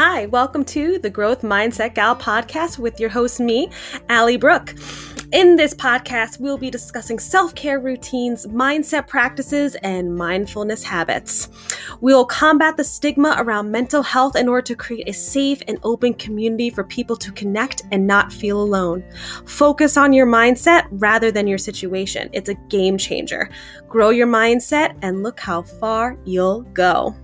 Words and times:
Hi, 0.00 0.26
welcome 0.26 0.64
to 0.66 1.00
the 1.00 1.10
Growth 1.10 1.42
Mindset 1.42 1.96
Gal 1.96 2.14
podcast 2.14 2.78
with 2.78 3.00
your 3.00 3.10
host, 3.10 3.40
me, 3.40 3.68
Allie 4.08 4.36
Brooke. 4.36 4.76
In 5.32 5.56
this 5.56 5.74
podcast, 5.74 6.38
we'll 6.38 6.56
be 6.56 6.70
discussing 6.70 7.18
self 7.18 7.52
care 7.56 7.80
routines, 7.80 8.46
mindset 8.46 9.08
practices, 9.08 9.74
and 9.82 10.14
mindfulness 10.14 10.84
habits. 10.84 11.48
We'll 12.00 12.24
combat 12.24 12.76
the 12.76 12.84
stigma 12.84 13.34
around 13.38 13.72
mental 13.72 14.04
health 14.04 14.36
in 14.36 14.48
order 14.48 14.62
to 14.66 14.76
create 14.76 15.08
a 15.08 15.12
safe 15.12 15.60
and 15.66 15.80
open 15.82 16.14
community 16.14 16.70
for 16.70 16.84
people 16.84 17.16
to 17.16 17.32
connect 17.32 17.82
and 17.90 18.06
not 18.06 18.32
feel 18.32 18.62
alone. 18.62 19.02
Focus 19.46 19.96
on 19.96 20.12
your 20.12 20.28
mindset 20.28 20.86
rather 20.92 21.32
than 21.32 21.48
your 21.48 21.58
situation. 21.58 22.30
It's 22.32 22.48
a 22.48 22.54
game 22.54 22.98
changer. 22.98 23.50
Grow 23.88 24.10
your 24.10 24.28
mindset 24.28 24.96
and 25.02 25.24
look 25.24 25.40
how 25.40 25.62
far 25.62 26.16
you'll 26.24 26.62
go. 26.72 27.16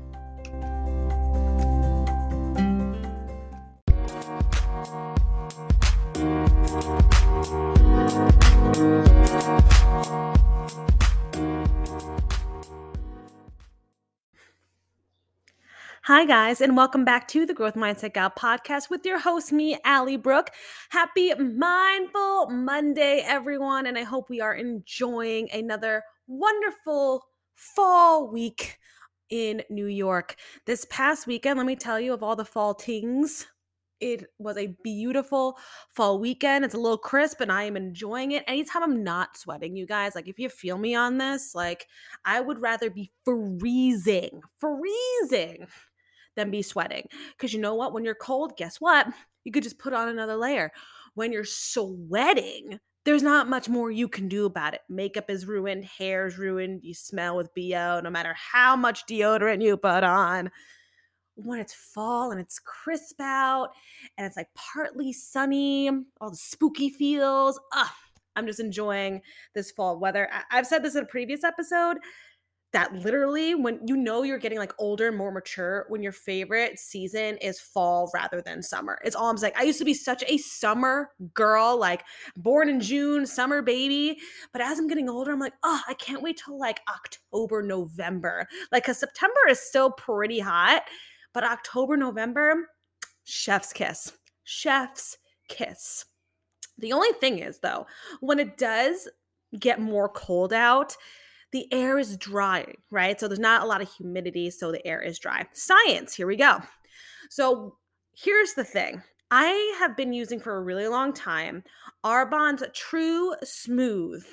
Hi, 16.06 16.26
guys, 16.26 16.60
and 16.60 16.76
welcome 16.76 17.02
back 17.02 17.26
to 17.28 17.46
the 17.46 17.54
Growth 17.54 17.76
Mindset 17.76 18.12
Gal 18.12 18.28
podcast 18.28 18.90
with 18.90 19.06
your 19.06 19.18
host, 19.18 19.52
me, 19.52 19.78
Allie 19.86 20.18
Brooke. 20.18 20.50
Happy 20.90 21.32
Mindful 21.32 22.50
Monday, 22.50 23.22
everyone, 23.24 23.86
and 23.86 23.96
I 23.96 24.02
hope 24.02 24.28
we 24.28 24.38
are 24.42 24.52
enjoying 24.52 25.48
another 25.50 26.02
wonderful 26.26 27.24
fall 27.54 28.30
week 28.30 28.76
in 29.30 29.62
New 29.70 29.86
York. 29.86 30.36
This 30.66 30.84
past 30.90 31.26
weekend, 31.26 31.56
let 31.56 31.64
me 31.64 31.74
tell 31.74 31.98
you, 31.98 32.12
of 32.12 32.22
all 32.22 32.36
the 32.36 32.44
fall 32.44 32.74
things, 32.74 33.46
it 33.98 34.26
was 34.38 34.58
a 34.58 34.76
beautiful 34.84 35.56
fall 35.88 36.18
weekend. 36.18 36.66
It's 36.66 36.74
a 36.74 36.78
little 36.78 36.98
crisp 36.98 37.40
and 37.40 37.50
I 37.50 37.62
am 37.62 37.78
enjoying 37.78 38.32
it. 38.32 38.44
Anytime 38.46 38.82
I'm 38.82 39.02
not 39.02 39.38
sweating, 39.38 39.74
you 39.74 39.86
guys, 39.86 40.14
like 40.14 40.28
if 40.28 40.38
you 40.38 40.50
feel 40.50 40.76
me 40.76 40.94
on 40.94 41.16
this, 41.16 41.54
like 41.54 41.86
I 42.26 42.42
would 42.42 42.60
rather 42.60 42.90
be 42.90 43.10
freezing, 43.24 44.42
freezing 44.58 45.66
than 46.36 46.50
be 46.50 46.62
sweating. 46.62 47.06
Because 47.36 47.52
you 47.52 47.60
know 47.60 47.74
what? 47.74 47.92
When 47.92 48.04
you're 48.04 48.14
cold, 48.14 48.56
guess 48.56 48.80
what? 48.80 49.06
You 49.44 49.52
could 49.52 49.62
just 49.62 49.78
put 49.78 49.92
on 49.92 50.08
another 50.08 50.36
layer. 50.36 50.72
When 51.14 51.32
you're 51.32 51.44
sweating, 51.44 52.80
there's 53.04 53.22
not 53.22 53.48
much 53.48 53.68
more 53.68 53.90
you 53.90 54.08
can 54.08 54.28
do 54.28 54.46
about 54.46 54.74
it. 54.74 54.80
Makeup 54.88 55.30
is 55.30 55.46
ruined, 55.46 55.84
hair's 55.84 56.38
ruined, 56.38 56.80
you 56.82 56.94
smell 56.94 57.36
with 57.36 57.54
BO 57.54 58.00
no 58.02 58.10
matter 58.10 58.34
how 58.34 58.76
much 58.76 59.06
deodorant 59.06 59.62
you 59.62 59.76
put 59.76 60.02
on. 60.02 60.50
When 61.36 61.58
it's 61.58 61.74
fall 61.74 62.30
and 62.30 62.40
it's 62.40 62.58
crisp 62.60 63.20
out 63.20 63.70
and 64.16 64.26
it's 64.26 64.36
like 64.36 64.48
partly 64.54 65.12
sunny, 65.12 65.90
all 66.20 66.30
the 66.30 66.36
spooky 66.36 66.88
feels. 66.88 67.60
Ugh, 67.76 67.90
I'm 68.36 68.46
just 68.46 68.60
enjoying 68.60 69.20
this 69.54 69.70
fall 69.70 69.98
weather. 69.98 70.30
I've 70.50 70.66
said 70.66 70.82
this 70.82 70.94
in 70.94 71.04
a 71.04 71.06
previous 71.06 71.44
episode 71.44 71.98
that 72.74 72.92
literally 72.92 73.54
when 73.54 73.80
you 73.86 73.96
know 73.96 74.22
you're 74.22 74.38
getting 74.38 74.58
like 74.58 74.72
older 74.78 75.08
and 75.08 75.16
more 75.16 75.32
mature 75.32 75.86
when 75.88 76.02
your 76.02 76.12
favorite 76.12 76.78
season 76.78 77.36
is 77.38 77.60
fall 77.60 78.10
rather 78.12 78.42
than 78.42 78.62
summer. 78.62 78.98
It's 79.04 79.16
all 79.16 79.30
i'm 79.30 79.38
saying 79.38 79.54
i 79.56 79.62
used 79.62 79.78
to 79.78 79.84
be 79.84 79.94
such 79.94 80.22
a 80.26 80.36
summer 80.38 81.10
girl 81.32 81.78
like 81.78 82.04
born 82.36 82.68
in 82.68 82.80
june 82.80 83.26
summer 83.26 83.62
baby 83.62 84.18
but 84.52 84.60
as 84.60 84.78
i'm 84.78 84.88
getting 84.88 85.08
older 85.08 85.32
i'm 85.32 85.38
like 85.38 85.54
oh 85.62 85.80
i 85.88 85.94
can't 85.94 86.22
wait 86.22 86.40
till 86.44 86.58
like 86.58 86.80
october 86.92 87.62
november. 87.62 88.46
Like 88.72 88.82
because 88.82 88.98
september 88.98 89.40
is 89.48 89.60
still 89.60 89.90
pretty 89.92 90.40
hot 90.40 90.82
but 91.32 91.44
october 91.44 91.96
november 91.96 92.68
chef's 93.24 93.72
kiss 93.72 94.12
chef's 94.44 95.16
kiss. 95.48 96.04
The 96.78 96.92
only 96.92 97.12
thing 97.20 97.38
is 97.38 97.60
though 97.60 97.86
when 98.20 98.38
it 98.38 98.56
does 98.56 99.08
get 99.58 99.80
more 99.80 100.08
cold 100.08 100.52
out 100.52 100.96
the 101.54 101.72
air 101.72 102.00
is 102.00 102.16
dry, 102.16 102.66
right? 102.90 103.18
So 103.18 103.28
there's 103.28 103.38
not 103.38 103.62
a 103.62 103.66
lot 103.66 103.80
of 103.80 103.88
humidity, 103.88 104.50
so 104.50 104.72
the 104.72 104.84
air 104.84 105.00
is 105.00 105.20
dry. 105.20 105.46
Science, 105.52 106.12
here 106.12 106.26
we 106.26 106.34
go. 106.34 106.58
So 107.30 107.76
here's 108.12 108.54
the 108.54 108.64
thing. 108.64 109.04
I 109.30 109.76
have 109.78 109.96
been 109.96 110.12
using 110.12 110.40
for 110.40 110.56
a 110.56 110.62
really 110.62 110.88
long 110.88 111.12
time 111.12 111.62
Arbonne's 112.04 112.64
True 112.74 113.36
Smooth 113.44 114.26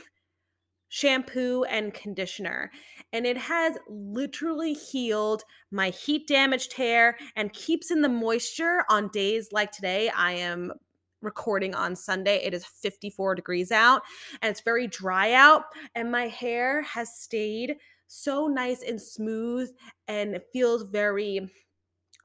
shampoo 0.89 1.63
and 1.69 1.93
conditioner. 1.93 2.71
And 3.13 3.27
it 3.27 3.37
has 3.37 3.77
literally 3.87 4.73
healed 4.73 5.43
my 5.69 5.91
heat 5.91 6.27
damaged 6.27 6.73
hair 6.73 7.17
and 7.35 7.53
keeps 7.53 7.91
in 7.91 8.01
the 8.01 8.09
moisture 8.09 8.83
on 8.89 9.09
days 9.09 9.49
like 9.51 9.71
today. 9.71 10.09
I 10.09 10.31
am 10.33 10.73
recording 11.21 11.75
on 11.75 11.95
Sunday. 11.95 12.37
It 12.43 12.53
is 12.53 12.65
54 12.65 13.35
degrees 13.35 13.71
out 13.71 14.01
and 14.41 14.49
it's 14.49 14.61
very 14.61 14.87
dry 14.87 15.33
out. 15.33 15.65
And 15.95 16.11
my 16.11 16.27
hair 16.27 16.81
has 16.83 17.15
stayed 17.15 17.77
so 18.07 18.47
nice 18.47 18.83
and 18.83 19.01
smooth 19.01 19.71
and 20.07 20.35
it 20.35 20.47
feels 20.51 20.83
very 20.83 21.49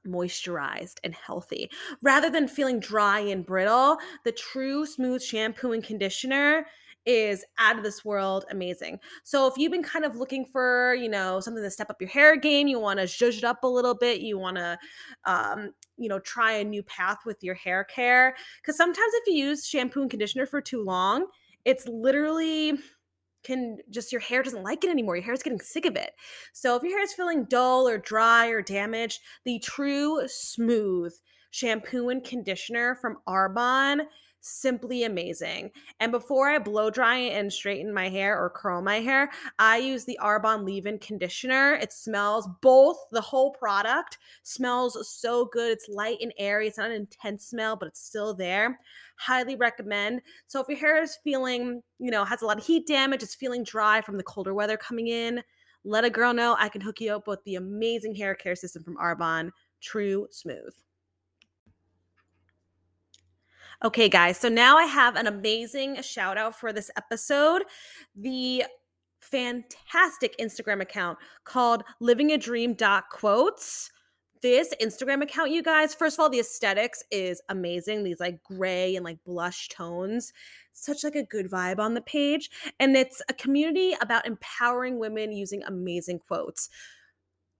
moisturized 0.07 0.97
and 1.03 1.13
healthy. 1.13 1.69
Rather 2.01 2.29
than 2.29 2.47
feeling 2.47 2.79
dry 2.79 3.19
and 3.19 3.45
brittle, 3.45 3.97
the 4.23 4.31
true 4.31 4.85
smooth 4.85 5.21
shampoo 5.21 5.73
and 5.73 5.83
conditioner 5.83 6.65
is 7.05 7.45
out 7.57 7.77
of 7.77 7.83
this 7.83 8.03
world 8.03 8.43
amazing. 8.51 8.99
So 9.23 9.47
if 9.47 9.57
you've 9.57 9.71
been 9.71 9.81
kind 9.81 10.03
of 10.03 10.17
looking 10.17 10.45
for, 10.45 10.93
you 10.95 11.07
know, 11.07 11.39
something 11.39 11.63
to 11.63 11.71
step 11.71 11.89
up 11.89 12.01
your 12.01 12.09
hair 12.09 12.35
game, 12.35 12.67
you 12.67 12.79
want 12.79 12.99
to 12.99 13.05
zhuzh 13.05 13.37
it 13.37 13.43
up 13.45 13.63
a 13.63 13.67
little 13.67 13.95
bit, 13.95 14.19
you 14.19 14.37
want 14.37 14.57
to, 14.57 14.77
um, 15.23 15.71
you 15.97 16.09
know, 16.09 16.19
try 16.19 16.53
a 16.53 16.63
new 16.63 16.83
path 16.83 17.19
with 17.25 17.43
your 17.43 17.55
hair 17.55 17.83
care. 17.83 18.35
Because 18.61 18.77
sometimes 18.77 19.13
if 19.15 19.27
you 19.27 19.33
use 19.33 19.67
shampoo 19.67 20.01
and 20.01 20.09
conditioner 20.09 20.45
for 20.45 20.61
too 20.61 20.83
long, 20.83 21.27
it's 21.65 21.87
literally 21.87 22.77
can 23.43 23.77
just 23.89 24.11
your 24.11 24.21
hair 24.21 24.43
doesn't 24.43 24.63
like 24.63 24.83
it 24.83 24.89
anymore. 24.89 25.15
Your 25.15 25.23
hair 25.23 25.33
is 25.33 25.43
getting 25.43 25.59
sick 25.59 25.85
of 25.85 25.95
it. 25.95 26.11
So 26.53 26.75
if 26.75 26.83
your 26.83 26.91
hair 26.91 27.03
is 27.03 27.13
feeling 27.13 27.45
dull 27.45 27.87
or 27.87 27.97
dry 27.97 28.47
or 28.47 28.61
damaged, 28.61 29.21
the 29.45 29.59
True 29.59 30.21
Smooth 30.27 31.13
shampoo 31.51 32.09
and 32.09 32.23
conditioner 32.23 32.95
from 32.95 33.17
Arbonne 33.27 34.01
simply 34.47 35.03
amazing. 35.03 35.71
And 35.99 36.11
before 36.11 36.49
I 36.49 36.59
blow 36.59 36.89
dry 36.89 37.17
and 37.17 37.51
straighten 37.51 37.93
my 37.93 38.09
hair 38.09 38.37
or 38.37 38.49
curl 38.49 38.81
my 38.81 38.99
hair, 38.99 39.29
I 39.59 39.77
use 39.77 40.05
the 40.05 40.19
Arbonne 40.21 40.65
leave-in 40.65 40.99
conditioner. 40.99 41.73
It 41.73 41.93
smells 41.93 42.47
both 42.61 42.97
the 43.11 43.21
whole 43.21 43.51
product 43.51 44.17
smells 44.43 44.97
so 45.07 45.45
good. 45.45 45.71
It's 45.71 45.89
light 45.89 46.17
and 46.21 46.33
airy. 46.37 46.67
It's 46.67 46.77
not 46.77 46.91
an 46.91 46.95
intense 46.95 47.47
smell, 47.47 47.75
but 47.75 47.87
it's 47.87 48.03
still 48.05 48.33
there. 48.33 48.79
Highly 49.17 49.55
recommend. 49.55 50.21
So 50.47 50.61
if 50.61 50.67
your 50.69 50.77
hair 50.77 51.01
is 51.01 51.17
feeling, 51.23 51.81
you 51.99 52.11
know, 52.11 52.23
has 52.23 52.41
a 52.41 52.45
lot 52.45 52.57
of 52.57 52.65
heat 52.65 52.87
damage, 52.87 53.23
it's 53.23 53.35
feeling 53.35 53.63
dry 53.63 54.01
from 54.01 54.17
the 54.17 54.23
colder 54.23 54.53
weather 54.53 54.77
coming 54.77 55.07
in, 55.07 55.43
let 55.83 56.05
a 56.05 56.09
girl 56.09 56.33
know 56.33 56.55
I 56.59 56.69
can 56.69 56.81
hook 56.81 56.99
you 57.01 57.13
up 57.13 57.27
with 57.27 57.43
the 57.45 57.55
amazing 57.55 58.15
hair 58.15 58.35
care 58.35 58.55
system 58.55 58.83
from 58.83 58.97
Arbonne, 58.97 59.51
True 59.81 60.27
Smooth. 60.31 60.73
Okay, 63.85 64.09
guys, 64.09 64.39
so 64.39 64.49
now 64.49 64.75
I 64.75 64.85
have 64.85 65.15
an 65.15 65.27
amazing 65.27 66.01
shout 66.01 66.35
out 66.35 66.59
for 66.59 66.73
this 66.73 66.89
episode. 66.97 67.61
The 68.15 68.63
fantastic 69.21 70.35
Instagram 70.39 70.81
account 70.81 71.19
called 71.43 71.83
living 71.99 72.31
a 72.31 72.39
dream 72.39 72.75
quotes. 73.11 73.91
This 74.41 74.73
Instagram 74.81 75.21
account, 75.21 75.51
you 75.51 75.61
guys, 75.61 75.93
first 75.93 76.15
of 76.15 76.21
all, 76.21 76.29
the 76.29 76.39
aesthetics 76.39 77.03
is 77.11 77.39
amazing. 77.49 78.03
These 78.03 78.19
like 78.19 78.41
gray 78.43 78.95
and 78.95 79.05
like 79.05 79.23
blush 79.23 79.67
tones. 79.67 80.33
Such 80.73 81.03
like 81.03 81.15
a 81.15 81.23
good 81.23 81.47
vibe 81.47 81.77
on 81.77 81.93
the 81.93 82.01
page. 82.01 82.49
And 82.79 82.97
it's 82.97 83.21
a 83.29 83.33
community 83.33 83.95
about 84.01 84.25
empowering 84.25 84.97
women 84.97 85.31
using 85.31 85.61
amazing 85.63 86.17
quotes 86.17 86.69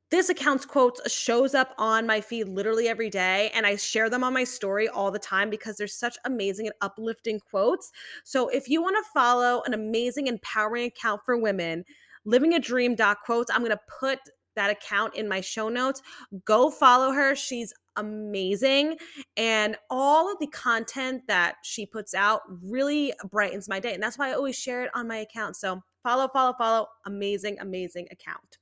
this 0.09 0.29
account's 0.29 0.65
quotes 0.65 1.11
shows 1.11 1.53
up 1.53 1.73
on 1.77 2.07
my 2.07 2.21
feed 2.21 2.47
literally 2.47 2.87
every 2.87 3.09
day 3.09 3.51
and 3.53 3.65
i 3.65 3.75
share 3.75 4.09
them 4.09 4.23
on 4.23 4.33
my 4.33 4.43
story 4.43 4.87
all 4.87 5.11
the 5.11 5.19
time 5.19 5.49
because 5.49 5.77
there's 5.77 5.97
such 5.97 6.17
amazing 6.25 6.67
and 6.67 6.75
uplifting 6.81 7.39
quotes. 7.39 7.91
So 8.23 8.47
if 8.49 8.69
you 8.69 8.81
want 8.81 8.95
to 8.97 9.11
follow 9.13 9.61
an 9.65 9.73
amazing 9.73 10.27
empowering 10.27 10.85
account 10.85 11.21
for 11.25 11.37
women 11.37 11.83
living 12.25 12.53
a 12.53 12.59
dream 12.59 12.95
quotes 13.25 13.51
i'm 13.51 13.59
going 13.59 13.71
to 13.71 13.79
put 13.99 14.19
that 14.55 14.69
account 14.71 15.15
in 15.15 15.27
my 15.27 15.39
show 15.39 15.69
notes. 15.69 16.01
Go 16.43 16.69
follow 16.71 17.11
her 17.11 17.35
she's 17.35 17.73
amazing 17.95 18.97
and 19.35 19.75
all 19.89 20.31
of 20.31 20.37
the 20.39 20.47
content 20.47 21.21
that 21.27 21.55
she 21.63 21.85
puts 21.85 22.13
out 22.13 22.41
really 22.63 23.13
brightens 23.31 23.67
my 23.67 23.79
day 23.79 23.93
and 23.93 24.03
that's 24.03 24.19
why 24.19 24.29
i 24.29 24.33
always 24.33 24.57
share 24.57 24.83
it 24.83 24.91
on 24.93 25.07
my 25.07 25.17
account. 25.17 25.55
So 25.55 25.81
follow 26.03 26.27
follow 26.27 26.53
follow 26.57 26.87
amazing 27.05 27.59
amazing 27.59 28.07
account 28.11 28.57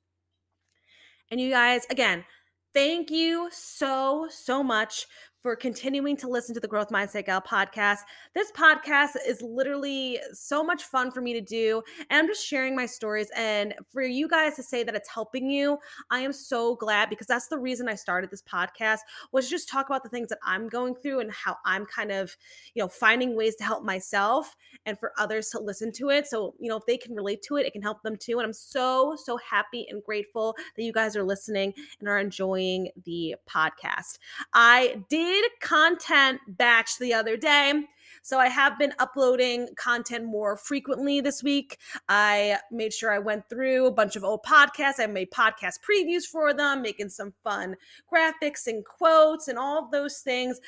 and 1.31 1.39
you 1.41 1.49
guys, 1.49 1.85
again, 1.89 2.25
thank 2.73 3.09
you 3.11 3.49
so, 3.51 4.27
so 4.29 4.63
much 4.63 5.05
for 5.45 5.55
continuing 5.55 6.17
to 6.17 6.27
listen 6.27 6.55
to 6.55 6.59
the 6.59 6.67
Growth 6.67 6.89
Mindset 6.89 7.27
Gal 7.27 7.39
podcast. 7.39 7.99
This 8.33 8.51
podcast 8.53 9.11
is 9.27 9.43
literally 9.43 10.19
so 10.33 10.63
much 10.63 10.85
fun 10.85 11.11
for 11.11 11.21
me 11.21 11.33
to 11.33 11.41
do. 11.41 11.83
And 12.09 12.17
I'm 12.17 12.25
just 12.25 12.43
sharing 12.43 12.75
my 12.75 12.87
stories. 12.87 13.29
And 13.35 13.75
for 13.89 14.01
you 14.01 14.27
guys 14.27 14.55
to 14.55 14.63
say 14.63 14.81
that 14.83 14.95
it's 14.95 15.07
helping 15.07 15.47
you, 15.47 15.77
I 16.09 16.21
am 16.21 16.33
so 16.33 16.75
glad 16.77 17.11
because 17.11 17.27
that's 17.27 17.47
the 17.47 17.59
reason 17.59 17.87
I 17.87 17.93
started 17.93 18.31
this 18.31 18.41
podcast 18.41 19.01
was 19.33 19.47
just 19.47 19.69
talk 19.69 19.85
about 19.85 20.01
the 20.01 20.09
things 20.09 20.29
that 20.29 20.39
I'm 20.43 20.67
going 20.67 20.95
through 20.95 21.19
and 21.19 21.31
how 21.31 21.57
I'm 21.63 21.85
kind 21.85 22.11
of, 22.11 22.35
you 22.73 22.81
know, 22.81 22.87
finding 22.87 23.35
ways 23.35 23.55
to 23.57 23.63
help 23.63 23.83
myself 23.83 24.55
and 24.87 24.97
for 24.97 25.11
others 25.15 25.49
to 25.49 25.59
listen 25.59 25.91
to 25.91 26.09
it. 26.09 26.25
So, 26.25 26.55
you 26.59 26.69
know, 26.69 26.77
if 26.77 26.87
they 26.87 26.97
can 26.97 27.13
relate 27.13 27.43
to 27.43 27.57
it, 27.57 27.67
it 27.67 27.73
can 27.73 27.83
help 27.83 28.01
them 28.01 28.17
too. 28.17 28.39
And 28.39 28.47
I'm 28.47 28.53
so, 28.53 29.15
so 29.23 29.37
happy 29.47 29.85
and 29.91 30.03
grateful 30.03 30.55
that 30.75 30.81
you 30.81 30.91
guys 30.91 31.15
are 31.15 31.23
listening 31.23 31.71
and 31.99 32.09
are 32.09 32.17
enjoying 32.17 32.89
the 33.03 33.35
podcast. 33.47 34.17
I 34.51 35.03
did 35.07 35.34
content 35.61 36.39
batch 36.47 36.97
the 36.99 37.13
other 37.13 37.37
day. 37.37 37.85
So 38.25 38.39
I 38.39 38.47
have 38.49 38.79
been 38.79 38.93
uploading 38.97 39.69
content 39.77 40.25
more 40.25 40.57
frequently 40.57 41.21
this 41.21 41.43
week. 41.43 41.77
I 42.09 42.57
made 42.71 42.91
sure 42.91 43.11
I 43.11 43.19
went 43.19 43.49
through 43.49 43.85
a 43.85 43.91
bunch 43.91 44.15
of 44.15 44.23
old 44.23 44.43
podcasts. 44.43 44.99
I 44.99 45.05
made 45.05 45.29
podcast 45.29 45.75
previews 45.87 46.23
for 46.23 46.51
them, 46.51 46.81
making 46.81 47.09
some 47.09 47.33
fun 47.43 47.75
graphics 48.11 48.65
and 48.65 48.83
quotes 48.83 49.47
and 49.47 49.59
all 49.59 49.77
of 49.77 49.91
those 49.91 50.21
things. 50.21 50.59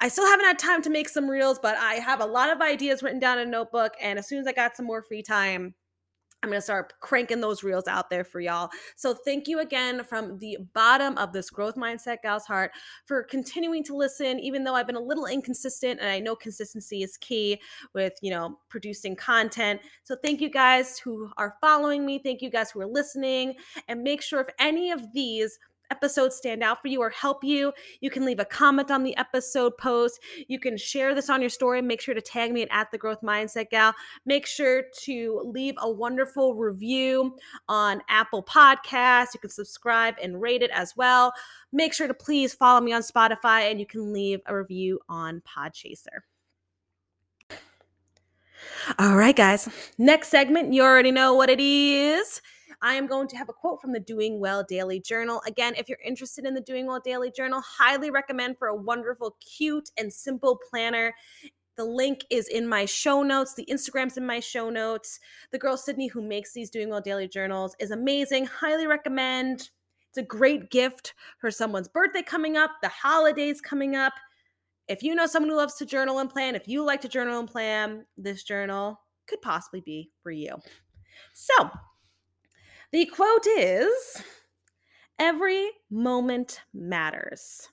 I 0.00 0.08
still 0.08 0.26
haven't 0.26 0.46
had 0.46 0.58
time 0.58 0.82
to 0.82 0.90
make 0.90 1.08
some 1.08 1.28
reels, 1.28 1.58
but 1.60 1.76
I 1.76 1.94
have 1.94 2.20
a 2.20 2.26
lot 2.26 2.50
of 2.50 2.60
ideas 2.60 3.02
written 3.02 3.20
down 3.20 3.38
in 3.38 3.48
a 3.48 3.50
notebook. 3.50 3.94
And 4.00 4.18
as 4.18 4.28
soon 4.28 4.38
as 4.38 4.46
I 4.46 4.52
got 4.52 4.76
some 4.76 4.86
more 4.86 5.02
free 5.02 5.22
time, 5.22 5.74
I'm 6.44 6.50
going 6.50 6.58
to 6.58 6.62
start 6.62 6.92
cranking 7.00 7.40
those 7.40 7.62
reels 7.62 7.88
out 7.88 8.10
there 8.10 8.22
for 8.22 8.38
y'all. 8.38 8.68
So 8.96 9.14
thank 9.14 9.48
you 9.48 9.60
again 9.60 10.04
from 10.04 10.38
the 10.38 10.58
bottom 10.74 11.16
of 11.16 11.32
this 11.32 11.48
growth 11.48 11.74
mindset 11.74 12.18
gal's 12.22 12.44
heart 12.44 12.72
for 13.06 13.22
continuing 13.22 13.82
to 13.84 13.96
listen 13.96 14.38
even 14.38 14.62
though 14.62 14.74
I've 14.74 14.86
been 14.86 14.94
a 14.94 15.00
little 15.00 15.24
inconsistent 15.24 16.00
and 16.00 16.10
I 16.10 16.20
know 16.20 16.36
consistency 16.36 17.02
is 17.02 17.16
key 17.16 17.60
with, 17.94 18.12
you 18.20 18.30
know, 18.30 18.58
producing 18.68 19.16
content. 19.16 19.80
So 20.02 20.16
thank 20.22 20.42
you 20.42 20.50
guys 20.50 20.98
who 20.98 21.30
are 21.38 21.56
following 21.62 22.04
me, 22.04 22.18
thank 22.18 22.42
you 22.42 22.50
guys 22.50 22.70
who 22.70 22.80
are 22.82 22.86
listening 22.86 23.54
and 23.88 24.02
make 24.02 24.20
sure 24.20 24.40
if 24.40 24.48
any 24.58 24.90
of 24.90 25.12
these 25.14 25.58
episodes 25.90 26.36
stand 26.36 26.62
out 26.62 26.80
for 26.80 26.88
you 26.88 27.00
or 27.00 27.10
help 27.10 27.44
you, 27.44 27.72
you 28.00 28.10
can 28.10 28.24
leave 28.24 28.40
a 28.40 28.44
comment 28.44 28.90
on 28.90 29.02
the 29.02 29.16
episode 29.16 29.76
post. 29.78 30.20
You 30.48 30.58
can 30.58 30.76
share 30.76 31.14
this 31.14 31.30
on 31.30 31.40
your 31.40 31.50
story. 31.50 31.82
Make 31.82 32.00
sure 32.00 32.14
to 32.14 32.20
tag 32.20 32.52
me 32.52 32.66
at 32.70 32.90
the 32.90 32.98
Growth 32.98 33.22
Mindset 33.22 33.70
Gal. 33.70 33.94
Make 34.26 34.46
sure 34.46 34.84
to 35.02 35.42
leave 35.44 35.74
a 35.78 35.90
wonderful 35.90 36.54
review 36.54 37.36
on 37.68 38.02
Apple 38.08 38.42
Podcasts. 38.42 39.34
You 39.34 39.40
can 39.40 39.50
subscribe 39.50 40.14
and 40.22 40.40
rate 40.40 40.62
it 40.62 40.70
as 40.72 40.96
well. 40.96 41.32
Make 41.72 41.92
sure 41.92 42.08
to 42.08 42.14
please 42.14 42.54
follow 42.54 42.80
me 42.80 42.92
on 42.92 43.02
Spotify 43.02 43.70
and 43.70 43.80
you 43.80 43.86
can 43.86 44.12
leave 44.12 44.40
a 44.46 44.56
review 44.56 45.00
on 45.08 45.42
Podchaser. 45.42 46.20
All 48.98 49.16
right, 49.16 49.36
guys. 49.36 49.68
Next 49.98 50.28
segment, 50.28 50.72
you 50.72 50.82
already 50.82 51.10
know 51.10 51.34
what 51.34 51.50
it 51.50 51.60
is. 51.60 52.40
I 52.82 52.94
am 52.94 53.06
going 53.06 53.28
to 53.28 53.36
have 53.36 53.48
a 53.48 53.52
quote 53.52 53.80
from 53.80 53.92
the 53.92 54.00
Doing 54.00 54.40
Well 54.40 54.62
Daily 54.62 55.00
Journal. 55.00 55.42
Again, 55.46 55.74
if 55.76 55.88
you're 55.88 55.98
interested 56.04 56.44
in 56.44 56.54
the 56.54 56.60
Doing 56.60 56.86
Well 56.86 57.00
Daily 57.00 57.30
Journal, 57.30 57.60
highly 57.60 58.10
recommend 58.10 58.58
for 58.58 58.68
a 58.68 58.76
wonderful, 58.76 59.36
cute, 59.40 59.90
and 59.96 60.12
simple 60.12 60.58
planner. 60.70 61.14
The 61.76 61.84
link 61.84 62.24
is 62.30 62.48
in 62.48 62.68
my 62.68 62.84
show 62.84 63.22
notes. 63.22 63.54
The 63.54 63.66
Instagram's 63.66 64.16
in 64.16 64.26
my 64.26 64.40
show 64.40 64.70
notes. 64.70 65.18
The 65.50 65.58
girl 65.58 65.76
Sydney 65.76 66.06
who 66.06 66.22
makes 66.22 66.52
these 66.52 66.70
Doing 66.70 66.88
Well 66.88 67.00
Daily 67.00 67.28
Journals 67.28 67.74
is 67.80 67.90
amazing. 67.90 68.46
Highly 68.46 68.86
recommend. 68.86 69.70
It's 70.10 70.18
a 70.18 70.22
great 70.22 70.70
gift 70.70 71.14
for 71.40 71.50
someone's 71.50 71.88
birthday 71.88 72.22
coming 72.22 72.56
up, 72.56 72.70
the 72.82 72.88
holidays 72.88 73.60
coming 73.60 73.96
up. 73.96 74.12
If 74.86 75.02
you 75.02 75.14
know 75.14 75.26
someone 75.26 75.50
who 75.50 75.56
loves 75.56 75.74
to 75.76 75.86
journal 75.86 76.20
and 76.20 76.30
plan, 76.30 76.54
if 76.54 76.68
you 76.68 76.84
like 76.84 77.00
to 77.00 77.08
journal 77.08 77.40
and 77.40 77.50
plan, 77.50 78.04
this 78.16 78.44
journal 78.44 79.00
could 79.26 79.42
possibly 79.42 79.80
be 79.80 80.12
for 80.22 80.30
you. 80.30 80.56
So, 81.32 81.70
the 82.94 83.06
quote 83.06 83.44
is 83.48 84.22
Every 85.18 85.68
moment 85.90 86.60
matters. 86.72 87.68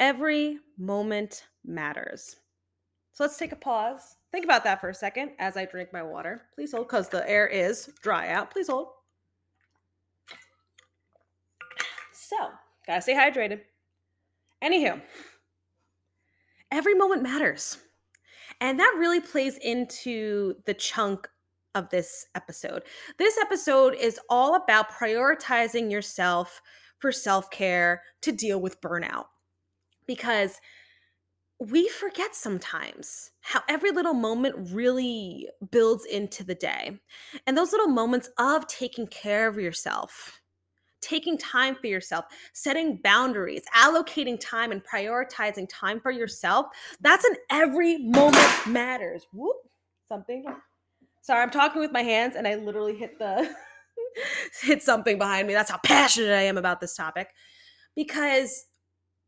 Every 0.00 0.58
moment 0.76 1.44
matters. 1.64 2.34
So 3.12 3.22
let's 3.22 3.36
take 3.36 3.52
a 3.52 3.56
pause. 3.56 4.16
Think 4.32 4.44
about 4.44 4.64
that 4.64 4.80
for 4.80 4.88
a 4.88 4.94
second 4.94 5.30
as 5.38 5.56
I 5.56 5.66
drink 5.66 5.92
my 5.92 6.02
water. 6.02 6.42
Please 6.52 6.72
hold 6.72 6.88
because 6.88 7.08
the 7.08 7.28
air 7.30 7.46
is 7.46 7.90
dry 8.02 8.30
out. 8.30 8.50
Please 8.50 8.66
hold. 8.66 8.88
So, 12.12 12.48
gotta 12.88 13.02
stay 13.02 13.14
hydrated. 13.14 13.60
Anywho, 14.64 15.00
every 16.72 16.94
moment 16.94 17.22
matters. 17.22 17.78
And 18.60 18.80
that 18.80 18.96
really 18.98 19.20
plays 19.20 19.58
into 19.58 20.56
the 20.66 20.74
chunk 20.74 21.28
of 21.74 21.90
this 21.90 22.26
episode. 22.34 22.82
This 23.18 23.38
episode 23.38 23.94
is 23.94 24.18
all 24.28 24.54
about 24.54 24.90
prioritizing 24.90 25.90
yourself 25.90 26.60
for 26.98 27.12
self 27.12 27.50
care 27.50 28.02
to 28.22 28.32
deal 28.32 28.60
with 28.60 28.80
burnout. 28.80 29.26
Because 30.06 30.60
we 31.60 31.88
forget 31.88 32.34
sometimes 32.34 33.32
how 33.42 33.60
every 33.68 33.90
little 33.90 34.14
moment 34.14 34.70
really 34.72 35.48
builds 35.70 36.06
into 36.06 36.42
the 36.42 36.54
day. 36.54 36.98
And 37.46 37.56
those 37.56 37.72
little 37.72 37.88
moments 37.88 38.30
of 38.38 38.66
taking 38.66 39.06
care 39.06 39.46
of 39.46 39.56
yourself, 39.56 40.40
taking 41.02 41.36
time 41.36 41.76
for 41.76 41.86
yourself, 41.86 42.24
setting 42.54 42.98
boundaries, 43.02 43.62
allocating 43.76 44.40
time, 44.40 44.72
and 44.72 44.82
prioritizing 44.82 45.68
time 45.68 46.00
for 46.00 46.10
yourself, 46.10 46.66
that's 47.02 47.26
an 47.26 47.36
every 47.50 47.98
moment 47.98 48.66
matters. 48.66 49.26
Whoop, 49.32 49.56
something 50.08 50.44
Sorry, 51.22 51.42
I'm 51.42 51.50
talking 51.50 51.80
with 51.80 51.92
my 51.92 52.02
hands 52.02 52.36
and 52.36 52.46
I 52.48 52.54
literally 52.56 52.96
hit 52.96 53.18
the 53.18 53.54
hit 54.62 54.82
something 54.82 55.18
behind 55.18 55.46
me. 55.46 55.54
That's 55.54 55.70
how 55.70 55.78
passionate 55.84 56.32
I 56.32 56.42
am 56.42 56.58
about 56.58 56.80
this 56.80 56.96
topic. 56.96 57.28
Because 57.96 58.66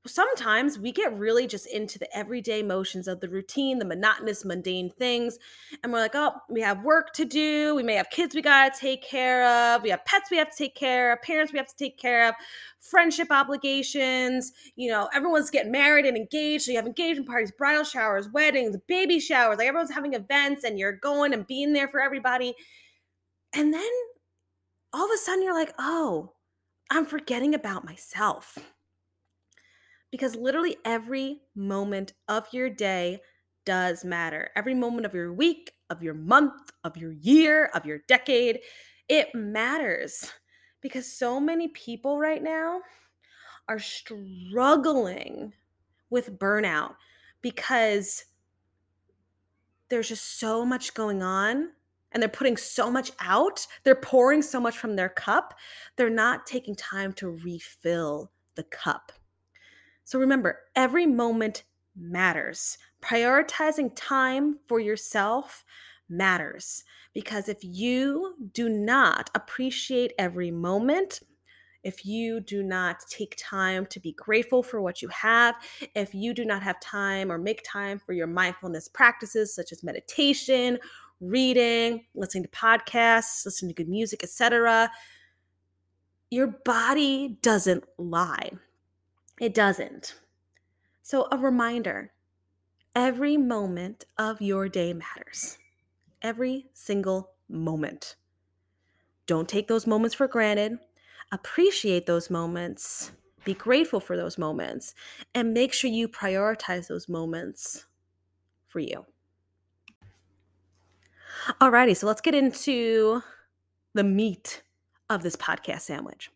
sometimes 0.07 0.81
we 0.81 0.91
get 0.91 1.17
really 1.17 1.47
just 1.47 1.67
into 1.67 1.99
the 1.99 2.17
everyday 2.17 2.63
motions 2.63 3.07
of 3.07 3.21
the 3.21 3.29
routine, 3.29 3.79
the 3.79 3.85
monotonous, 3.85 4.45
mundane 4.45 4.91
things. 4.91 5.39
And 5.83 5.93
we're 5.93 6.01
like, 6.01 6.15
oh, 6.15 6.33
we 6.49 6.61
have 6.61 6.83
work 6.83 7.13
to 7.15 7.25
do. 7.25 7.75
We 7.77 7.85
may 7.85 7.95
have 7.95 8.11
kids 8.11 8.35
we 8.35 8.43
got 8.43 8.75
to 8.75 8.81
take 8.81 9.03
care 9.03 9.45
of. 9.47 9.83
We 9.83 9.91
have 9.91 10.05
pets 10.05 10.31
we 10.31 10.39
have 10.39 10.51
to 10.51 10.57
take 10.57 10.75
care 10.75 11.13
of, 11.13 11.23
parents 11.23 11.53
we 11.53 11.59
have 11.59 11.69
to 11.69 11.77
take 11.77 11.99
care 11.99 12.29
of, 12.29 12.35
friendship 12.81 13.29
obligations. 13.31 14.53
You 14.75 14.91
know, 14.91 15.09
everyone's 15.15 15.51
getting 15.51 15.71
married 15.71 16.05
and 16.05 16.17
engaged. 16.17 16.65
So 16.65 16.73
you 16.73 16.79
have 16.79 16.87
engagement 16.87 17.29
parties, 17.29 17.53
bridal 17.53 17.85
showers, 17.85 18.29
weddings, 18.29 18.77
baby 18.89 19.21
showers. 19.21 19.59
Like 19.59 19.69
everyone's 19.69 19.93
having 19.93 20.15
events 20.15 20.65
and 20.65 20.79
you're 20.79 20.93
going 20.93 21.33
and 21.33 21.47
being 21.47 21.75
there 21.75 21.89
for 21.89 22.01
everybody. 22.01 22.55
And 23.55 23.73
then 23.73 23.91
all 24.93 25.05
of 25.05 25.11
a 25.15 25.19
sudden 25.19 25.45
you're 25.45 25.55
like, 25.55 25.75
oh, 25.79 26.33
I'm 26.91 27.07
forgetting 27.07 27.55
about 27.55 27.85
myself 27.85 28.59
because 30.13 30.37
literally 30.37 30.77
every 30.85 31.41
moment 31.57 32.13
of 32.29 32.47
your 32.53 32.71
day 32.71 33.19
does 33.65 34.05
matter. 34.05 34.51
Every 34.55 34.75
moment 34.75 35.07
of 35.07 35.15
your 35.15 35.33
week, 35.33 35.73
of 35.91 36.03
your 36.03 36.15
month, 36.15 36.71
of 36.85 36.97
your 36.97 37.13
year, 37.13 37.71
of 37.75 37.87
your 37.87 38.01
decade, 38.07 38.61
it 39.09 39.35
matters 39.35 40.31
because 40.81 41.11
so 41.11 41.41
many 41.41 41.69
people 41.69 42.19
right 42.19 42.43
now 42.43 42.81
are 43.69 43.79
struggling 43.79 45.55
with 46.11 46.39
burnout 46.39 46.95
because 47.41 48.27
there's 49.89 50.09
just 50.09 50.39
so 50.39 50.65
much 50.65 50.95
going 50.95 51.23
on 51.23 51.71
and 52.13 52.23
they're 52.23 52.29
putting 52.29 52.57
so 52.57 52.91
much 52.91 53.13
out. 53.21 53.67
They're 53.85 53.95
pouring 53.95 54.43
so 54.43 54.61
much 54.61 54.77
from 54.77 54.97
their 54.97 55.09
cup. 55.09 55.55
They're 55.97 56.11
not 56.11 56.47
taking 56.47 56.75
time 56.75 57.13
to 57.15 57.31
refill 57.31 58.31
the 58.55 58.65
cup. 58.65 59.13
So 60.05 60.19
remember, 60.19 60.61
every 60.75 61.07
moment 61.07 61.65
matters. 61.97 62.79
Prioritizing 63.03 63.93
time 63.95 64.59
for 64.67 64.81
yourself 64.81 65.65
matters 66.09 66.85
because 67.15 67.49
if 67.49 67.59
you 67.63 68.35
do 68.53 68.69
not 68.69 69.31
appreciate 69.35 70.13
every 70.19 70.51
moment, 70.51 71.21
if 71.83 72.07
you 72.07 72.41
do 72.41 72.63
not 72.63 73.01
take 73.11 73.35
time 73.39 73.87
to 73.87 73.99
be 73.99 74.13
grateful 74.13 74.63
for 74.63 74.81
what 74.81 75.03
you 75.03 75.09
have, 75.09 75.57
if 75.95 76.15
you 76.15 76.33
do 76.33 76.45
not 76.45 76.63
have 76.63 76.79
time 76.81 77.31
or 77.31 77.39
make 77.39 77.63
time 77.65 77.99
for 77.99 78.13
your 78.13 78.29
mindfulness 78.29 78.89
practices 78.89 79.55
such 79.55 79.73
as 79.73 79.83
meditation, 79.83 80.79
reading, 81.21 82.05
listening 82.15 82.45
to 82.45 82.49
podcasts, 82.51 83.45
listening 83.45 83.71
to 83.71 83.75
good 83.75 83.89
music, 83.89 84.23
etc., 84.23 84.91
your 86.31 86.47
body 86.47 87.37
doesn't 87.43 87.85
lie. 87.99 88.51
It 89.43 89.55
doesn't. 89.55 90.15
So, 91.03 91.27
a 91.33 91.37
reminder 91.37 92.13
every 92.95 93.37
moment 93.37 94.05
of 94.17 94.41
your 94.41 94.69
day 94.69 94.93
matters. 94.93 95.59
Every 96.23 96.67
single 96.75 97.33
moment. 97.49 98.15
Don't 99.27 99.49
take 99.49 99.67
those 99.67 99.85
moments 99.85 100.15
for 100.15 100.29
granted. 100.29 100.79
Appreciate 101.33 102.07
those 102.07 102.31
moments 102.31 103.11
Be 103.45 103.55
grateful 103.55 103.99
for 103.99 104.17
those 104.17 104.39
moments 104.39 104.95
and 105.35 105.53
make 105.53 105.73
sure 105.73 105.91
you 105.91 106.07
prioritize 106.07 106.87
those 106.87 107.09
moments 107.09 107.87
for 108.69 108.79
you. 108.79 109.07
Alrighty, 111.61 111.97
so 111.97 112.07
let's 112.07 112.21
get 112.21 112.37
into 112.37 113.25
the 113.93 114.05
meat 114.05 114.63
of 115.11 115.25
this 115.25 115.35
podcast 115.35 115.81
sandwich 115.81 116.31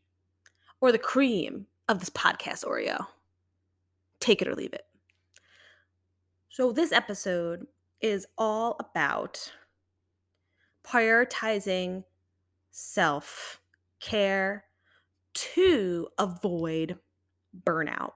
or 0.80 0.90
the 0.90 0.98
cream 0.98 1.68
of 1.88 2.00
this 2.00 2.10
podcast 2.10 2.64
Oreo. 2.64 3.06
Take 4.20 4.42
it 4.42 4.48
or 4.48 4.54
leave 4.54 4.72
it. 4.72 4.86
So, 6.48 6.72
this 6.72 6.92
episode 6.92 7.66
is 8.00 8.26
all 8.38 8.76
about 8.80 9.52
prioritizing 10.84 12.04
self 12.70 13.60
care 14.00 14.64
to 15.34 16.08
avoid 16.18 16.98
burnout 17.64 18.12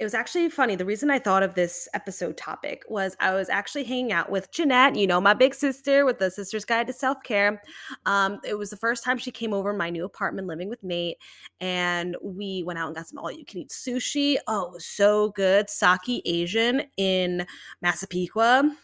it 0.00 0.04
was 0.04 0.14
actually 0.14 0.48
funny. 0.48 0.76
The 0.76 0.86
reason 0.86 1.10
I 1.10 1.18
thought 1.18 1.42
of 1.42 1.54
this 1.54 1.86
episode 1.92 2.38
topic 2.38 2.84
was 2.88 3.14
I 3.20 3.34
was 3.34 3.50
actually 3.50 3.84
hanging 3.84 4.12
out 4.12 4.30
with 4.30 4.50
Jeanette, 4.50 4.96
you 4.96 5.06
know, 5.06 5.20
my 5.20 5.34
big 5.34 5.54
sister 5.54 6.06
with 6.06 6.18
the 6.18 6.30
Sister's 6.30 6.64
Guide 6.64 6.86
to 6.86 6.92
Self 6.94 7.22
Care. 7.22 7.62
Um, 8.06 8.40
it 8.42 8.56
was 8.56 8.70
the 8.70 8.78
first 8.78 9.04
time 9.04 9.18
she 9.18 9.30
came 9.30 9.52
over 9.52 9.74
my 9.74 9.90
new 9.90 10.06
apartment 10.06 10.48
living 10.48 10.70
with 10.70 10.82
Nate, 10.82 11.18
and 11.60 12.16
we 12.22 12.62
went 12.64 12.78
out 12.78 12.86
and 12.86 12.96
got 12.96 13.08
some 13.08 13.18
all 13.18 13.30
you 13.30 13.44
can 13.44 13.60
eat 13.60 13.68
sushi. 13.68 14.38
Oh, 14.46 14.68
it 14.68 14.72
was 14.72 14.86
so 14.86 15.32
good. 15.32 15.68
Saki 15.68 16.22
Asian 16.24 16.82
in 16.96 17.46
Massapequa. 17.82 18.74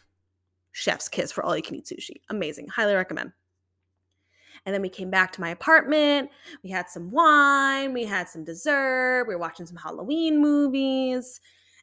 Chef's 0.73 1.09
kiss 1.09 1.33
for 1.33 1.43
all 1.43 1.57
you 1.57 1.63
can 1.63 1.77
eat 1.77 1.87
sushi. 1.87 2.21
Amazing. 2.29 2.69
Highly 2.69 2.95
recommend. 2.95 3.33
And 4.67 4.75
then 4.75 4.83
we 4.83 4.89
came 4.89 5.11
back 5.11 5.33
to 5.33 5.41
my 5.41 5.51
apartment. 5.51 6.29
We 6.63 6.71
had 6.71 6.91
some 6.91 7.11
wine, 7.11 7.93
we 7.93 8.05
had 8.05 8.29
some 8.29 8.45
dessert, 8.45 9.27
we 9.27 9.35
were 9.35 9.41
watching 9.41 9.65
some 9.65 9.77
Halloween 9.77 10.41
movies. 10.41 11.41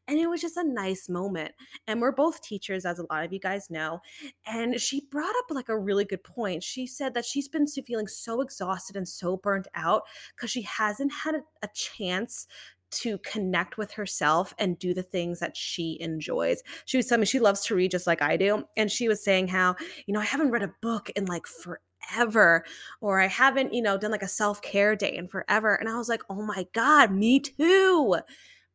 And 0.07 0.19
it 0.19 0.27
was 0.27 0.41
just 0.41 0.57
a 0.57 0.63
nice 0.63 1.07
moment. 1.07 1.53
And 1.87 2.01
we're 2.01 2.11
both 2.11 2.41
teachers, 2.41 2.85
as 2.85 2.99
a 2.99 3.05
lot 3.09 3.23
of 3.23 3.31
you 3.31 3.39
guys 3.39 3.69
know. 3.69 4.01
And 4.45 4.79
she 4.79 5.07
brought 5.09 5.33
up 5.37 5.45
like 5.49 5.69
a 5.69 5.79
really 5.79 6.03
good 6.03 6.23
point. 6.23 6.61
She 6.61 6.85
said 6.85 7.13
that 7.13 7.25
she's 7.25 7.47
been 7.47 7.67
feeling 7.67 8.07
so 8.07 8.41
exhausted 8.41 8.97
and 8.97 9.07
so 9.07 9.37
burnt 9.37 9.67
out 9.75 10.03
because 10.35 10.51
she 10.51 10.63
hasn't 10.63 11.13
had 11.13 11.35
a, 11.35 11.67
chance 11.73 12.47
to 12.91 13.17
connect 13.19 13.77
with 13.77 13.93
herself 13.93 14.53
and 14.59 14.77
do 14.77 14.93
the 14.93 15.01
things 15.01 15.39
that 15.39 15.57
she 15.57 15.97
enjoys. 15.99 16.61
She 16.85 16.97
was 16.97 17.07
telling 17.07 17.21
me 17.21 17.25
she 17.25 17.39
loves 17.39 17.65
to 17.65 17.75
read 17.75 17.89
just 17.89 18.05
like 18.05 18.21
I 18.21 18.37
do. 18.37 18.65
And 18.77 18.91
she 18.91 19.07
was 19.07 19.23
saying 19.23 19.47
how, 19.47 19.75
you 20.05 20.13
know, 20.13 20.19
I 20.19 20.25
haven't 20.25 20.51
read 20.51 20.61
a 20.61 20.73
book 20.81 21.09
in 21.15 21.25
like 21.25 21.47
forever 21.47 21.81
forever 22.09 22.63
or 23.01 23.19
I 23.19 23.27
haven't, 23.27 23.73
you 23.73 23.81
know, 23.81 23.97
done 23.97 24.11
like 24.11 24.23
a 24.23 24.27
self-care 24.27 24.95
day 24.95 25.15
in 25.15 25.27
forever. 25.27 25.75
And 25.75 25.89
I 25.89 25.97
was 25.97 26.09
like, 26.09 26.23
"Oh 26.29 26.41
my 26.41 26.67
god, 26.73 27.11
me 27.11 27.39
too." 27.39 28.17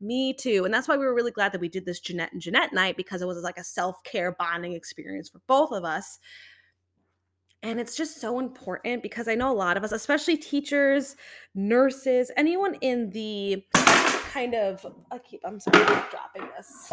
Me 0.00 0.32
too. 0.32 0.64
And 0.64 0.72
that's 0.72 0.86
why 0.86 0.96
we 0.96 1.04
were 1.04 1.14
really 1.14 1.32
glad 1.32 1.50
that 1.52 1.60
we 1.60 1.68
did 1.68 1.84
this 1.84 1.98
Jeanette 1.98 2.32
and 2.32 2.40
Jeanette 2.40 2.72
night 2.72 2.96
because 2.96 3.20
it 3.20 3.26
was 3.26 3.42
like 3.42 3.58
a 3.58 3.64
self-care 3.64 4.30
bonding 4.38 4.74
experience 4.74 5.28
for 5.28 5.40
both 5.48 5.72
of 5.72 5.84
us. 5.84 6.20
And 7.64 7.80
it's 7.80 7.96
just 7.96 8.20
so 8.20 8.38
important 8.38 9.02
because 9.02 9.26
I 9.26 9.34
know 9.34 9.50
a 9.50 9.54
lot 9.54 9.76
of 9.76 9.82
us, 9.82 9.90
especially 9.90 10.36
teachers, 10.36 11.16
nurses, 11.56 12.30
anyone 12.36 12.76
in 12.80 13.10
the 13.10 13.64
kind 13.74 14.54
of 14.54 14.86
I 15.10 15.18
keep 15.18 15.40
I'm 15.44 15.58
sorry, 15.58 15.82
I 15.82 16.06
dropping 16.10 16.48
this. 16.56 16.92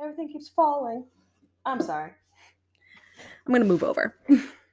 Everything 0.00 0.28
keeps 0.28 0.48
falling. 0.48 1.04
I'm 1.64 1.80
sorry. 1.80 2.10
I'm 3.46 3.54
to 3.54 3.64
move 3.64 3.84
over. 3.84 4.16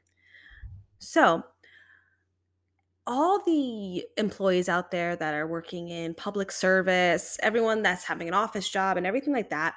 So, 1.14 1.44
all 3.06 3.40
the 3.46 4.04
employees 4.18 4.68
out 4.68 4.90
there 4.90 5.16
that 5.16 5.36
are 5.36 5.46
working 5.46 5.90
in 5.90 6.16
public 6.16 6.52
service, 6.52 7.38
everyone 7.44 7.84
that's 7.84 8.04
having 8.04 8.28
an 8.28 8.34
office 8.34 8.68
job 8.68 8.98
and 8.98 9.06
everything 9.06 9.32
like 9.32 9.52
that, 9.52 9.76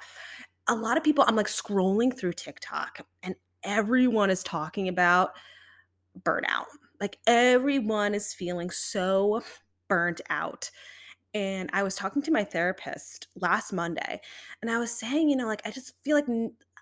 a 0.67 0.73
lot 0.73 0.97
of 0.97 1.03
people, 1.03 1.23
I'm 1.27 1.35
like 1.35 1.45
scrolling 1.45 2.17
through 2.17 2.33
TikTok 2.33 3.05
and 3.21 3.35
everyone 3.61 4.31
is 4.31 4.41
talking 4.41 4.87
about 4.87 5.33
burnout. 6.23 6.65
Like 6.99 7.19
everyone 7.27 8.15
is 8.15 8.33
feeling 8.33 8.71
so 8.71 9.43
burnt 9.87 10.21
out. 10.31 10.71
And 11.35 11.69
I 11.71 11.83
was 11.83 11.93
talking 11.93 12.23
to 12.23 12.31
my 12.31 12.45
therapist 12.45 13.27
last 13.35 13.71
Monday 13.73 14.21
and 14.63 14.71
I 14.71 14.79
was 14.79 14.89
saying, 14.89 15.29
you 15.29 15.35
know, 15.35 15.45
like 15.45 15.61
I 15.65 15.69
just 15.69 15.93
feel 16.03 16.15
like 16.15 16.25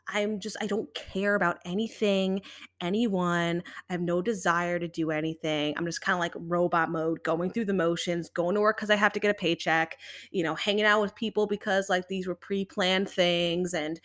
I'm 0.07 0.39
just, 0.39 0.55
I 0.61 0.67
don't 0.67 0.93
care 0.93 1.35
about 1.35 1.57
anything, 1.65 2.41
anyone. 2.81 3.63
I 3.89 3.93
have 3.93 4.01
no 4.01 4.21
desire 4.21 4.77
to 4.79 4.87
do 4.87 5.11
anything. 5.11 5.73
I'm 5.77 5.85
just 5.85 6.01
kind 6.01 6.15
of 6.15 6.19
like 6.19 6.33
robot 6.35 6.91
mode, 6.91 7.23
going 7.23 7.49
through 7.51 7.65
the 7.65 7.73
motions, 7.73 8.29
going 8.29 8.55
to 8.55 8.61
work 8.61 8.77
because 8.77 8.89
I 8.91 8.95
have 8.95 9.13
to 9.13 9.19
get 9.19 9.31
a 9.31 9.35
paycheck, 9.35 9.97
you 10.31 10.43
know, 10.43 10.55
hanging 10.55 10.85
out 10.85 11.01
with 11.01 11.15
people 11.15 11.47
because 11.47 11.89
like 11.89 12.07
these 12.07 12.27
were 12.27 12.35
pre 12.35 12.65
planned 12.65 13.09
things 13.09 13.73
and, 13.73 13.99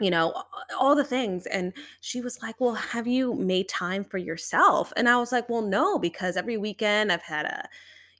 you 0.00 0.10
know, 0.10 0.34
all 0.78 0.94
the 0.96 1.04
things. 1.04 1.46
And 1.46 1.72
she 2.00 2.20
was 2.20 2.42
like, 2.42 2.56
Well, 2.60 2.74
have 2.74 3.06
you 3.06 3.34
made 3.34 3.68
time 3.68 4.04
for 4.04 4.18
yourself? 4.18 4.92
And 4.96 5.08
I 5.08 5.16
was 5.18 5.30
like, 5.32 5.48
Well, 5.48 5.62
no, 5.62 5.98
because 5.98 6.36
every 6.36 6.56
weekend 6.56 7.12
I've 7.12 7.22
had 7.22 7.46
a, 7.46 7.68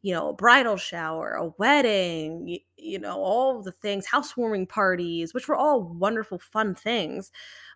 you 0.04 0.12
know, 0.12 0.28
a 0.28 0.32
bridal 0.34 0.76
shower, 0.76 1.32
a 1.32 1.46
wedding, 1.56 2.46
you, 2.46 2.58
you 2.76 2.99
know, 2.99 3.23
all 3.23 3.62
the 3.62 3.73
things, 3.73 4.04
housewarming 4.04 4.66
parties, 4.66 5.32
which 5.32 5.49
were 5.49 5.56
all 5.56 5.82
wonderful, 5.82 6.38
fun 6.38 6.75
things. 6.75 7.32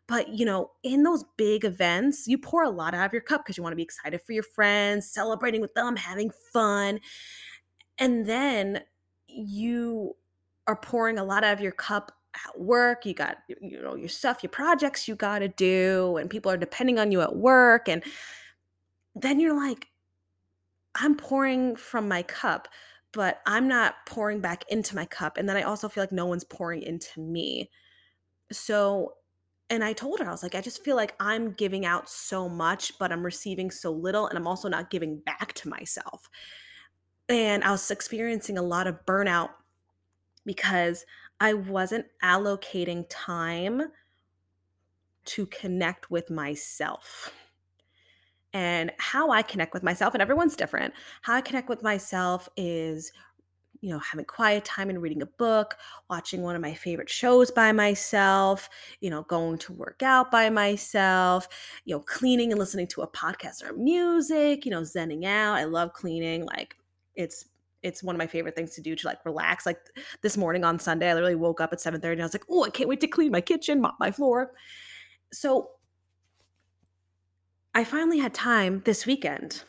But, 0.06 0.28
you 0.28 0.44
know, 0.44 0.72
in 0.82 1.04
those 1.04 1.24
big 1.38 1.64
events, 1.64 2.28
you 2.28 2.36
pour 2.36 2.64
a 2.64 2.68
lot 2.68 2.92
out 2.92 3.06
of 3.06 3.14
your 3.14 3.22
cup 3.22 3.40
because 3.40 3.56
you 3.56 3.62
want 3.62 3.72
to 3.72 3.78
be 3.78 3.82
excited 3.82 4.20
for 4.20 4.32
your 4.32 4.42
friends, 4.42 5.10
celebrating 5.10 5.62
with 5.62 5.72
them, 5.72 5.96
having 5.96 6.30
fun. 6.52 7.00
And 7.96 8.26
then 8.26 8.82
you 9.26 10.14
are 10.66 10.76
pouring 10.76 11.18
a 11.18 11.24
lot 11.24 11.44
out 11.44 11.54
of 11.54 11.62
your 11.62 11.72
cup 11.72 12.12
at 12.46 12.60
work 12.60 13.06
you 13.06 13.14
got 13.14 13.38
you 13.48 13.80
know 13.80 13.94
your 13.94 14.08
stuff 14.08 14.42
your 14.42 14.50
projects 14.50 15.08
you 15.08 15.16
got 15.16 15.38
to 15.38 15.48
do 15.48 16.18
and 16.18 16.28
people 16.28 16.52
are 16.52 16.58
depending 16.58 16.98
on 16.98 17.10
you 17.10 17.22
at 17.22 17.34
work 17.34 17.88
and 17.88 18.04
then 19.14 19.40
you're 19.40 19.56
like 19.56 19.88
I'm 20.98 21.14
pouring 21.16 21.76
from 21.76 22.08
my 22.08 22.22
cup, 22.22 22.68
but 23.12 23.40
I'm 23.46 23.68
not 23.68 23.94
pouring 24.06 24.40
back 24.40 24.64
into 24.68 24.96
my 24.96 25.06
cup. 25.06 25.36
And 25.36 25.48
then 25.48 25.56
I 25.56 25.62
also 25.62 25.88
feel 25.88 26.02
like 26.02 26.12
no 26.12 26.26
one's 26.26 26.44
pouring 26.44 26.82
into 26.82 27.20
me. 27.20 27.70
So, 28.50 29.14
and 29.70 29.84
I 29.84 29.92
told 29.92 30.18
her, 30.18 30.28
I 30.28 30.32
was 30.32 30.42
like, 30.42 30.54
I 30.54 30.60
just 30.60 30.84
feel 30.84 30.96
like 30.96 31.14
I'm 31.20 31.52
giving 31.52 31.86
out 31.86 32.08
so 32.08 32.48
much, 32.48 32.98
but 32.98 33.12
I'm 33.12 33.24
receiving 33.24 33.70
so 33.70 33.92
little. 33.92 34.26
And 34.26 34.36
I'm 34.36 34.46
also 34.46 34.68
not 34.68 34.90
giving 34.90 35.18
back 35.18 35.52
to 35.54 35.68
myself. 35.68 36.28
And 37.28 37.62
I 37.62 37.70
was 37.70 37.90
experiencing 37.90 38.58
a 38.58 38.62
lot 38.62 38.86
of 38.86 39.04
burnout 39.06 39.50
because 40.44 41.04
I 41.40 41.52
wasn't 41.52 42.06
allocating 42.24 43.04
time 43.08 43.82
to 45.26 45.46
connect 45.46 46.10
with 46.10 46.30
myself 46.30 47.32
and 48.52 48.92
how 48.98 49.30
I 49.30 49.42
connect 49.42 49.74
with 49.74 49.82
myself, 49.82 50.14
and 50.14 50.22
everyone's 50.22 50.56
different. 50.56 50.94
How 51.22 51.34
I 51.34 51.40
connect 51.40 51.68
with 51.68 51.82
myself 51.82 52.48
is, 52.56 53.12
you 53.80 53.90
know, 53.90 53.98
having 53.98 54.24
quiet 54.24 54.64
time 54.64 54.90
and 54.90 55.00
reading 55.00 55.22
a 55.22 55.26
book, 55.26 55.76
watching 56.10 56.42
one 56.42 56.56
of 56.56 56.62
my 56.62 56.74
favorite 56.74 57.10
shows 57.10 57.50
by 57.50 57.72
myself, 57.72 58.68
you 59.00 59.10
know, 59.10 59.22
going 59.22 59.58
to 59.58 59.72
work 59.72 60.02
out 60.02 60.30
by 60.30 60.50
myself, 60.50 61.48
you 61.84 61.94
know, 61.94 62.00
cleaning 62.00 62.50
and 62.50 62.58
listening 62.58 62.86
to 62.88 63.02
a 63.02 63.08
podcast 63.08 63.62
or 63.62 63.72
music, 63.74 64.64
you 64.64 64.70
know, 64.70 64.80
zenning 64.80 65.24
out. 65.24 65.54
I 65.54 65.64
love 65.64 65.92
cleaning. 65.92 66.44
Like 66.44 66.76
it's 67.14 67.44
it's 67.82 68.02
one 68.02 68.14
of 68.14 68.18
my 68.18 68.26
favorite 68.26 68.56
things 68.56 68.74
to 68.74 68.80
do 68.80 68.96
to 68.96 69.06
like 69.06 69.24
relax. 69.24 69.64
Like 69.66 69.78
this 70.22 70.36
morning 70.36 70.64
on 70.64 70.78
Sunday, 70.78 71.10
I 71.10 71.14
literally 71.14 71.36
woke 71.36 71.60
up 71.60 71.72
at 71.72 71.80
7 71.80 72.00
30 72.00 72.12
and 72.14 72.22
I 72.22 72.24
was 72.24 72.34
like, 72.34 72.44
oh, 72.50 72.64
I 72.64 72.70
can't 72.70 72.88
wait 72.88 73.00
to 73.00 73.06
clean 73.06 73.30
my 73.30 73.40
kitchen, 73.40 73.80
mop 73.80 73.96
my 74.00 74.10
floor. 74.10 74.52
So 75.32 75.70
I 77.78 77.84
finally 77.84 78.18
had 78.18 78.34
time 78.34 78.82
this 78.86 79.06
weekend 79.06 79.62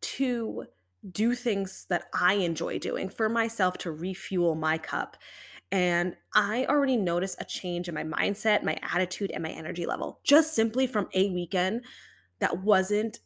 to 0.00 0.64
do 1.12 1.36
things 1.36 1.86
that 1.88 2.06
I 2.12 2.34
enjoy 2.34 2.80
doing 2.80 3.08
for 3.08 3.28
myself 3.28 3.78
to 3.78 3.92
refuel 3.92 4.56
my 4.56 4.78
cup. 4.78 5.16
And 5.70 6.16
I 6.34 6.66
already 6.68 6.96
noticed 6.96 7.40
a 7.40 7.44
change 7.44 7.88
in 7.88 7.94
my 7.94 8.02
mindset, 8.02 8.64
my 8.64 8.76
attitude, 8.82 9.30
and 9.30 9.44
my 9.44 9.50
energy 9.50 9.86
level 9.86 10.18
just 10.24 10.56
simply 10.56 10.88
from 10.88 11.08
a 11.14 11.30
weekend 11.30 11.84
that 12.40 12.64
wasn't 12.64 13.20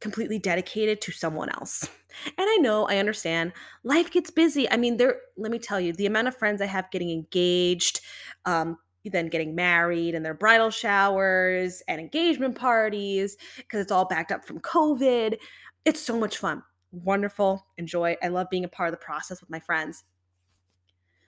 completely 0.00 0.40
dedicated 0.40 1.00
to 1.02 1.12
someone 1.12 1.48
else. 1.50 1.88
And 2.26 2.48
I 2.48 2.56
know, 2.56 2.88
I 2.88 2.96
understand, 2.96 3.52
life 3.84 4.10
gets 4.10 4.32
busy. 4.32 4.68
I 4.68 4.76
mean, 4.76 4.96
there, 4.96 5.20
let 5.36 5.52
me 5.52 5.60
tell 5.60 5.78
you, 5.78 5.92
the 5.92 6.06
amount 6.06 6.26
of 6.26 6.36
friends 6.36 6.60
I 6.60 6.66
have 6.66 6.90
getting 6.90 7.10
engaged, 7.10 8.00
um, 8.44 8.78
then 9.10 9.28
getting 9.28 9.54
married 9.54 10.14
and 10.14 10.24
their 10.24 10.34
bridal 10.34 10.70
showers 10.70 11.82
and 11.88 12.00
engagement 12.00 12.56
parties 12.56 13.36
because 13.56 13.80
it's 13.80 13.92
all 13.92 14.04
backed 14.04 14.32
up 14.32 14.44
from 14.44 14.60
COVID. 14.60 15.36
It's 15.84 16.00
so 16.00 16.18
much 16.18 16.38
fun. 16.38 16.62
Wonderful. 16.92 17.66
Enjoy. 17.78 18.16
I 18.22 18.28
love 18.28 18.48
being 18.50 18.64
a 18.64 18.68
part 18.68 18.88
of 18.88 18.92
the 18.92 19.04
process 19.04 19.40
with 19.40 19.50
my 19.50 19.60
friends. 19.60 20.04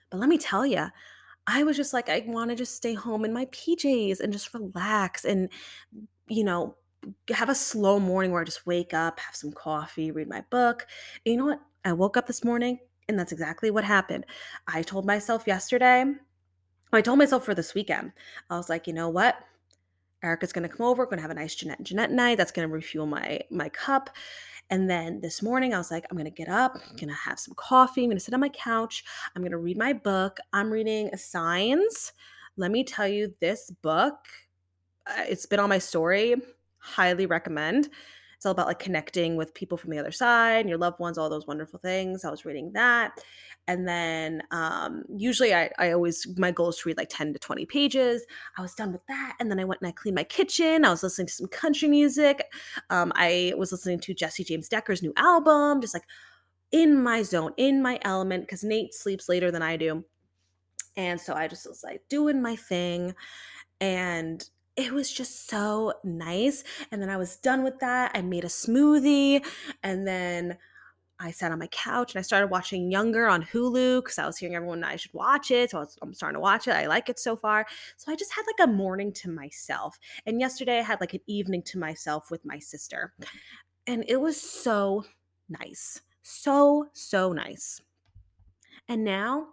But 0.09 0.19
let 0.19 0.29
me 0.29 0.37
tell 0.37 0.65
you, 0.65 0.87
I 1.47 1.63
was 1.63 1.77
just 1.77 1.93
like, 1.93 2.09
I 2.09 2.23
want 2.27 2.49
to 2.49 2.55
just 2.55 2.75
stay 2.75 2.93
home 2.93 3.25
in 3.25 3.33
my 3.33 3.45
PJs 3.45 4.19
and 4.19 4.33
just 4.33 4.53
relax 4.53 5.25
and, 5.25 5.49
you 6.27 6.43
know, 6.43 6.75
have 7.29 7.49
a 7.49 7.55
slow 7.55 7.99
morning 7.99 8.31
where 8.31 8.41
I 8.41 8.45
just 8.45 8.65
wake 8.65 8.93
up, 8.93 9.19
have 9.19 9.35
some 9.35 9.51
coffee, 9.51 10.11
read 10.11 10.27
my 10.27 10.43
book. 10.49 10.85
And 11.25 11.33
you 11.33 11.37
know 11.37 11.45
what? 11.45 11.61
I 11.85 11.93
woke 11.93 12.17
up 12.17 12.27
this 12.27 12.43
morning 12.43 12.79
and 13.07 13.17
that's 13.17 13.31
exactly 13.31 13.71
what 13.71 13.83
happened. 13.83 14.25
I 14.67 14.81
told 14.81 15.05
myself 15.05 15.47
yesterday, 15.47 16.05
I 16.97 17.01
told 17.01 17.19
myself 17.19 17.45
for 17.45 17.53
this 17.53 17.73
weekend, 17.73 18.13
I 18.49 18.57
was 18.57 18.69
like, 18.69 18.87
you 18.87 18.93
know 18.93 19.09
what? 19.09 19.37
Erica's 20.23 20.51
gonna 20.51 20.69
come 20.69 20.85
over, 20.85 21.05
gonna 21.05 21.21
have 21.21 21.31
a 21.31 21.35
nice 21.35 21.55
Jeanette 21.55 21.77
and 21.77 21.87
Jeanette 21.87 22.11
night. 22.11 22.37
That's 22.37 22.51
gonna 22.51 22.67
refuel 22.67 23.05
my 23.05 23.39
my 23.49 23.69
cup. 23.69 24.09
And 24.71 24.89
then 24.89 25.21
this 25.21 25.41
morning, 25.41 25.73
I 25.73 25.77
was 25.77 25.91
like, 25.91 26.05
I'm 26.09 26.17
gonna 26.17 26.29
get 26.29 26.49
up, 26.49 26.75
I'm 26.75 26.95
gonna 26.95 27.13
have 27.13 27.39
some 27.39 27.55
coffee, 27.55 28.03
I'm 28.03 28.09
gonna 28.09 28.19
sit 28.19 28.33
on 28.33 28.39
my 28.39 28.49
couch, 28.49 29.03
I'm 29.35 29.41
gonna 29.41 29.57
read 29.57 29.77
my 29.77 29.93
book. 29.93 30.37
I'm 30.53 30.71
reading 30.71 31.09
Signs. 31.15 32.13
Let 32.57 32.71
me 32.71 32.83
tell 32.83 33.07
you, 33.07 33.33
this 33.39 33.71
book, 33.81 34.17
uh, 35.07 35.23
it's 35.27 35.45
been 35.45 35.59
on 35.59 35.69
my 35.69 35.79
story. 35.79 36.35
Highly 36.79 37.25
recommend. 37.25 37.89
It's 38.39 38.45
all 38.45 38.53
about 38.53 38.67
like 38.67 38.79
connecting 38.79 39.35
with 39.35 39.53
people 39.53 39.77
from 39.77 39.89
the 39.91 39.99
other 39.99 40.13
side 40.13 40.61
and 40.61 40.69
your 40.69 40.77
loved 40.77 40.97
ones, 40.97 41.17
all 41.17 41.29
those 41.29 41.45
wonderful 41.45 41.77
things. 41.77 42.23
I 42.23 42.31
was 42.31 42.45
reading 42.45 42.71
that. 42.71 43.19
And 43.67 43.85
then 43.85 44.41
um, 44.51 45.03
usually 45.13 45.53
I, 45.53 45.69
I 45.77 45.91
always, 45.91 46.25
my 46.37 46.49
goal 46.49 46.69
is 46.69 46.77
to 46.77 46.87
read 46.87 46.95
like 46.95 47.09
10 47.09 47.33
to 47.33 47.39
20 47.39 47.65
pages. 47.65 48.25
I 48.57 48.61
was 48.61 48.73
done 48.75 48.93
with 48.93 49.05
that. 49.07 49.35
And 49.41 49.51
then 49.51 49.59
I 49.59 49.65
went 49.65 49.81
and 49.81 49.89
I 49.89 49.91
cleaned 49.91 50.15
my 50.15 50.23
kitchen. 50.23 50.85
I 50.85 50.89
was 50.89 51.03
listening 51.03 51.27
to 51.27 51.33
some 51.33 51.47
country 51.47 51.89
music. 51.89 52.41
Um, 52.89 53.11
I 53.13 53.51
was 53.57 53.73
listening 53.73 53.99
to 53.99 54.13
Jesse 54.13 54.45
James 54.45 54.69
Decker's 54.69 55.03
new 55.03 55.11
album, 55.17 55.81
just 55.81 55.93
like 55.93 56.07
in 56.71 57.03
my 57.03 57.23
zone, 57.23 57.51
in 57.57 57.81
my 57.81 57.99
element, 58.03 58.43
because 58.43 58.63
Nate 58.63 58.93
sleeps 58.93 59.27
later 59.27 59.51
than 59.51 59.61
I 59.61 59.75
do. 59.75 60.05
And 60.95 61.19
so 61.19 61.33
I 61.33 61.49
just 61.49 61.67
was 61.67 61.83
like 61.83 62.03
doing 62.07 62.41
my 62.41 62.55
thing. 62.55 63.13
And 63.81 64.49
it 64.75 64.91
was 64.91 65.11
just 65.11 65.49
so 65.49 65.93
nice. 66.03 66.63
And 66.91 67.01
then 67.01 67.09
I 67.09 67.17
was 67.17 67.35
done 67.35 67.63
with 67.63 67.79
that. 67.79 68.11
I 68.13 68.21
made 68.21 68.43
a 68.43 68.47
smoothie 68.47 69.45
and 69.83 70.07
then 70.07 70.57
I 71.21 71.31
sat 71.31 71.51
on 71.51 71.59
my 71.59 71.67
couch 71.67 72.13
and 72.13 72.19
I 72.19 72.21
started 72.21 72.47
watching 72.47 72.89
Younger 72.89 73.27
on 73.27 73.43
Hulu 73.43 74.01
because 74.01 74.17
I 74.17 74.25
was 74.25 74.37
hearing 74.37 74.55
everyone 74.55 74.83
I 74.85 74.95
should 74.95 75.13
watch 75.13 75.51
it. 75.51 75.71
So 75.71 75.79
I 75.79 75.85
am 76.01 76.13
starting 76.13 76.35
to 76.35 76.39
watch 76.39 76.67
it. 76.67 76.71
I 76.71 76.87
like 76.87 77.09
it 77.09 77.19
so 77.19 77.35
far. 77.35 77.65
So 77.97 78.11
I 78.11 78.15
just 78.15 78.33
had 78.33 78.45
like 78.47 78.67
a 78.67 78.71
morning 78.71 79.11
to 79.13 79.29
myself. 79.29 79.99
And 80.25 80.39
yesterday 80.39 80.79
I 80.79 80.83
had 80.83 81.01
like 81.01 81.13
an 81.13 81.19
evening 81.27 81.61
to 81.63 81.77
myself 81.77 82.31
with 82.31 82.45
my 82.45 82.57
sister. 82.57 83.13
And 83.85 84.05
it 84.07 84.21
was 84.21 84.39
so 84.41 85.03
nice. 85.49 86.01
So, 86.21 86.87
so 86.93 87.33
nice. 87.33 87.81
And 88.87 89.03
now 89.03 89.47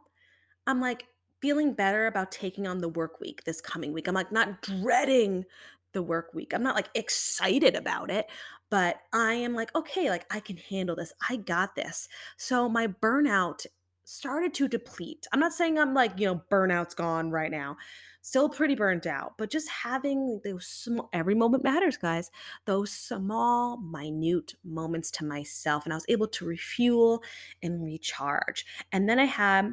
I'm 0.69 0.81
like, 0.81 1.07
feeling 1.47 1.73
better 1.73 2.09
about 2.09 2.33
taking 2.33 2.67
on 2.67 2.81
the 2.81 2.89
work 2.89 3.21
week 3.21 3.45
this 3.45 3.61
coming 3.61 3.93
week. 3.93 4.09
I'm 4.09 4.17
like 4.17 4.33
not 4.33 4.63
dreading 4.63 5.45
the 5.93 6.03
work 6.03 6.35
week. 6.35 6.53
I'm 6.53 6.65
not 6.65 6.75
like 6.75 6.89
excited 6.97 7.77
about 7.77 8.11
it, 8.11 8.27
but 8.69 8.97
I 9.13 9.35
am 9.35 9.55
like, 9.55 9.73
okay, 9.77 10.11
like 10.11 10.27
I 10.29 10.41
can 10.41 10.57
handle 10.57 10.97
this. 10.97 11.13
I 11.31 11.37
got 11.37 11.77
this. 11.77 12.09
So 12.37 12.69
my 12.69 12.89
burnout 12.89 13.65
started 14.03 14.55
to 14.55 14.67
deplete. 14.67 15.29
I'm 15.33 15.39
not 15.39 15.53
saying 15.53 15.79
I'm 15.79 15.95
like, 15.95 16.19
you 16.19 16.27
know, 16.27 16.43
burnout's 16.51 16.95
gone 16.95 17.31
right 17.31 17.51
now. 17.53 17.77
Still 18.23 18.49
pretty 18.49 18.75
burnt 18.75 19.07
out, 19.07 19.35
but 19.39 19.49
just 19.49 19.69
having 19.69 20.41
those 20.43 20.67
small, 20.67 21.09
every 21.13 21.37
moment 21.37 21.63
matters, 21.63 21.97
guys. 21.97 22.29
Those 22.65 22.91
small, 22.91 23.77
minute 23.77 24.55
moments 24.65 25.13
to 25.13 25.25
myself. 25.25 25.85
And 25.85 25.93
I 25.93 25.97
was 25.97 26.07
able 26.09 26.27
to 26.27 26.45
refuel 26.45 27.23
and 27.63 27.85
recharge. 27.85 28.67
And 28.91 29.09
then 29.09 29.21
I 29.21 29.27
had 29.27 29.71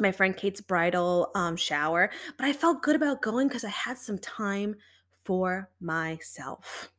my 0.00 0.12
friend 0.12 0.36
Kate's 0.36 0.60
bridal 0.60 1.30
um, 1.34 1.56
shower, 1.56 2.10
but 2.36 2.46
I 2.46 2.52
felt 2.52 2.82
good 2.82 2.96
about 2.96 3.22
going 3.22 3.48
because 3.48 3.64
I 3.64 3.70
had 3.70 3.98
some 3.98 4.18
time 4.18 4.76
for 5.24 5.70
myself. 5.80 6.90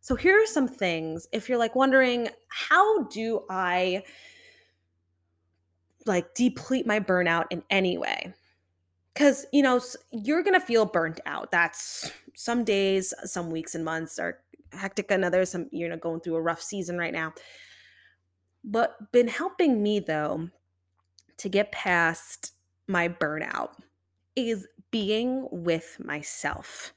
So 0.00 0.14
here 0.16 0.42
are 0.42 0.46
some 0.46 0.68
things 0.68 1.26
if 1.32 1.48
you're 1.48 1.58
like 1.58 1.74
wondering 1.74 2.28
how 2.48 3.04
do 3.04 3.44
I 3.48 4.02
like 6.06 6.34
deplete 6.34 6.86
my 6.86 7.00
burnout 7.00 7.46
in 7.50 7.62
any 7.70 7.98
way? 7.98 8.32
Cuz 9.14 9.46
you 9.52 9.62
know 9.62 9.80
you're 10.10 10.42
going 10.42 10.58
to 10.58 10.66
feel 10.66 10.86
burnt 10.86 11.20
out. 11.26 11.50
That's 11.50 12.10
some 12.34 12.64
days, 12.64 13.12
some 13.24 13.50
weeks 13.50 13.74
and 13.74 13.84
months 13.84 14.18
are 14.18 14.40
hectic 14.72 15.10
and 15.10 15.24
others 15.24 15.50
some 15.50 15.68
you're 15.70 15.88
know 15.90 15.96
going 15.96 16.20
through 16.20 16.36
a 16.36 16.42
rough 16.42 16.62
season 16.62 16.96
right 16.96 17.12
now. 17.12 17.34
But 18.64 19.12
been 19.12 19.28
helping 19.28 19.82
me 19.82 20.00
though 20.00 20.48
to 21.40 21.48
get 21.48 21.72
past 21.72 22.52
my 22.86 23.08
burnout 23.08 23.70
is 24.36 24.66
being 24.90 25.48
with 25.50 25.96
myself. 25.98 26.92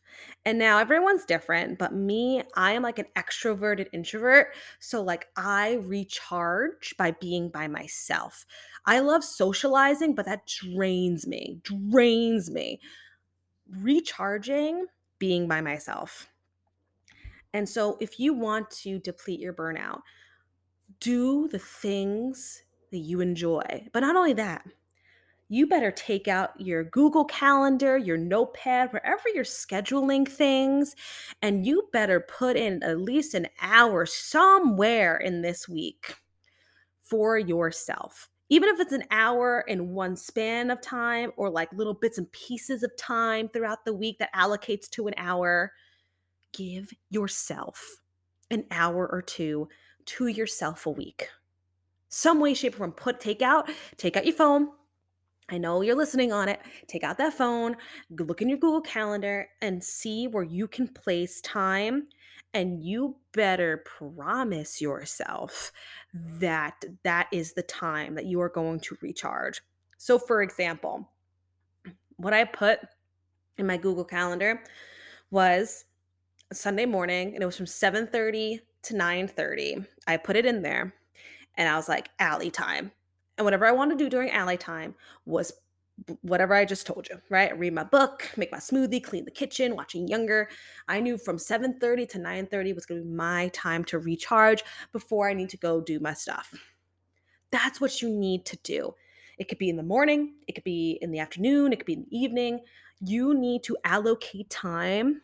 And 0.45 0.59
now 0.59 0.79
everyone's 0.79 1.25
different, 1.25 1.79
but 1.79 1.93
me, 1.93 2.43
I 2.55 2.73
am 2.73 2.83
like 2.83 2.99
an 2.99 3.07
extroverted 3.15 3.87
introvert. 3.93 4.53
So, 4.79 5.01
like, 5.01 5.27
I 5.37 5.75
recharge 5.75 6.95
by 6.97 7.11
being 7.11 7.49
by 7.49 7.67
myself. 7.67 8.45
I 8.85 8.99
love 8.99 9.23
socializing, 9.23 10.13
but 10.13 10.25
that 10.25 10.45
drains 10.45 11.25
me, 11.25 11.61
drains 11.63 12.51
me. 12.51 12.81
Recharging, 13.69 14.87
being 15.19 15.47
by 15.47 15.61
myself. 15.61 16.29
And 17.53 17.69
so, 17.69 17.97
if 18.01 18.19
you 18.19 18.33
want 18.33 18.69
to 18.81 18.99
deplete 18.99 19.39
your 19.39 19.53
burnout, 19.53 20.01
do 20.99 21.47
the 21.47 21.59
things 21.59 22.62
that 22.93 22.99
you 22.99 23.19
enjoy. 23.19 23.87
But 23.91 24.01
not 24.01 24.15
only 24.15 24.33
that, 24.33 24.65
you 25.49 25.67
better 25.67 25.91
take 25.91 26.27
out 26.27 26.59
your 26.59 26.83
Google 26.83 27.25
Calendar, 27.25 27.97
your 27.97 28.17
notepad, 28.17 28.93
wherever 28.93 29.23
you're 29.33 29.43
scheduling 29.43 30.27
things, 30.27 30.95
and 31.41 31.65
you 31.65 31.89
better 31.91 32.19
put 32.19 32.55
in 32.55 32.81
at 32.83 32.99
least 32.99 33.33
an 33.33 33.47
hour 33.61 34.05
somewhere 34.05 35.17
in 35.17 35.41
this 35.41 35.67
week 35.67 36.15
for 37.01 37.37
yourself. 37.37 38.29
Even 38.49 38.69
if 38.69 38.79
it's 38.79 38.93
an 38.93 39.03
hour 39.09 39.65
in 39.67 39.89
one 39.93 40.15
span 40.15 40.69
of 40.69 40.79
time 40.81 41.31
or 41.35 41.49
like 41.49 41.73
little 41.73 41.93
bits 41.93 42.19
and 42.19 42.31
pieces 42.31 42.83
of 42.83 42.95
time 42.95 43.49
throughout 43.49 43.85
the 43.85 43.93
week 43.93 44.19
that 44.19 44.33
allocates 44.33 44.87
to 44.91 45.07
an 45.07 45.13
hour, 45.17 45.71
give 46.53 46.91
yourself 47.09 47.97
an 48.51 48.65
hour 48.69 49.07
or 49.11 49.21
two 49.21 49.67
to 50.05 50.27
yourself 50.27 50.85
a 50.85 50.91
week 50.91 51.29
some 52.13 52.39
way, 52.39 52.53
shape, 52.53 52.75
or 52.75 52.77
form. 52.77 52.91
Put 52.91 53.19
take 53.19 53.41
out, 53.41 53.69
take 53.97 54.15
out 54.15 54.25
your 54.25 54.35
phone. 54.35 54.69
I 55.49 55.57
know 55.57 55.81
you're 55.81 55.95
listening 55.95 56.31
on 56.31 56.47
it. 56.47 56.61
Take 56.87 57.03
out 57.03 57.17
that 57.17 57.33
phone, 57.33 57.75
look 58.09 58.41
in 58.41 58.49
your 58.49 58.57
Google 58.57 58.81
Calendar, 58.81 59.49
and 59.61 59.83
see 59.83 60.27
where 60.27 60.43
you 60.43 60.67
can 60.67 60.87
place 60.87 61.41
time. 61.41 62.07
And 62.53 62.83
you 62.83 63.17
better 63.33 63.83
promise 63.83 64.79
yourself 64.79 65.71
that 66.13 66.85
that 67.03 67.27
is 67.31 67.53
the 67.53 67.63
time 67.63 68.13
that 68.15 68.25
you 68.25 68.39
are 68.41 68.49
going 68.49 68.79
to 68.81 68.97
recharge. 69.01 69.61
So, 69.97 70.19
for 70.19 70.43
example, 70.43 71.09
what 72.17 72.33
I 72.33 72.45
put 72.45 72.79
in 73.57 73.65
my 73.65 73.77
Google 73.77 74.05
Calendar 74.05 74.63
was 75.31 75.85
Sunday 76.51 76.85
morning, 76.85 77.33
and 77.33 77.41
it 77.41 77.45
was 77.45 77.57
from 77.57 77.65
7:30 77.65 78.59
to 78.83 78.93
9:30. 78.93 79.87
I 80.05 80.17
put 80.17 80.35
it 80.35 80.45
in 80.45 80.61
there 80.61 80.93
and 81.55 81.69
I 81.69 81.75
was 81.75 81.89
like, 81.89 82.09
Allie 82.19 82.51
time. 82.51 82.91
And 83.37 83.45
whatever 83.45 83.65
I 83.65 83.71
wanted 83.71 83.97
to 83.97 84.05
do 84.05 84.09
during 84.09 84.29
Allie 84.31 84.57
time 84.57 84.95
was 85.25 85.53
whatever 86.21 86.53
I 86.53 86.65
just 86.65 86.87
told 86.87 87.07
you, 87.09 87.21
right? 87.29 87.57
Read 87.57 87.73
my 87.73 87.83
book, 87.83 88.29
make 88.35 88.51
my 88.51 88.57
smoothie, 88.57 89.03
clean 89.03 89.25
the 89.25 89.31
kitchen, 89.31 89.75
watching 89.75 90.07
Younger. 90.07 90.49
I 90.87 90.99
knew 90.99 91.17
from 91.17 91.37
7:30 91.37 92.09
to 92.09 92.19
9:30 92.19 92.73
was 92.73 92.85
going 92.85 93.01
to 93.01 93.05
be 93.05 93.13
my 93.13 93.49
time 93.49 93.83
to 93.85 93.99
recharge 93.99 94.63
before 94.91 95.29
I 95.29 95.33
need 95.33 95.49
to 95.49 95.57
go 95.57 95.81
do 95.81 95.99
my 95.99 96.13
stuff. 96.13 96.53
That's 97.51 97.79
what 97.79 98.01
you 98.01 98.09
need 98.09 98.45
to 98.45 98.57
do. 98.63 98.95
It 99.37 99.47
could 99.47 99.59
be 99.59 99.69
in 99.69 99.77
the 99.77 99.83
morning, 99.83 100.35
it 100.47 100.53
could 100.53 100.63
be 100.63 100.97
in 101.01 101.11
the 101.11 101.19
afternoon, 101.19 101.73
it 101.73 101.77
could 101.77 101.85
be 101.85 101.93
in 101.93 102.05
the 102.09 102.17
evening. 102.17 102.61
You 102.99 103.33
need 103.33 103.63
to 103.63 103.77
allocate 103.83 104.49
time 104.49 105.21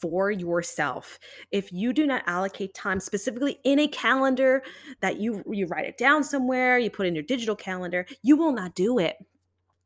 for 0.00 0.30
yourself. 0.30 1.18
If 1.50 1.72
you 1.72 1.92
do 1.92 2.06
not 2.06 2.24
allocate 2.26 2.74
time 2.74 3.00
specifically 3.00 3.58
in 3.64 3.78
a 3.78 3.88
calendar 3.88 4.62
that 5.00 5.18
you 5.18 5.42
you 5.50 5.66
write 5.66 5.86
it 5.86 5.98
down 5.98 6.24
somewhere, 6.24 6.78
you 6.78 6.90
put 6.90 7.06
in 7.06 7.14
your 7.14 7.24
digital 7.24 7.56
calendar, 7.56 8.06
you 8.22 8.36
will 8.36 8.52
not 8.52 8.74
do 8.74 8.98
it. 8.98 9.16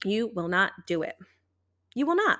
You 0.04 0.28
will 0.34 0.48
not 0.48 0.72
do 0.86 1.02
it. 1.02 1.16
You 1.94 2.06
will 2.06 2.16
not. 2.16 2.38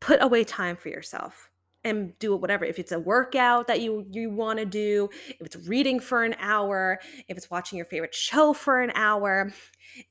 Put 0.00 0.22
away 0.22 0.44
time 0.44 0.76
for 0.76 0.88
yourself 0.88 1.47
and 1.88 2.18
do 2.18 2.34
it 2.34 2.40
whatever. 2.40 2.64
If 2.64 2.78
it's 2.78 2.92
a 2.92 2.98
workout 2.98 3.66
that 3.66 3.80
you 3.80 4.06
you 4.10 4.30
want 4.30 4.58
to 4.58 4.66
do 4.66 5.08
if 5.28 5.46
it's 5.46 5.56
reading 5.68 6.00
for 6.00 6.24
an 6.24 6.34
hour 6.38 7.00
if 7.28 7.36
it's 7.36 7.50
watching 7.50 7.76
your 7.76 7.86
favorite 7.86 8.14
show 8.14 8.52
for 8.52 8.80
an 8.80 8.92
hour 8.94 9.52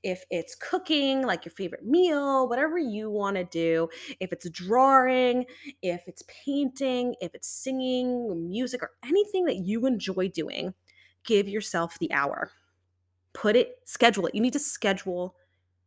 if 0.04 0.24
it's 0.30 0.56
cooking 0.56 1.26
like 1.26 1.46
your 1.46 1.52
favorite 1.52 1.86
meal 1.86 2.50
whatever 2.50 2.78
you 2.78 3.10
want 3.10 3.36
to 3.36 3.44
do 3.44 3.88
if 4.20 4.34
it's 4.34 4.50
drawing 4.50 5.46
if 5.82 6.02
it's 6.08 6.24
painting 6.46 7.16
if 7.22 7.34
it's 7.36 7.48
singing 7.48 8.50
music 8.50 8.82
or 8.82 8.92
anything 9.06 9.46
that 9.46 9.58
you 9.58 9.86
enjoy 9.86 10.28
doing 10.28 10.74
give 11.28 11.48
yourself 11.48 12.00
the 12.00 12.12
hour. 12.12 12.52
Put 13.34 13.56
it 13.56 13.76
schedule 13.86 14.26
it. 14.26 14.34
You 14.34 14.42
need 14.42 14.54
to 14.54 14.60
schedule 14.60 15.36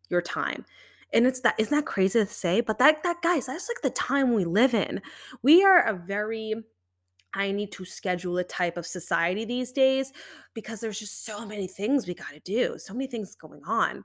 your 0.09 0.23
time 0.23 0.65
And 1.13 1.27
it's 1.27 1.41
that 1.41 1.57
isn't 1.59 1.77
that 1.77 1.87
crazy 1.87 2.21
to 2.21 2.27
say? 2.27 2.61
But 2.61 2.79
that 2.79 3.03
that 3.03 3.23
guys, 3.23 3.47
that's 3.47 3.69
like 3.69 3.83
the 3.83 3.91
time 3.91 4.33
we 4.33 4.45
live 4.45 4.75
in. 4.75 5.01
We 5.43 5.65
are 5.65 5.83
a 5.83 5.95
very 5.95 6.55
I 7.33 7.53
need 7.53 7.73
to 7.73 7.85
schedule 7.85 8.39
a 8.39 8.45
type 8.45 8.77
of 8.77 8.87
society 8.87 9.45
these 9.45 9.73
days 9.73 10.13
because 10.55 10.81
there's 10.81 10.99
just 10.99 11.25
so 11.25 11.47
many 11.47 11.69
things 11.69 12.07
we 12.07 12.15
got 12.15 12.33
to 12.33 12.41
do, 12.41 12.77
so 12.79 12.93
many 12.93 13.07
things 13.07 13.37
going 13.37 13.63
on. 13.65 14.05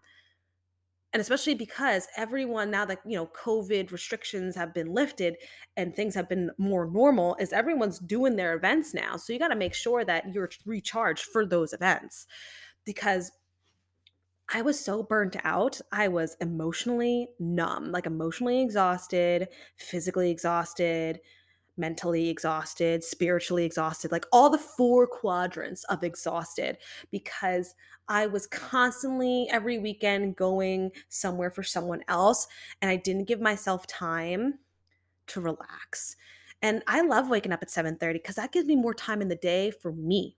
And 1.12 1.22
especially 1.22 1.56
because 1.56 2.08
everyone 2.18 2.70
now 2.70 2.84
that, 2.86 3.00
you 3.06 3.16
know, 3.16 3.28
COVID 3.28 3.92
restrictions 3.92 4.54
have 4.56 4.74
been 4.74 4.94
lifted 4.94 5.38
and 5.78 5.96
things 5.96 6.14
have 6.14 6.28
been 6.28 6.52
more 6.58 6.92
normal, 6.92 7.38
is 7.40 7.54
everyone's 7.54 8.00
doing 8.00 8.36
their 8.36 8.54
events 8.54 8.94
now. 8.94 9.16
So 9.16 9.32
you 9.32 9.40
got 9.40 9.48
to 9.48 9.56
make 9.56 9.74
sure 9.74 10.04
that 10.04 10.34
you're 10.34 10.50
recharged 10.66 11.24
for 11.24 11.46
those 11.46 11.72
events 11.72 12.28
because 12.84 13.32
I 14.50 14.62
was 14.62 14.80
so 14.80 15.02
burnt 15.04 15.36
out. 15.44 15.82
I 15.92 16.08
was 16.08 16.38
emotionally 16.40 17.30
numb, 17.40 17.92
like 17.92 18.06
emotionally 18.06 18.62
exhausted, 18.62 19.48
physically 19.76 20.30
exhausted, 20.30 21.20
mentally 21.78 22.30
exhausted, 22.30 23.04
spiritually 23.04 23.66
exhausted, 23.66 24.12
like 24.12 24.26
all 24.32 24.50
the 24.50 24.58
four 24.58 25.08
quadrants 25.08 25.84
of 25.86 26.04
exhausted 26.04 26.78
because 27.12 27.76
I 28.08 28.28
was 28.28 28.48
constantly 28.48 29.48
every 29.52 29.78
weekend 29.80 30.36
going 30.36 30.92
somewhere 31.10 31.52
for 31.52 31.64
someone 31.64 32.04
else 32.08 32.48
and 32.82 32.90
I 32.90 32.96
didn't 32.98 33.26
give 33.26 33.42
myself 33.42 33.88
time 33.88 34.60
to 35.28 35.42
relax. 35.42 36.16
And 36.62 36.84
I 36.88 37.02
love 37.02 37.30
waking 37.30 37.52
up 37.52 37.62
at 37.62 37.72
7:30 37.72 38.20
cuz 38.20 38.36
that 38.36 38.52
gives 38.52 38.68
me 38.68 38.76
more 38.76 38.94
time 38.94 39.22
in 39.22 39.28
the 39.28 39.36
day 39.36 39.72
for 39.72 39.92
me. 39.92 40.38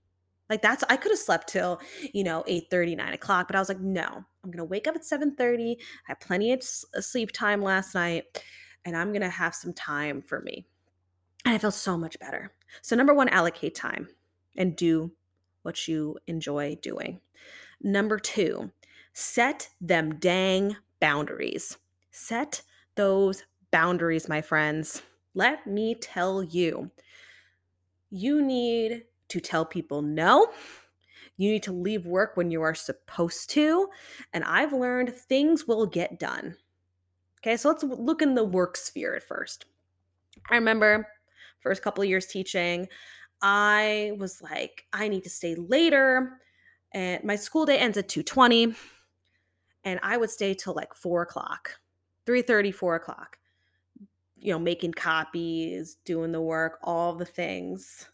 Like 0.49 0.61
that's 0.61 0.83
I 0.89 0.97
could 0.97 1.11
have 1.11 1.19
slept 1.19 1.49
till, 1.49 1.79
you 2.13 2.23
know, 2.23 2.43
8 2.47 2.67
30, 2.69 2.95
9 2.95 3.13
o'clock, 3.13 3.47
but 3.47 3.55
I 3.55 3.59
was 3.59 3.69
like, 3.69 3.79
no, 3.79 4.25
I'm 4.43 4.51
gonna 4.51 4.65
wake 4.65 4.87
up 4.87 4.95
at 4.95 5.03
7:30. 5.03 5.75
I 5.79 5.83
had 6.05 6.19
plenty 6.19 6.53
of 6.53 6.59
uh, 6.95 7.01
sleep 7.01 7.31
time 7.31 7.61
last 7.61 7.93
night, 7.93 8.43
and 8.85 8.95
I'm 8.95 9.11
gonna 9.11 9.29
have 9.29 9.53
some 9.53 9.73
time 9.73 10.21
for 10.21 10.41
me. 10.41 10.65
And 11.45 11.53
I 11.53 11.57
feel 11.57 11.71
so 11.71 11.97
much 11.97 12.19
better. 12.19 12.51
So 12.81 12.95
number 12.95 13.13
one, 13.13 13.29
allocate 13.29 13.75
time 13.75 14.09
and 14.55 14.75
do 14.75 15.11
what 15.63 15.87
you 15.87 16.17
enjoy 16.27 16.77
doing. 16.81 17.19
Number 17.81 18.17
two, 18.17 18.71
set 19.13 19.69
them 19.79 20.17
dang 20.17 20.77
boundaries. 20.99 21.77
Set 22.11 22.61
those 22.95 23.43
boundaries, 23.71 24.27
my 24.27 24.41
friends. 24.41 25.03
Let 25.33 25.67
me 25.67 25.93
tell 25.93 26.41
you, 26.41 26.91
you 28.09 28.41
need 28.41 29.03
to 29.29 29.39
tell 29.39 29.65
people 29.65 30.01
no. 30.01 30.47
You 31.37 31.51
need 31.51 31.63
to 31.63 31.71
leave 31.71 32.05
work 32.05 32.35
when 32.35 32.49
you 32.49 32.61
are 32.63 32.75
supposed 32.75 33.49
to. 33.51 33.89
And 34.33 34.43
I've 34.43 34.73
learned 34.73 35.13
things 35.13 35.67
will 35.67 35.85
get 35.85 36.19
done. 36.19 36.55
Okay, 37.39 37.57
so 37.57 37.69
let's 37.69 37.83
look 37.83 38.21
in 38.21 38.35
the 38.35 38.43
work 38.43 38.75
sphere 38.75 39.15
at 39.15 39.23
first. 39.23 39.65
I 40.49 40.55
remember 40.55 41.07
first 41.59 41.83
couple 41.83 42.01
of 42.01 42.09
years 42.09 42.25
teaching, 42.25 42.87
I 43.41 44.13
was 44.17 44.41
like, 44.41 44.85
I 44.93 45.07
need 45.07 45.23
to 45.23 45.29
stay 45.29 45.55
later. 45.55 46.39
And 46.93 47.23
my 47.23 47.35
school 47.35 47.65
day 47.65 47.77
ends 47.77 47.97
at 47.97 48.07
2:20. 48.07 48.75
And 49.83 49.99
I 50.03 50.17
would 50.17 50.29
stay 50.29 50.53
till 50.53 50.73
like 50.73 50.93
four 50.93 51.21
o'clock, 51.21 51.79
3 52.25 52.41
30, 52.41 52.71
4 52.71 52.95
o'clock, 52.95 53.37
you 54.35 54.51
know, 54.51 54.59
making 54.59 54.93
copies, 54.93 55.97
doing 56.03 56.31
the 56.31 56.41
work, 56.41 56.79
all 56.83 57.13
the 57.13 57.25
things. 57.25 58.09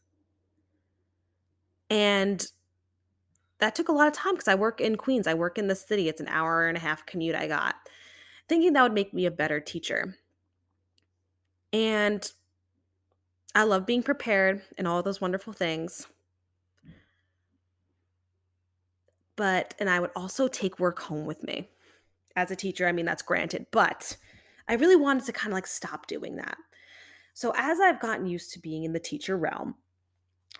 And 1.89 2.45
that 3.59 3.75
took 3.75 3.89
a 3.89 3.93
lot 3.93 4.07
of 4.07 4.13
time 4.13 4.33
because 4.33 4.47
I 4.47 4.55
work 4.55 4.81
in 4.81 4.97
Queens. 4.97 5.27
I 5.27 5.33
work 5.33 5.57
in 5.57 5.67
the 5.67 5.75
city. 5.75 6.09
It's 6.09 6.21
an 6.21 6.27
hour 6.27 6.67
and 6.67 6.77
a 6.77 6.81
half 6.81 7.05
commute 7.05 7.35
I 7.35 7.47
got. 7.47 7.75
Thinking 8.49 8.73
that 8.73 8.83
would 8.83 8.93
make 8.93 9.13
me 9.13 9.25
a 9.25 9.31
better 9.31 9.59
teacher. 9.59 10.17
And 11.71 12.29
I 13.55 13.63
love 13.63 13.85
being 13.85 14.03
prepared 14.03 14.61
and 14.77 14.87
all 14.87 15.01
those 15.01 15.21
wonderful 15.21 15.53
things. 15.53 16.07
But, 19.35 19.73
and 19.79 19.89
I 19.89 19.99
would 19.99 20.11
also 20.15 20.47
take 20.47 20.79
work 20.79 20.99
home 20.99 21.25
with 21.25 21.43
me. 21.43 21.69
As 22.35 22.51
a 22.51 22.55
teacher, 22.55 22.87
I 22.87 22.91
mean, 22.91 23.05
that's 23.05 23.21
granted, 23.21 23.67
but 23.71 24.17
I 24.67 24.73
really 24.73 24.95
wanted 24.95 25.25
to 25.25 25.33
kind 25.33 25.51
of 25.51 25.55
like 25.55 25.67
stop 25.67 26.07
doing 26.07 26.35
that. 26.37 26.57
So, 27.35 27.53
as 27.55 27.79
I've 27.79 27.99
gotten 27.99 28.25
used 28.25 28.53
to 28.53 28.59
being 28.59 28.83
in 28.83 28.93
the 28.93 28.99
teacher 28.99 29.37
realm, 29.37 29.75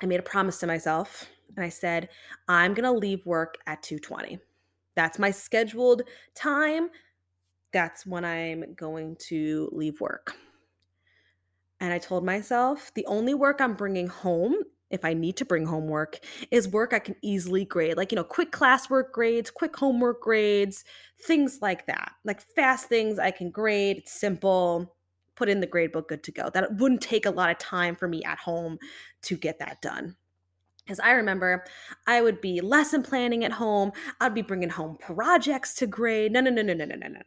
I 0.02 0.06
made 0.06 0.20
a 0.20 0.24
promise 0.24 0.60
to 0.60 0.68
myself 0.68 1.30
and 1.56 1.64
I 1.64 1.70
said, 1.70 2.10
I'm 2.48 2.74
going 2.74 2.84
to 2.84 2.92
leave 2.92 3.26
work 3.26 3.58
at 3.68 3.84
2:20. 3.84 4.40
That's 4.96 5.20
my 5.20 5.32
scheduled 5.32 6.04
time. 6.36 6.90
That's 7.72 8.06
when 8.06 8.24
I'm 8.24 8.76
going 8.76 9.16
to 9.28 9.70
leave 9.72 10.00
work. 10.00 10.36
And 11.80 11.92
I 11.92 11.98
told 11.98 12.24
myself, 12.24 12.92
the 12.94 13.06
only 13.08 13.34
work 13.34 13.60
I'm 13.60 13.74
bringing 13.74 14.08
home 14.08 14.56
if 14.90 15.04
I 15.04 15.14
need 15.16 15.38
to 15.38 15.46
bring 15.46 15.66
homework 15.66 16.20
is 16.52 16.68
work 16.68 16.94
I 16.94 17.00
can 17.00 17.16
easily 17.24 17.66
grade, 17.66 17.98
like, 17.98 18.12
you 18.12 18.16
know, 18.16 18.24
quick 18.24 18.52
classwork 18.52 19.12
grades, 19.12 19.50
quick 19.50 19.76
homework 19.76 20.22
grades, 20.22 20.86
things 21.20 21.60
like 21.64 21.88
that. 21.88 22.12
Like 22.24 22.42
fast 22.42 22.90
things 22.90 23.18
I 23.18 23.32
can 23.32 23.50
grade, 23.50 23.98
it's 23.98 24.12
simple 24.14 24.96
put 25.36 25.50
in 25.50 25.60
the 25.60 25.68
gradebook 25.68 26.08
good 26.08 26.24
to 26.24 26.32
go. 26.32 26.50
That 26.54 26.78
wouldn't 26.78 27.02
take 27.02 27.26
a 27.26 27.32
lot 27.32 27.52
of 27.52 27.58
time 27.58 27.96
for 27.96 28.08
me 28.08 28.24
at 28.24 28.40
home 28.40 28.78
to 29.24 29.38
get 29.38 29.60
that 29.60 29.82
done. 29.82 30.16
Because 30.84 31.00
I 31.00 31.12
remember 31.12 31.64
I 32.08 32.22
would 32.22 32.42
be 32.42 32.60
lesson 32.62 33.04
planning 33.04 33.46
at 33.46 33.54
home. 33.54 33.92
I'd 34.20 34.34
be 34.34 34.42
bringing 34.42 34.70
home 34.70 34.98
projects 34.98 35.74
to 35.76 35.88
grade. 35.88 36.32
No, 36.32 36.42
no, 36.42 36.52
no, 36.52 36.62
no, 36.62 36.74
no, 36.74 36.86
no, 36.86 36.96
no, 36.96 37.08
no. 37.08 37.22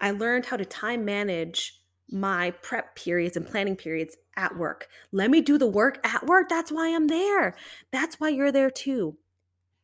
I 0.00 0.10
learned 0.10 0.46
how 0.46 0.58
to 0.58 0.66
time 0.66 1.04
manage 1.04 1.80
my 2.10 2.50
prep 2.50 2.94
periods 2.94 3.36
and 3.36 3.46
planning 3.46 3.76
periods 3.76 4.16
at 4.36 4.56
work. 4.56 4.88
Let 5.12 5.30
me 5.30 5.40
do 5.40 5.56
the 5.56 5.66
work 5.66 6.06
at 6.06 6.26
work. 6.26 6.48
That's 6.50 6.70
why 6.70 6.94
I'm 6.94 7.06
there. 7.06 7.56
That's 7.90 8.20
why 8.20 8.28
you're 8.28 8.52
there 8.52 8.70
too. 8.70 9.16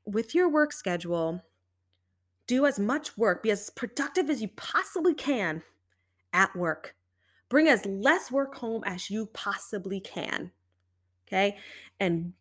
With 0.04 0.34
your 0.34 0.48
work 0.48 0.72
schedule, 0.72 1.42
do 2.46 2.66
as 2.66 2.78
much 2.78 3.16
work, 3.16 3.42
be 3.42 3.50
as 3.50 3.70
productive 3.70 4.28
as 4.28 4.42
you 4.42 4.48
possibly 4.48 5.14
can 5.14 5.62
at 6.32 6.54
work. 6.56 6.94
Bring 7.48 7.68
as 7.68 7.84
less 7.84 8.30
work 8.30 8.54
home 8.54 8.82
as 8.84 9.10
you 9.10 9.26
possibly 9.26 10.00
can. 10.00 10.52
Okay. 11.26 11.58
And 11.98 12.32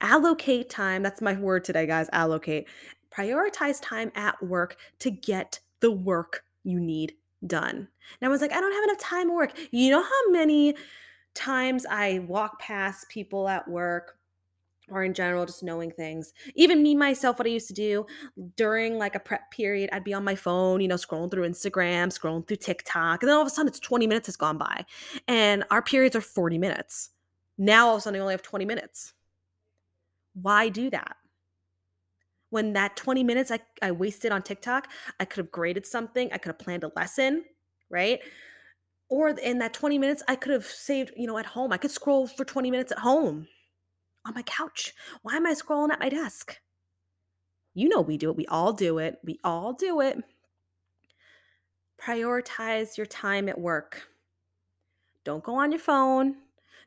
allocate 0.00 0.68
time. 0.68 1.02
That's 1.02 1.22
my 1.22 1.34
word 1.34 1.64
today, 1.64 1.86
guys. 1.86 2.08
Allocate. 2.12 2.66
Prioritize 3.10 3.80
time 3.82 4.10
at 4.14 4.42
work 4.42 4.76
to 5.00 5.10
get 5.10 5.60
the 5.80 5.90
work 5.90 6.44
you 6.64 6.80
need 6.80 7.14
done. 7.46 7.76
And 7.76 7.88
I 8.22 8.28
was 8.28 8.40
like, 8.40 8.52
I 8.52 8.60
don't 8.60 8.72
have 8.72 8.84
enough 8.84 8.98
time 8.98 9.28
to 9.28 9.34
work. 9.34 9.58
You 9.70 9.90
know 9.90 10.02
how 10.02 10.30
many 10.30 10.74
times 11.34 11.86
I 11.88 12.20
walk 12.20 12.58
past 12.60 13.08
people 13.08 13.48
at 13.48 13.66
work 13.68 14.18
or 14.90 15.04
in 15.04 15.14
general 15.14 15.46
just 15.46 15.62
knowing 15.62 15.90
things. 15.90 16.32
Even 16.54 16.82
me 16.82 16.94
myself 16.94 17.38
what 17.38 17.46
i 17.46 17.50
used 17.50 17.68
to 17.68 17.74
do 17.74 18.06
during 18.56 18.98
like 18.98 19.14
a 19.14 19.20
prep 19.20 19.50
period 19.50 19.88
i'd 19.92 20.04
be 20.04 20.14
on 20.14 20.24
my 20.24 20.34
phone 20.34 20.80
you 20.80 20.88
know 20.88 20.96
scrolling 20.96 21.30
through 21.30 21.48
instagram 21.48 22.08
scrolling 22.08 22.46
through 22.46 22.56
tiktok 22.56 23.22
and 23.22 23.28
then 23.28 23.36
all 23.36 23.42
of 23.42 23.46
a 23.46 23.50
sudden 23.50 23.68
it's 23.68 23.80
20 23.80 24.06
minutes 24.06 24.26
has 24.26 24.36
gone 24.36 24.58
by 24.58 24.84
and 25.28 25.64
our 25.70 25.82
periods 25.82 26.16
are 26.16 26.20
40 26.20 26.58
minutes. 26.58 27.10
Now 27.58 27.88
all 27.88 27.94
of 27.94 27.98
a 27.98 28.02
sudden 28.02 28.18
i 28.18 28.22
only 28.22 28.34
have 28.34 28.42
20 28.42 28.64
minutes. 28.64 29.12
Why 30.34 30.68
do 30.68 30.90
that? 30.90 31.16
When 32.50 32.74
that 32.74 32.96
20 32.96 33.24
minutes 33.24 33.50
I, 33.50 33.60
I 33.80 33.92
wasted 33.92 34.32
on 34.32 34.42
tiktok 34.42 34.88
i 35.20 35.24
could 35.24 35.38
have 35.38 35.52
graded 35.52 35.86
something 35.86 36.30
i 36.32 36.38
could 36.38 36.50
have 36.50 36.58
planned 36.58 36.84
a 36.84 36.92
lesson 36.96 37.44
right? 37.90 38.20
Or 39.10 39.28
in 39.28 39.58
that 39.58 39.74
20 39.74 39.98
minutes 39.98 40.22
i 40.28 40.36
could 40.36 40.52
have 40.52 40.64
saved 40.64 41.12
you 41.16 41.26
know 41.26 41.38
at 41.38 41.46
home. 41.46 41.72
I 41.72 41.76
could 41.76 41.90
scroll 41.90 42.26
for 42.26 42.44
20 42.44 42.70
minutes 42.70 42.92
at 42.92 42.98
home 42.98 43.46
on 44.24 44.34
my 44.34 44.42
couch. 44.42 44.94
Why 45.22 45.36
am 45.36 45.46
I 45.46 45.54
scrolling 45.54 45.92
at 45.92 46.00
my 46.00 46.08
desk? 46.08 46.58
You 47.74 47.88
know, 47.88 48.00
we 48.00 48.16
do 48.16 48.30
it. 48.30 48.36
We 48.36 48.46
all 48.46 48.72
do 48.72 48.98
it. 48.98 49.18
We 49.24 49.38
all 49.42 49.72
do 49.72 50.00
it. 50.00 50.18
Prioritize 52.00 52.96
your 52.96 53.06
time 53.06 53.48
at 53.48 53.60
work. 53.60 54.08
Don't 55.24 55.44
go 55.44 55.54
on 55.54 55.70
your 55.70 55.80
phone. 55.80 56.36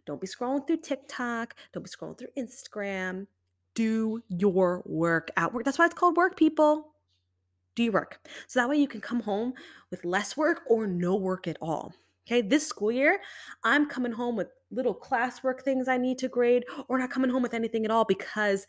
Don't 0.06 0.22
be 0.22 0.28
scrolling 0.28 0.68
through 0.68 0.82
TikTok. 0.82 1.56
Don't 1.74 1.84
be 1.84 1.90
scrolling 1.90 2.18
through 2.18 2.28
Instagram. 2.38 3.28
Do 3.74 4.22
your 4.28 4.84
work 4.86 5.32
at 5.36 5.54
work. 5.54 5.66
That's 5.66 5.80
why 5.80 5.86
it's 5.86 5.96
called 5.96 6.18
work, 6.18 6.38
people. 6.38 6.92
Do 7.76 7.84
your 7.84 7.94
work. 7.94 8.20
So 8.48 8.60
that 8.60 8.70
way 8.70 8.78
you 8.78 8.88
can 8.88 9.02
come 9.02 9.22
home 9.22 9.54
with 9.90 10.06
less 10.06 10.38
work 10.38 10.62
or 10.68 10.86
no 10.86 11.16
work 11.16 11.48
at 11.48 11.58
all. 11.62 11.94
Okay, 12.28 12.42
this 12.42 12.68
school 12.68 12.92
year, 12.92 13.20
I'm 13.64 13.88
coming 13.88 14.14
home 14.14 14.36
with 14.36 14.50
little 14.72 14.96
classwork 14.96 15.62
things 15.62 15.88
I 15.88 15.98
need 15.98 16.18
to 16.20 16.28
grade, 16.28 16.66
or 16.88 16.98
not 16.98 17.12
coming 17.12 17.30
home 17.30 17.44
with 17.44 17.54
anything 17.54 17.86
at 17.86 17.92
all 17.92 18.06
because 18.06 18.66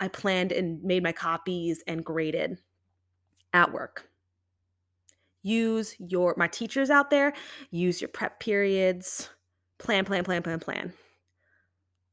I 0.00 0.08
planned 0.08 0.52
and 0.52 0.82
made 0.82 1.02
my 1.02 1.12
copies 1.12 1.82
and 1.86 2.04
graded 2.04 2.58
at 3.52 3.72
work. 3.72 4.08
Use 5.42 5.94
your, 5.98 6.34
my 6.36 6.48
teachers 6.48 6.90
out 6.90 7.10
there, 7.10 7.32
use 7.70 8.00
your 8.00 8.08
prep 8.08 8.40
periods, 8.40 9.30
plan, 9.78 10.04
plan, 10.04 10.24
plan, 10.24 10.42
plan, 10.42 10.58
plan. 10.58 10.92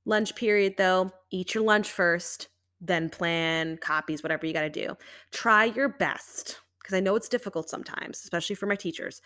Lunch 0.06 0.36
period 0.36 0.76
though, 0.78 1.12
eat 1.32 1.56
your 1.56 1.63
lunch 1.63 1.89
first, 1.89 2.50
then 2.80 3.10
plan 3.10 3.78
copies, 3.78 4.22
whatever 4.22 4.46
you 4.46 4.54
got 4.54 4.62
to 4.62 4.69
do. 4.69 4.96
Try 5.32 5.65
your 5.65 5.89
best 5.89 6.60
because 6.80 6.96
I 6.96 7.00
know 7.00 7.15
it's 7.15 7.30
difficult 7.30 7.69
sometimes, 7.69 8.22
especially 8.24 8.56
for 8.56 8.65
my 8.67 8.76
teachers. 8.76 9.22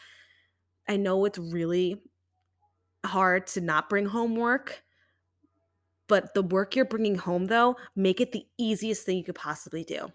I 0.88 0.96
know 0.96 1.26
it's 1.26 1.39
really 1.39 2.02
hard 3.06 3.48
to 3.48 3.62
not 3.62 3.90
bring 3.90 4.08
homework, 4.08 4.84
but 6.08 6.34
the 6.34 6.42
work 6.42 6.76
you're 6.76 6.86
bringing 6.86 7.16
home, 7.16 7.46
though, 7.46 7.76
make 7.96 8.22
it 8.22 8.32
the 8.32 8.46
easiest 8.58 9.06
thing 9.06 9.18
you 9.18 9.24
could 9.24 9.36
possibly 9.36 9.84
do. 9.84 10.08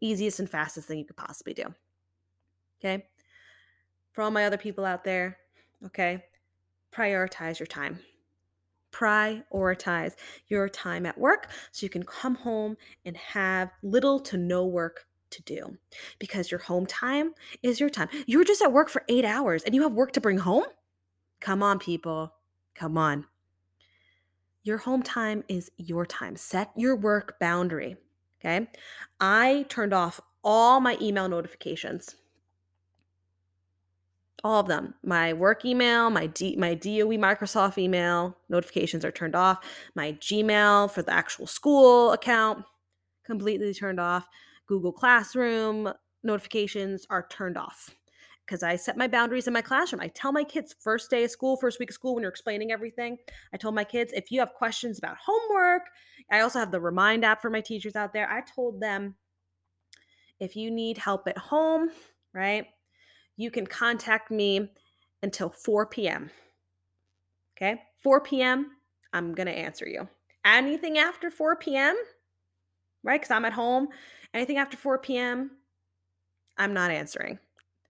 Easiest 0.00 0.38
and 0.38 0.48
fastest 0.48 0.88
thing 0.88 0.98
you 0.98 1.04
could 1.04 1.16
possibly 1.16 1.54
do. 1.54 1.74
Okay? 2.80 3.06
For 4.12 4.22
all 4.22 4.30
my 4.30 4.44
other 4.44 4.58
people 4.58 4.84
out 4.84 5.04
there, 5.04 5.38
okay, 5.86 6.24
prioritize 6.92 7.58
your 7.58 7.66
time. 7.66 7.98
Prioritize 8.92 10.14
your 10.46 10.68
time 10.68 11.04
at 11.04 11.18
work 11.18 11.48
so 11.72 11.84
you 11.84 11.90
can 11.90 12.04
come 12.04 12.36
home 12.36 12.76
and 13.04 13.16
have 13.16 13.70
little 13.82 14.20
to 14.20 14.36
no 14.36 14.66
work 14.66 15.06
to 15.30 15.42
do 15.42 15.76
because 16.20 16.50
your 16.50 16.60
home 16.60 16.86
time 16.86 17.32
is 17.62 17.80
your 17.80 17.90
time. 17.90 18.08
You're 18.26 18.44
just 18.44 18.62
at 18.62 18.72
work 18.72 18.88
for 18.88 19.02
eight 19.08 19.24
hours 19.24 19.64
and 19.64 19.74
you 19.74 19.82
have 19.82 19.92
work 19.92 20.12
to 20.12 20.20
bring 20.20 20.38
home? 20.38 20.64
Come 21.40 21.62
on, 21.62 21.78
people. 21.78 22.34
Come 22.74 22.98
on. 22.98 23.26
Your 24.62 24.78
home 24.78 25.02
time 25.02 25.44
is 25.48 25.70
your 25.76 26.06
time. 26.06 26.36
Set 26.36 26.70
your 26.76 26.96
work 26.96 27.38
boundary. 27.38 27.96
Okay. 28.40 28.68
I 29.20 29.66
turned 29.68 29.92
off 29.92 30.20
all 30.42 30.80
my 30.80 30.98
email 31.00 31.28
notifications 31.28 32.16
all 34.44 34.60
of 34.60 34.68
them. 34.68 34.94
My 35.02 35.32
work 35.32 35.64
email, 35.64 36.10
my 36.10 36.26
D, 36.26 36.54
my 36.56 36.74
DOE 36.74 37.16
Microsoft 37.16 37.78
email 37.78 38.36
notifications 38.50 39.04
are 39.04 39.10
turned 39.10 39.34
off. 39.34 39.64
My 39.94 40.12
Gmail 40.12 40.90
for 40.90 41.02
the 41.02 41.14
actual 41.14 41.46
school 41.46 42.12
account 42.12 42.64
completely 43.24 43.72
turned 43.72 43.98
off. 43.98 44.28
Google 44.66 44.92
Classroom 44.92 45.90
notifications 46.22 47.06
are 47.08 47.26
turned 47.30 47.56
off 47.56 47.90
because 48.46 48.62
I 48.62 48.76
set 48.76 48.96
my 48.96 49.08
boundaries 49.08 49.46
in 49.46 49.52
my 49.52 49.62
classroom. 49.62 50.00
I 50.00 50.08
tell 50.08 50.32
my 50.32 50.44
kids 50.44 50.74
first 50.78 51.10
day 51.10 51.24
of 51.24 51.30
school, 51.30 51.56
first 51.56 51.78
week 51.78 51.90
of 51.90 51.94
school 51.94 52.14
when 52.14 52.22
you're 52.22 52.30
explaining 52.30 52.72
everything. 52.72 53.18
I 53.52 53.56
told 53.56 53.74
my 53.74 53.84
kids 53.84 54.12
if 54.12 54.30
you 54.30 54.40
have 54.40 54.52
questions 54.54 54.98
about 54.98 55.16
homework, 55.24 55.82
I 56.30 56.40
also 56.40 56.58
have 56.58 56.70
the 56.70 56.80
Remind 56.80 57.24
app 57.24 57.42
for 57.42 57.50
my 57.50 57.60
teachers 57.60 57.96
out 57.96 58.12
there. 58.12 58.30
I 58.30 58.42
told 58.42 58.80
them 58.80 59.14
if 60.40 60.56
you 60.56 60.70
need 60.70 60.98
help 60.98 61.26
at 61.28 61.38
home, 61.38 61.90
right? 62.32 62.66
you 63.36 63.50
can 63.50 63.66
contact 63.66 64.30
me 64.30 64.70
until 65.22 65.50
4 65.50 65.86
p.m. 65.86 66.30
Okay, 67.56 67.80
4 68.02 68.20
p.m., 68.20 68.70
I'm 69.12 69.34
going 69.34 69.46
to 69.46 69.52
answer 69.52 69.86
you. 69.86 70.08
Anything 70.44 70.98
after 70.98 71.30
4 71.30 71.56
p.m., 71.56 71.96
right? 73.02 73.20
Because 73.20 73.30
I'm 73.30 73.44
at 73.44 73.52
home, 73.52 73.88
anything 74.32 74.58
after 74.58 74.76
4 74.76 74.98
p.m., 74.98 75.52
I'm 76.58 76.74
not 76.74 76.90
answering. 76.90 77.38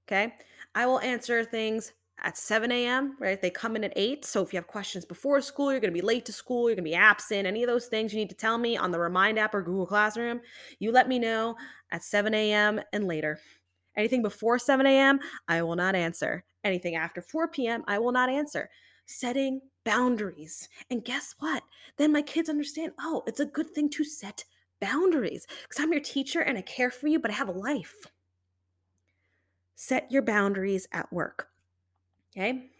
Okay, 0.07 0.35
I 0.75 0.87
will 0.87 1.01
answer 1.01 1.45
things 1.45 1.93
at 2.23 2.37
7 2.37 2.71
a.m., 2.71 3.17
right? 3.19 3.40
They 3.40 3.51
come 3.51 3.77
in 3.77 3.85
at 3.85 3.93
8. 3.97 4.25
So 4.25 4.43
if 4.43 4.53
you 4.53 4.57
have 4.59 4.67
questions 4.67 5.05
before 5.05 5.40
school, 5.40 5.71
you're 5.71 5.81
going 5.81 5.93
to 5.93 6.01
be 6.01 6.07
late 6.07 6.25
to 6.27 6.33
school, 6.33 6.69
you're 6.69 6.77
going 6.77 6.85
to 6.85 6.90
be 6.90 6.95
absent, 6.95 7.47
any 7.47 7.62
of 7.62 7.69
those 7.69 7.87
things 7.87 8.12
you 8.12 8.19
need 8.19 8.31
to 8.31 8.37
tell 8.37 8.59
me 8.59 8.77
on 8.77 8.90
the 8.90 8.99
Remind 8.99 9.38
app 9.38 9.55
or 9.55 9.62
Google 9.62 9.87
Classroom, 9.87 10.40
you 10.79 10.93
let 10.93 11.09
me 11.09 11.19
know 11.19 11.57
at 11.90 12.03
7 12.03 12.33
a.m. 12.35 12.81
and 12.93 13.07
later. 13.07 13.38
Anything 13.97 14.23
before 14.23 14.59
7 14.59 14.85
a.m., 14.87 15.21
I 15.49 15.62
will 15.62 15.77
not 15.77 15.95
answer. 15.95 16.45
Anything 16.64 16.97
after 16.97 17.23
4 17.23 17.49
p.m., 17.49 17.85
I 17.87 17.99
will 17.99 18.12
not 18.12 18.29
answer. 18.29 18.69
Setting 19.07 19.61
boundaries. 19.85 20.69
And 20.90 21.05
guess 21.05 21.35
what? 21.38 21.62
Then 21.99 22.12
my 22.12 22.23
kids 22.23 22.49
understand 22.49 22.93
oh, 22.99 23.23
it's 23.27 23.40
a 23.40 23.47
good 23.47 23.71
thing 23.71 23.90
to 23.90 24.05
set 24.05 24.45
boundaries 24.81 25.47
because 25.62 25.83
I'm 25.83 25.93
your 25.93 26.01
teacher 26.01 26.40
and 26.40 26.59
I 26.59 26.62
care 26.62 26.90
for 26.90 27.07
you, 27.07 27.19
but 27.19 27.31
I 27.31 27.35
have 27.35 27.49
a 27.49 27.53
life. 27.53 27.95
Set 29.75 30.11
your 30.11 30.23
boundaries 30.23 30.87
at 30.93 31.13
work. 31.13 31.49
Okay? 32.37 32.71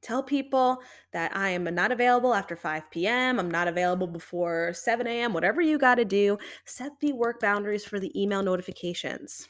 Tell 0.00 0.22
people 0.22 0.78
that 1.12 1.36
I 1.36 1.50
am 1.50 1.64
not 1.74 1.90
available 1.90 2.32
after 2.32 2.54
5 2.54 2.90
p.m. 2.90 3.40
I'm 3.40 3.50
not 3.50 3.68
available 3.68 4.06
before 4.06 4.72
7 4.72 5.06
a.m. 5.06 5.32
Whatever 5.32 5.60
you 5.60 5.76
got 5.78 5.96
to 5.96 6.04
do, 6.04 6.38
set 6.64 6.92
the 7.00 7.12
work 7.12 7.40
boundaries 7.40 7.84
for 7.84 7.98
the 7.98 8.20
email 8.20 8.42
notifications 8.42 9.48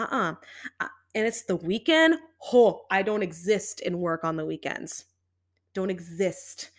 uh-uh 0.00 0.34
uh, 0.80 0.88
and 1.14 1.26
it's 1.26 1.42
the 1.42 1.56
weekend 1.56 2.16
oh 2.52 2.82
i 2.90 3.02
don't 3.02 3.22
exist 3.22 3.80
in 3.80 3.98
work 3.98 4.24
on 4.24 4.36
the 4.36 4.46
weekends 4.46 5.06
don't 5.74 5.90
exist 5.90 6.70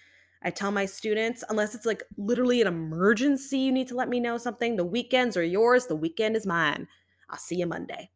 i 0.44 0.50
tell 0.50 0.72
my 0.72 0.86
students 0.86 1.44
unless 1.50 1.76
it's 1.76 1.86
like 1.86 2.04
literally 2.18 2.62
an 2.62 2.68
emergency 2.68 3.60
you 3.60 3.72
need 3.72 3.88
to 3.88 3.96
let 3.96 4.10
me 4.10 4.20
know 4.20 4.38
something 4.38 4.76
the 4.76 4.84
weekends 4.84 5.38
are 5.38 5.44
yours 5.44 5.88
the 5.88 5.96
weekend 5.96 6.36
is 6.36 6.46
mine 6.46 6.88
i'll 7.30 7.38
see 7.38 7.56
you 7.56 7.68
monday 7.68 8.10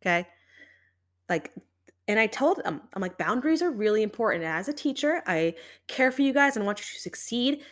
okay 0.00 0.26
like 1.28 1.52
and 2.08 2.18
I 2.18 2.26
told 2.26 2.62
them, 2.64 2.82
I'm 2.94 3.00
like, 3.00 3.16
boundaries 3.16 3.62
are 3.62 3.70
really 3.70 4.02
important. 4.02 4.42
As 4.42 4.66
a 4.66 4.72
teacher, 4.72 5.22
I 5.26 5.54
care 5.86 6.10
for 6.10 6.22
you 6.22 6.32
guys 6.32 6.56
and 6.56 6.66
want 6.66 6.80
you 6.80 6.84
to 6.84 7.00
succeed 7.00 7.62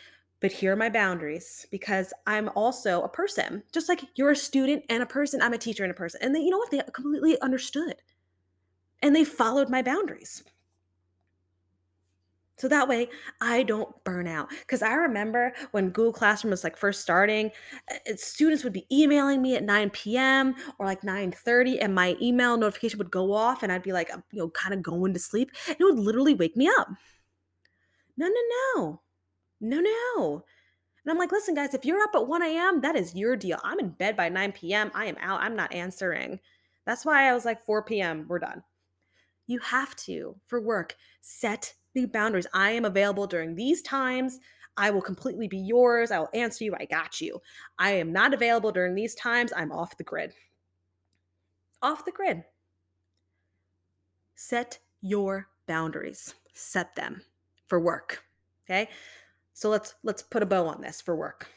but 0.41 0.51
here 0.51 0.73
are 0.73 0.75
my 0.75 0.89
boundaries 0.89 1.67
because 1.71 2.11
I'm 2.25 2.49
also 2.49 3.03
a 3.03 3.09
person. 3.09 3.63
Just 3.71 3.87
like 3.87 4.03
you're 4.15 4.31
a 4.31 4.35
student 4.35 4.83
and 4.89 5.01
a 5.03 5.05
person, 5.05 5.41
I'm 5.41 5.53
a 5.53 5.57
teacher 5.57 5.83
and 5.83 5.91
a 5.91 5.95
person. 5.95 6.19
And 6.23 6.35
they, 6.35 6.39
you 6.39 6.49
know 6.49 6.57
what? 6.57 6.71
They 6.71 6.81
completely 6.91 7.39
understood 7.41 7.95
and 9.03 9.15
they 9.15 9.23
followed 9.23 9.69
my 9.69 9.83
boundaries. 9.83 10.43
So 12.61 12.67
that 12.67 12.87
way 12.87 13.09
I 13.41 13.63
don't 13.63 13.91
burn 14.03 14.27
out. 14.27 14.51
Because 14.51 14.83
I 14.83 14.93
remember 14.93 15.51
when 15.71 15.89
Google 15.89 16.13
Classroom 16.13 16.51
was 16.51 16.63
like 16.63 16.77
first 16.77 17.01
starting, 17.01 17.49
uh, 17.89 18.13
students 18.17 18.63
would 18.63 18.71
be 18.71 18.85
emailing 18.91 19.41
me 19.41 19.55
at 19.55 19.63
9 19.63 19.89
p.m. 19.89 20.53
or 20.77 20.85
like 20.85 21.01
9:30, 21.01 21.79
and 21.81 21.95
my 21.95 22.15
email 22.21 22.55
notification 22.57 22.99
would 22.99 23.09
go 23.09 23.33
off, 23.33 23.63
and 23.63 23.71
I'd 23.71 23.81
be 23.81 23.93
like, 23.93 24.11
you 24.31 24.37
know, 24.37 24.49
kind 24.49 24.75
of 24.75 24.83
going 24.83 25.11
to 25.15 25.19
sleep. 25.19 25.49
And 25.67 25.77
it 25.79 25.83
would 25.83 25.97
literally 25.97 26.35
wake 26.35 26.55
me 26.55 26.69
up. 26.77 26.87
No, 28.15 28.27
no, 28.27 28.41
no. 28.75 29.01
No, 29.59 29.79
no. 29.79 30.45
And 31.03 31.11
I'm 31.11 31.17
like, 31.17 31.31
listen, 31.31 31.55
guys, 31.55 31.73
if 31.73 31.83
you're 31.83 32.03
up 32.03 32.13
at 32.13 32.27
1 32.27 32.43
a.m., 32.43 32.81
that 32.81 32.95
is 32.95 33.15
your 33.15 33.35
deal. 33.35 33.59
I'm 33.63 33.79
in 33.79 33.89
bed 33.89 34.15
by 34.15 34.29
9 34.29 34.51
p.m. 34.51 34.91
I 34.93 35.05
am 35.05 35.17
out. 35.19 35.41
I'm 35.41 35.55
not 35.55 35.73
answering. 35.73 36.39
That's 36.85 37.05
why 37.05 37.27
I 37.27 37.33
was 37.33 37.43
like, 37.43 37.65
4 37.65 37.81
p.m., 37.85 38.27
we're 38.27 38.37
done. 38.37 38.61
You 39.47 39.57
have 39.61 39.95
to, 39.95 40.35
for 40.45 40.61
work, 40.61 40.95
set 41.21 41.73
the 41.93 42.05
boundaries. 42.05 42.47
I 42.53 42.71
am 42.71 42.85
available 42.85 43.27
during 43.27 43.55
these 43.55 43.81
times. 43.81 44.39
I 44.77 44.89
will 44.89 45.01
completely 45.01 45.47
be 45.47 45.57
yours. 45.57 46.11
I 46.11 46.19
will 46.19 46.29
answer 46.33 46.63
you. 46.63 46.75
I 46.79 46.85
got 46.85 47.19
you. 47.19 47.41
I 47.77 47.91
am 47.91 48.11
not 48.13 48.33
available 48.33 48.71
during 48.71 48.95
these 48.95 49.15
times. 49.15 49.51
I'm 49.55 49.71
off 49.71 49.97
the 49.97 50.03
grid. 50.03 50.33
Off 51.81 52.05
the 52.05 52.11
grid. 52.11 52.43
Set 54.35 54.79
your 55.01 55.49
boundaries. 55.67 56.33
Set 56.53 56.95
them 56.95 57.21
for 57.67 57.79
work. 57.79 58.23
Okay. 58.65 58.89
So 59.53 59.69
let's 59.69 59.95
let's 60.03 60.23
put 60.23 60.43
a 60.43 60.45
bow 60.45 60.67
on 60.67 60.81
this 60.81 61.01
for 61.01 61.15
work. 61.15 61.47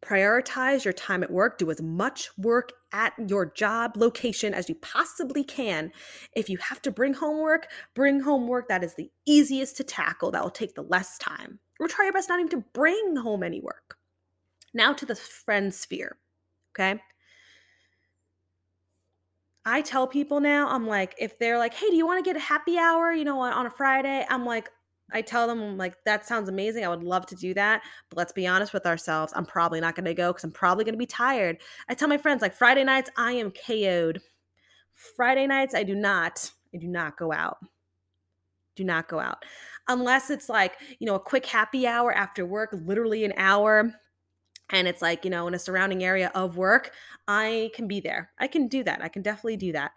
Prioritize 0.00 0.84
your 0.84 0.92
time 0.92 1.22
at 1.22 1.30
work. 1.30 1.58
Do 1.58 1.70
as 1.70 1.82
much 1.82 2.30
work 2.38 2.72
at 2.92 3.12
your 3.28 3.46
job 3.46 3.96
location 3.96 4.54
as 4.54 4.68
you 4.68 4.76
possibly 4.76 5.42
can. 5.42 5.92
If 6.36 6.48
you 6.48 6.56
have 6.58 6.80
to 6.82 6.90
bring 6.90 7.14
homework, 7.14 7.68
bring 7.94 8.20
homework 8.20 8.68
that 8.68 8.84
is 8.84 8.94
the 8.94 9.10
easiest 9.26 9.76
to 9.78 9.84
tackle, 9.84 10.30
that 10.30 10.42
will 10.42 10.50
take 10.50 10.74
the 10.74 10.82
less 10.82 11.18
time. 11.18 11.58
Or 11.80 11.88
try 11.88 12.04
your 12.04 12.12
best 12.12 12.28
not 12.28 12.38
even 12.38 12.50
to 12.50 12.64
bring 12.72 13.16
home 13.16 13.42
any 13.42 13.60
work. 13.60 13.96
Now 14.72 14.92
to 14.92 15.04
the 15.06 15.16
friend 15.16 15.74
sphere. 15.74 16.16
Okay. 16.78 17.00
I 19.64 19.82
tell 19.82 20.06
people 20.06 20.40
now, 20.40 20.68
I'm 20.68 20.86
like, 20.86 21.14
if 21.18 21.38
they're 21.38 21.58
like, 21.58 21.74
hey, 21.74 21.90
do 21.90 21.96
you 21.96 22.06
want 22.06 22.24
to 22.24 22.28
get 22.28 22.36
a 22.36 22.44
happy 22.44 22.78
hour, 22.78 23.12
you 23.12 23.24
know, 23.24 23.40
on, 23.40 23.52
on 23.52 23.66
a 23.66 23.70
Friday? 23.70 24.24
I'm 24.30 24.46
like, 24.46 24.70
I 25.12 25.22
tell 25.22 25.46
them 25.46 25.76
like 25.76 25.94
that 26.04 26.26
sounds 26.26 26.48
amazing. 26.48 26.84
I 26.84 26.88
would 26.88 27.02
love 27.02 27.26
to 27.26 27.34
do 27.34 27.54
that, 27.54 27.82
but 28.10 28.18
let's 28.18 28.32
be 28.32 28.46
honest 28.46 28.72
with 28.72 28.86
ourselves. 28.86 29.32
I'm 29.34 29.46
probably 29.46 29.80
not 29.80 29.94
going 29.94 30.04
to 30.04 30.14
go 30.14 30.32
cuz 30.32 30.44
I'm 30.44 30.52
probably 30.52 30.84
going 30.84 30.94
to 30.94 30.98
be 30.98 31.06
tired. 31.06 31.58
I 31.88 31.94
tell 31.94 32.08
my 32.08 32.18
friends 32.18 32.42
like 32.42 32.54
Friday 32.54 32.84
nights 32.84 33.10
I 33.16 33.32
am 33.32 33.50
KO'd. 33.50 34.20
Friday 34.94 35.46
nights 35.46 35.74
I 35.74 35.82
do 35.82 35.94
not 35.94 36.50
I 36.74 36.78
do 36.78 36.88
not 36.88 37.16
go 37.16 37.32
out. 37.32 37.58
Do 38.76 38.84
not 38.84 39.08
go 39.08 39.18
out. 39.18 39.44
Unless 39.88 40.30
it's 40.30 40.48
like, 40.48 40.74
you 40.98 41.06
know, 41.06 41.14
a 41.14 41.20
quick 41.20 41.46
happy 41.46 41.86
hour 41.86 42.12
after 42.12 42.44
work, 42.44 42.70
literally 42.72 43.24
an 43.24 43.32
hour 43.36 43.94
and 44.70 44.86
it's 44.86 45.00
like, 45.00 45.24
you 45.24 45.30
know, 45.30 45.46
in 45.48 45.54
a 45.54 45.58
surrounding 45.58 46.04
area 46.04 46.30
of 46.34 46.56
work, 46.56 46.92
I 47.26 47.70
can 47.74 47.88
be 47.88 48.00
there. 48.00 48.30
I 48.38 48.48
can 48.48 48.68
do 48.68 48.84
that. 48.84 49.02
I 49.02 49.08
can 49.08 49.22
definitely 49.22 49.56
do 49.56 49.72
that. 49.72 49.92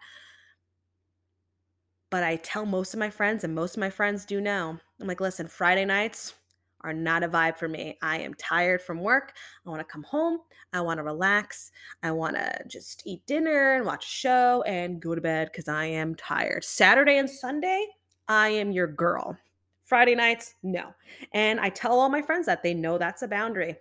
But 2.12 2.24
I 2.24 2.36
tell 2.36 2.66
most 2.66 2.92
of 2.92 3.00
my 3.00 3.08
friends, 3.08 3.42
and 3.42 3.54
most 3.54 3.74
of 3.74 3.80
my 3.80 3.88
friends 3.88 4.26
do 4.26 4.38
know, 4.38 4.78
I'm 5.00 5.06
like, 5.06 5.22
listen, 5.22 5.48
Friday 5.48 5.86
nights 5.86 6.34
are 6.82 6.92
not 6.92 7.22
a 7.22 7.28
vibe 7.28 7.56
for 7.56 7.68
me. 7.68 7.96
I 8.02 8.18
am 8.18 8.34
tired 8.34 8.82
from 8.82 9.00
work. 9.00 9.32
I 9.66 9.70
want 9.70 9.80
to 9.80 9.90
come 9.90 10.02
home. 10.02 10.40
I 10.74 10.82
want 10.82 10.98
to 10.98 11.04
relax. 11.04 11.72
I 12.02 12.10
want 12.10 12.36
to 12.36 12.52
just 12.68 13.02
eat 13.06 13.24
dinner 13.24 13.76
and 13.76 13.86
watch 13.86 14.04
a 14.04 14.10
show 14.10 14.62
and 14.66 15.00
go 15.00 15.14
to 15.14 15.22
bed 15.22 15.48
because 15.50 15.68
I 15.68 15.86
am 15.86 16.14
tired. 16.14 16.64
Saturday 16.64 17.16
and 17.16 17.30
Sunday, 17.30 17.86
I 18.28 18.50
am 18.50 18.72
your 18.72 18.88
girl. 18.88 19.38
Friday 19.86 20.14
nights, 20.14 20.52
no. 20.62 20.94
And 21.32 21.58
I 21.60 21.70
tell 21.70 21.98
all 21.98 22.10
my 22.10 22.20
friends 22.20 22.44
that 22.44 22.62
they 22.62 22.74
know 22.74 22.98
that's 22.98 23.22
a 23.22 23.28
boundary. 23.28 23.76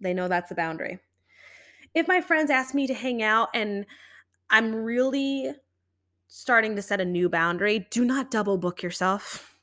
They 0.00 0.14
know 0.14 0.26
that's 0.26 0.52
a 0.52 0.54
boundary. 0.54 1.00
If 1.94 2.08
my 2.08 2.22
friends 2.22 2.50
ask 2.50 2.74
me 2.74 2.86
to 2.86 2.94
hang 2.94 3.22
out 3.22 3.50
and 3.52 3.84
I'm 4.48 4.74
really 4.74 5.52
starting 6.34 6.74
to 6.74 6.80
set 6.80 6.98
a 6.98 7.04
new 7.04 7.28
boundary. 7.28 7.86
Do 7.90 8.06
not 8.06 8.30
double 8.30 8.56
book 8.56 8.82
yourself. 8.82 9.54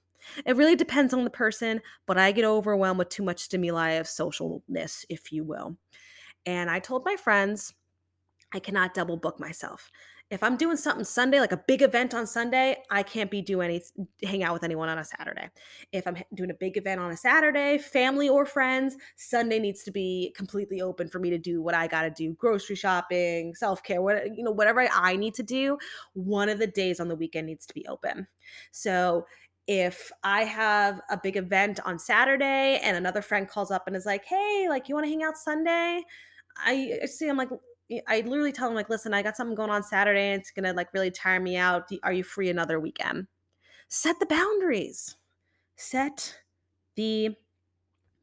It 0.45 0.55
really 0.55 0.75
depends 0.75 1.15
on 1.15 1.23
the 1.23 1.31
person, 1.31 1.81
but 2.05 2.15
I 2.15 2.31
get 2.31 2.45
overwhelmed 2.45 2.99
with 2.99 3.09
too 3.09 3.23
much 3.23 3.39
stimuli 3.39 3.93
of 3.93 4.05
socialness, 4.05 5.03
if 5.09 5.31
you 5.31 5.43
will. 5.43 5.77
And 6.45 6.69
I 6.69 6.77
told 6.77 7.05
my 7.05 7.15
friends 7.15 7.73
I 8.53 8.59
cannot 8.59 8.93
double 8.93 9.17
book 9.17 9.39
myself. 9.39 9.89
If 10.31 10.43
I'm 10.43 10.57
doing 10.57 10.77
something 10.77 11.05
Sunday, 11.05 11.39
like 11.39 11.51
a 11.51 11.57
big 11.57 11.81
event 11.81 12.13
on 12.13 12.27
Sunday, 12.27 12.77
I 12.91 13.01
can't 13.01 13.31
be 13.31 13.41
doing 13.41 13.71
any 13.71 13.81
hang 14.21 14.43
out 14.43 14.53
with 14.53 14.63
anyone 14.63 14.87
on 14.87 14.99
a 14.99 15.03
Saturday. 15.03 15.49
If 15.91 16.05
I'm 16.05 16.17
doing 16.35 16.51
a 16.51 16.53
big 16.53 16.77
event 16.77 17.01
on 17.01 17.09
a 17.09 17.17
Saturday, 17.17 17.79
family 17.79 18.29
or 18.29 18.45
friends, 18.45 18.95
Sunday 19.15 19.57
needs 19.57 19.81
to 19.83 19.91
be 19.91 20.31
completely 20.37 20.81
open 20.81 21.09
for 21.09 21.17
me 21.17 21.31
to 21.31 21.39
do 21.39 21.63
what 21.63 21.73
I 21.73 21.87
got 21.87 22.03
to 22.03 22.11
do, 22.11 22.33
grocery 22.33 22.75
shopping, 22.75 23.55
self-care, 23.55 24.03
what 24.03 24.37
you 24.37 24.43
know, 24.43 24.51
whatever 24.51 24.87
I 24.93 25.15
need 25.15 25.33
to 25.33 25.43
do, 25.43 25.79
one 26.13 26.47
of 26.47 26.59
the 26.59 26.67
days 26.67 26.99
on 26.99 27.07
the 27.07 27.15
weekend 27.15 27.47
needs 27.47 27.65
to 27.65 27.73
be 27.73 27.87
open. 27.87 28.27
So, 28.71 29.25
if 29.65 30.11
I 30.23 30.43
have 30.43 31.01
a 31.09 31.17
big 31.21 31.37
event 31.37 31.79
on 31.85 31.97
Saturday 31.97 32.79
and 32.83 32.95
another 32.97 33.21
friend 33.23 33.47
calls 33.47 33.71
up 33.71 33.87
and 33.87 33.95
is 33.95 34.05
like, 34.05 34.25
"Hey, 34.25 34.67
like 34.69 34.89
you 34.89 34.95
want 34.95 35.05
to 35.05 35.09
hang 35.09 35.23
out 35.23 35.37
Sunday?" 35.37 36.03
I 36.57 36.99
see 37.05 37.27
I'm 37.29 37.37
like 37.37 37.49
I 38.07 38.21
literally 38.21 38.51
tell 38.51 38.67
them 38.67 38.75
like, 38.75 38.89
listen, 38.89 39.13
I 39.13 39.21
got 39.21 39.35
something 39.35 39.55
going 39.55 39.71
on 39.71 39.83
Saturday. 39.83 40.31
and 40.31 40.41
It's 40.41 40.51
gonna 40.51 40.73
like 40.73 40.93
really 40.93 41.11
tire 41.11 41.39
me 41.39 41.57
out. 41.57 41.89
Are 42.03 42.13
you 42.13 42.23
free 42.23 42.49
another 42.49 42.79
weekend? 42.79 43.27
Set 43.87 44.19
the 44.19 44.25
boundaries. 44.27 45.15
Set 45.75 46.37
the 46.95 47.35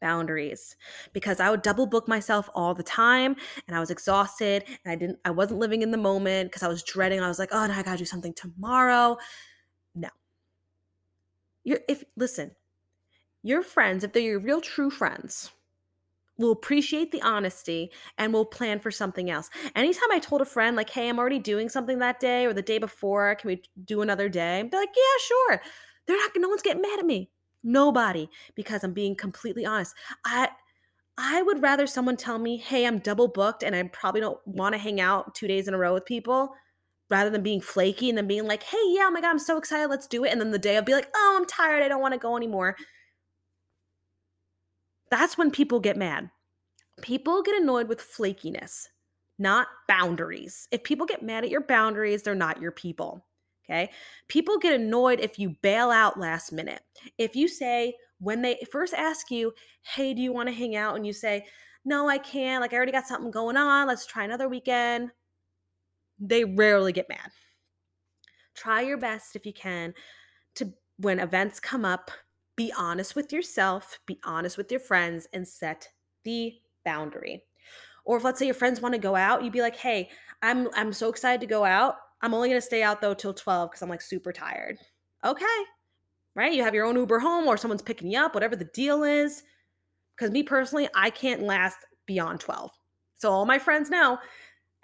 boundaries 0.01 0.77
because 1.13 1.41
I 1.41 1.51
would 1.51 1.63
double 1.63 1.87
book 1.87 2.07
myself 2.07 2.51
all 2.55 2.75
the 2.75 2.83
time 2.83 3.35
and 3.67 3.77
I 3.77 3.81
was 3.81 3.91
exhausted 3.91 4.65
and 4.67 4.93
I 4.93 4.95
didn't 4.95 5.19
I 5.25 5.31
wasn't 5.31 5.61
living 5.61 5.83
in 5.83 5.91
the 5.91 5.97
moment 5.97 6.51
because 6.51 6.63
I 6.63 6.69
was 6.69 6.83
dreading 6.83 7.21
I 7.21 7.29
was 7.29 7.39
like 7.39 7.49
oh 7.53 7.67
no 7.67 7.73
I 7.73 7.83
got 7.83 7.93
to 7.93 7.99
do 7.99 8.05
something 8.05 8.35
tomorrow 8.35 9.17
no 9.95 10.09
you're 11.65 11.81
if 11.89 12.05
listen 12.17 12.51
your 13.43 13.63
friends 13.63 14.05
if 14.05 14.13
they're 14.13 14.23
your 14.23 14.39
real 14.39 14.61
true 14.61 14.91
friends 14.91 15.51
will 16.39 16.53
appreciate 16.53 17.13
the 17.13 17.23
honesty 17.23 17.91
and 18.19 18.33
will 18.33 18.45
plan 18.45 18.79
for 18.79 18.91
something 18.91 19.31
else. 19.31 19.49
Anytime 19.75 20.11
I 20.13 20.19
told 20.19 20.41
a 20.41 20.45
friend, 20.47 20.77
like, 20.77 20.91
hey, 20.91 21.09
I'm 21.09 21.19
already 21.19 21.39
doing 21.39 21.69
something 21.69 21.99
that 21.99 22.21
day 22.21 22.47
or 22.47 22.53
the 22.53 22.63
day 22.63 22.79
before, 22.79 23.35
can 23.37 23.49
we 23.49 23.63
do 23.85 24.03
another 24.03 24.29
day? 24.29 24.67
They're 24.71 24.81
like, 24.81 24.95
yeah, 24.95 25.27
sure. 25.27 25.63
They're 26.07 26.17
not, 26.17 26.31
no 26.37 26.49
one's 26.49 26.63
getting 26.63 26.83
mad 26.83 26.99
at 26.99 27.07
me. 27.07 27.31
Nobody, 27.65 28.29
because 28.55 28.85
I'm 28.85 28.93
being 28.93 29.17
completely 29.17 29.67
honest. 29.67 29.95
I, 30.25 30.51
I 31.19 31.43
would 31.43 31.63
rather 31.63 31.87
someone 31.87 32.17
tell 32.17 32.39
me, 32.39 32.59
hey, 32.59 32.87
I'm 32.87 32.99
double 32.99 33.29
booked 33.29 33.63
and 33.63 33.75
I 33.75 33.83
probably 33.85 34.21
don't 34.21 34.39
want 34.47 34.75
to 34.75 34.79
hang 34.79 35.01
out 35.01 35.35
two 35.35 35.49
days 35.49 35.67
in 35.67 35.75
a 35.75 35.79
row 35.79 35.95
with 35.95 36.05
people 36.05 36.51
rather 37.09 37.31
than 37.31 37.43
being 37.43 37.61
flaky 37.61 38.09
and 38.09 38.19
then 38.19 38.27
being 38.27 38.47
like, 38.47 38.63
hey, 38.63 38.77
yeah, 38.89 39.07
oh 39.07 39.11
my 39.11 39.21
God, 39.21 39.31
I'm 39.31 39.39
so 39.39 39.57
excited, 39.57 39.89
let's 39.89 40.07
do 40.07 40.25
it. 40.25 40.33
And 40.33 40.41
then 40.41 40.51
the 40.51 40.59
day 40.59 40.77
I'll 40.77 40.83
be 40.83 40.93
like, 40.93 41.09
oh, 41.15 41.37
I'm 41.39 41.47
tired, 41.47 41.83
I 41.83 41.89
don't 41.89 42.01
want 42.01 42.15
to 42.15 42.19
go 42.19 42.37
anymore. 42.37 42.77
That's 45.19 45.39
when 45.39 45.51
people 45.51 45.81
get 45.81 45.97
mad. 45.97 46.31
People 47.01 47.43
get 47.43 47.61
annoyed 47.61 47.89
with 47.89 48.01
flakiness, 48.01 48.87
not 49.39 49.67
boundaries. 49.89 50.69
If 50.71 50.85
people 50.85 51.07
get 51.07 51.23
mad 51.23 51.43
at 51.43 51.49
your 51.51 51.63
boundaries, 51.63 52.23
they're 52.23 52.35
not 52.35 52.61
your 52.61 52.71
people. 52.71 53.25
Okay. 53.65 53.91
People 54.29 54.59
get 54.59 54.79
annoyed 54.79 55.21
if 55.21 55.39
you 55.39 55.57
bail 55.63 55.91
out 55.91 56.21
last 56.21 56.53
minute. 56.53 56.83
If 57.17 57.35
you 57.35 57.49
say, 57.49 57.95
when 58.19 58.43
they 58.43 58.59
first 58.71 58.93
ask 58.93 59.31
you, 59.31 59.55
hey, 59.81 60.13
do 60.13 60.21
you 60.21 60.35
want 60.35 60.51
to 60.51 60.55
hang 60.55 60.77
out? 60.77 60.97
And 60.97 61.07
you 61.07 61.15
say, 61.15 61.47
no, 61.87 62.09
I 62.09 62.19
can't. 62.19 62.61
Like, 62.61 62.75
I 62.75 62.77
already 62.77 62.93
got 62.93 63.07
something 63.07 63.31
going 63.31 63.57
on. 63.57 63.89
Let's 63.89 64.07
try 64.07 64.25
another 64.25 64.51
weekend. 64.51 65.11
They 66.19 66.45
rarely 66.45 66.93
get 66.93 67.09
mad. 67.09 67.31
Try 68.55 68.83
your 68.83 68.99
best 68.99 69.35
if 69.35 69.47
you 69.47 69.55
can 69.55 69.95
to, 70.57 70.73
when 70.99 71.21
events 71.21 71.59
come 71.59 71.87
up, 71.87 72.11
be 72.57 72.73
honest 72.77 73.15
with 73.15 73.33
yourself, 73.33 74.01
be 74.07 74.19
honest 74.25 74.57
with 74.57 74.71
your 74.71 74.81
friends, 74.81 75.29
and 75.33 75.47
set 75.47 75.89
the 76.25 76.55
boundary. 76.85 77.45
Or 78.05 78.17
if 78.17 78.25
let's 78.25 78.39
say 78.39 78.47
your 78.47 78.55
friends 78.55 78.81
want 78.81 78.95
to 78.95 78.99
go 79.01 79.15
out, 79.15 79.45
you'd 79.45 79.53
be 79.53 79.61
like, 79.61 79.77
"Hey, 79.77 80.11
I'm 80.43 80.69
I'm 80.75 80.93
so 80.93 81.09
excited 81.09 81.41
to 81.41 81.47
go 81.47 81.65
out. 81.65 81.97
I'm 82.23 82.35
only 82.35 82.51
to 82.51 82.61
stay 82.61 82.83
out 82.83 83.01
though 83.01 83.15
till 83.15 83.35
12 83.35 83.71
cuz 83.73 83.83
I'm 83.83 83.89
like 83.89 84.03
super 84.03 84.33
tired." 84.33 84.79
Okay. 85.25 85.45
Right? 86.35 86.53
You 86.53 86.63
have 86.65 86.75
your 86.75 86.87
own 86.87 86.97
Uber 86.97 87.19
home 87.19 87.47
or 87.47 87.57
someone's 87.57 87.83
picking 87.83 88.11
you 88.11 88.19
up, 88.19 88.35
whatever 88.35 88.57
the 88.57 88.65
deal 88.67 89.05
is. 89.05 89.43
Cuz 90.17 90.31
me 90.31 90.43
personally, 90.43 90.89
I 90.95 91.11
can't 91.11 91.43
last 91.43 91.79
beyond 92.07 92.41
12. 92.41 92.71
So 93.17 93.31
all 93.33 93.47
my 93.47 93.59
friends 93.59 93.91
know 93.91 94.19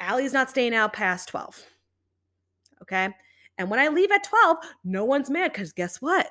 Allie's 0.00 0.32
not 0.32 0.50
staying 0.50 0.74
out 0.74 0.92
past 0.92 1.28
12. 1.28 1.64
Okay? 2.82 3.14
And 3.58 3.70
when 3.70 3.78
I 3.78 3.88
leave 3.88 4.10
at 4.10 4.24
12, 4.24 4.56
no 4.84 5.04
one's 5.04 5.30
mad 5.30 5.52
because 5.52 5.72
guess 5.72 6.00
what? 6.02 6.28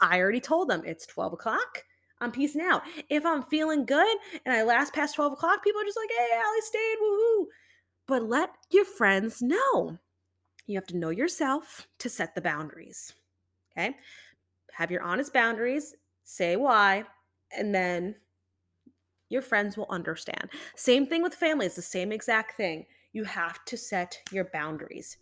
I 0.00 0.20
already 0.20 0.40
told 0.40 0.68
them 0.68 0.82
it's 0.84 1.06
12 1.06 1.34
o'clock. 1.34 1.84
I'm 2.20 2.32
peacing 2.32 2.62
out. 2.62 2.82
If 3.08 3.26
I'm 3.26 3.42
feeling 3.44 3.84
good 3.84 4.16
and 4.44 4.54
I 4.54 4.62
last 4.62 4.94
past 4.94 5.14
12 5.14 5.34
o'clock, 5.34 5.62
people 5.62 5.80
are 5.80 5.84
just 5.84 5.98
like, 5.98 6.10
hey, 6.16 6.36
Allie 6.36 6.60
stayed, 6.60 6.96
woohoo. 7.02 7.46
But 8.06 8.28
let 8.28 8.50
your 8.70 8.84
friends 8.84 9.42
know. 9.42 9.98
You 10.66 10.76
have 10.76 10.86
to 10.88 10.96
know 10.96 11.10
yourself 11.10 11.86
to 11.98 12.08
set 12.08 12.34
the 12.34 12.40
boundaries. 12.40 13.12
Okay. 13.72 13.96
Have 14.72 14.90
your 14.90 15.02
honest 15.02 15.32
boundaries, 15.32 15.94
say 16.24 16.56
why, 16.56 17.04
and 17.56 17.74
then 17.74 18.14
your 19.28 19.42
friends 19.42 19.76
will 19.76 19.86
understand. 19.90 20.50
Same 20.76 21.06
thing 21.06 21.22
with 21.22 21.34
family, 21.34 21.66
it's 21.66 21.76
the 21.76 21.82
same 21.82 22.12
exact 22.12 22.56
thing. 22.56 22.86
You 23.12 23.24
have 23.24 23.64
to 23.66 23.76
set 23.76 24.18
your 24.30 24.44
boundaries. 24.52 25.18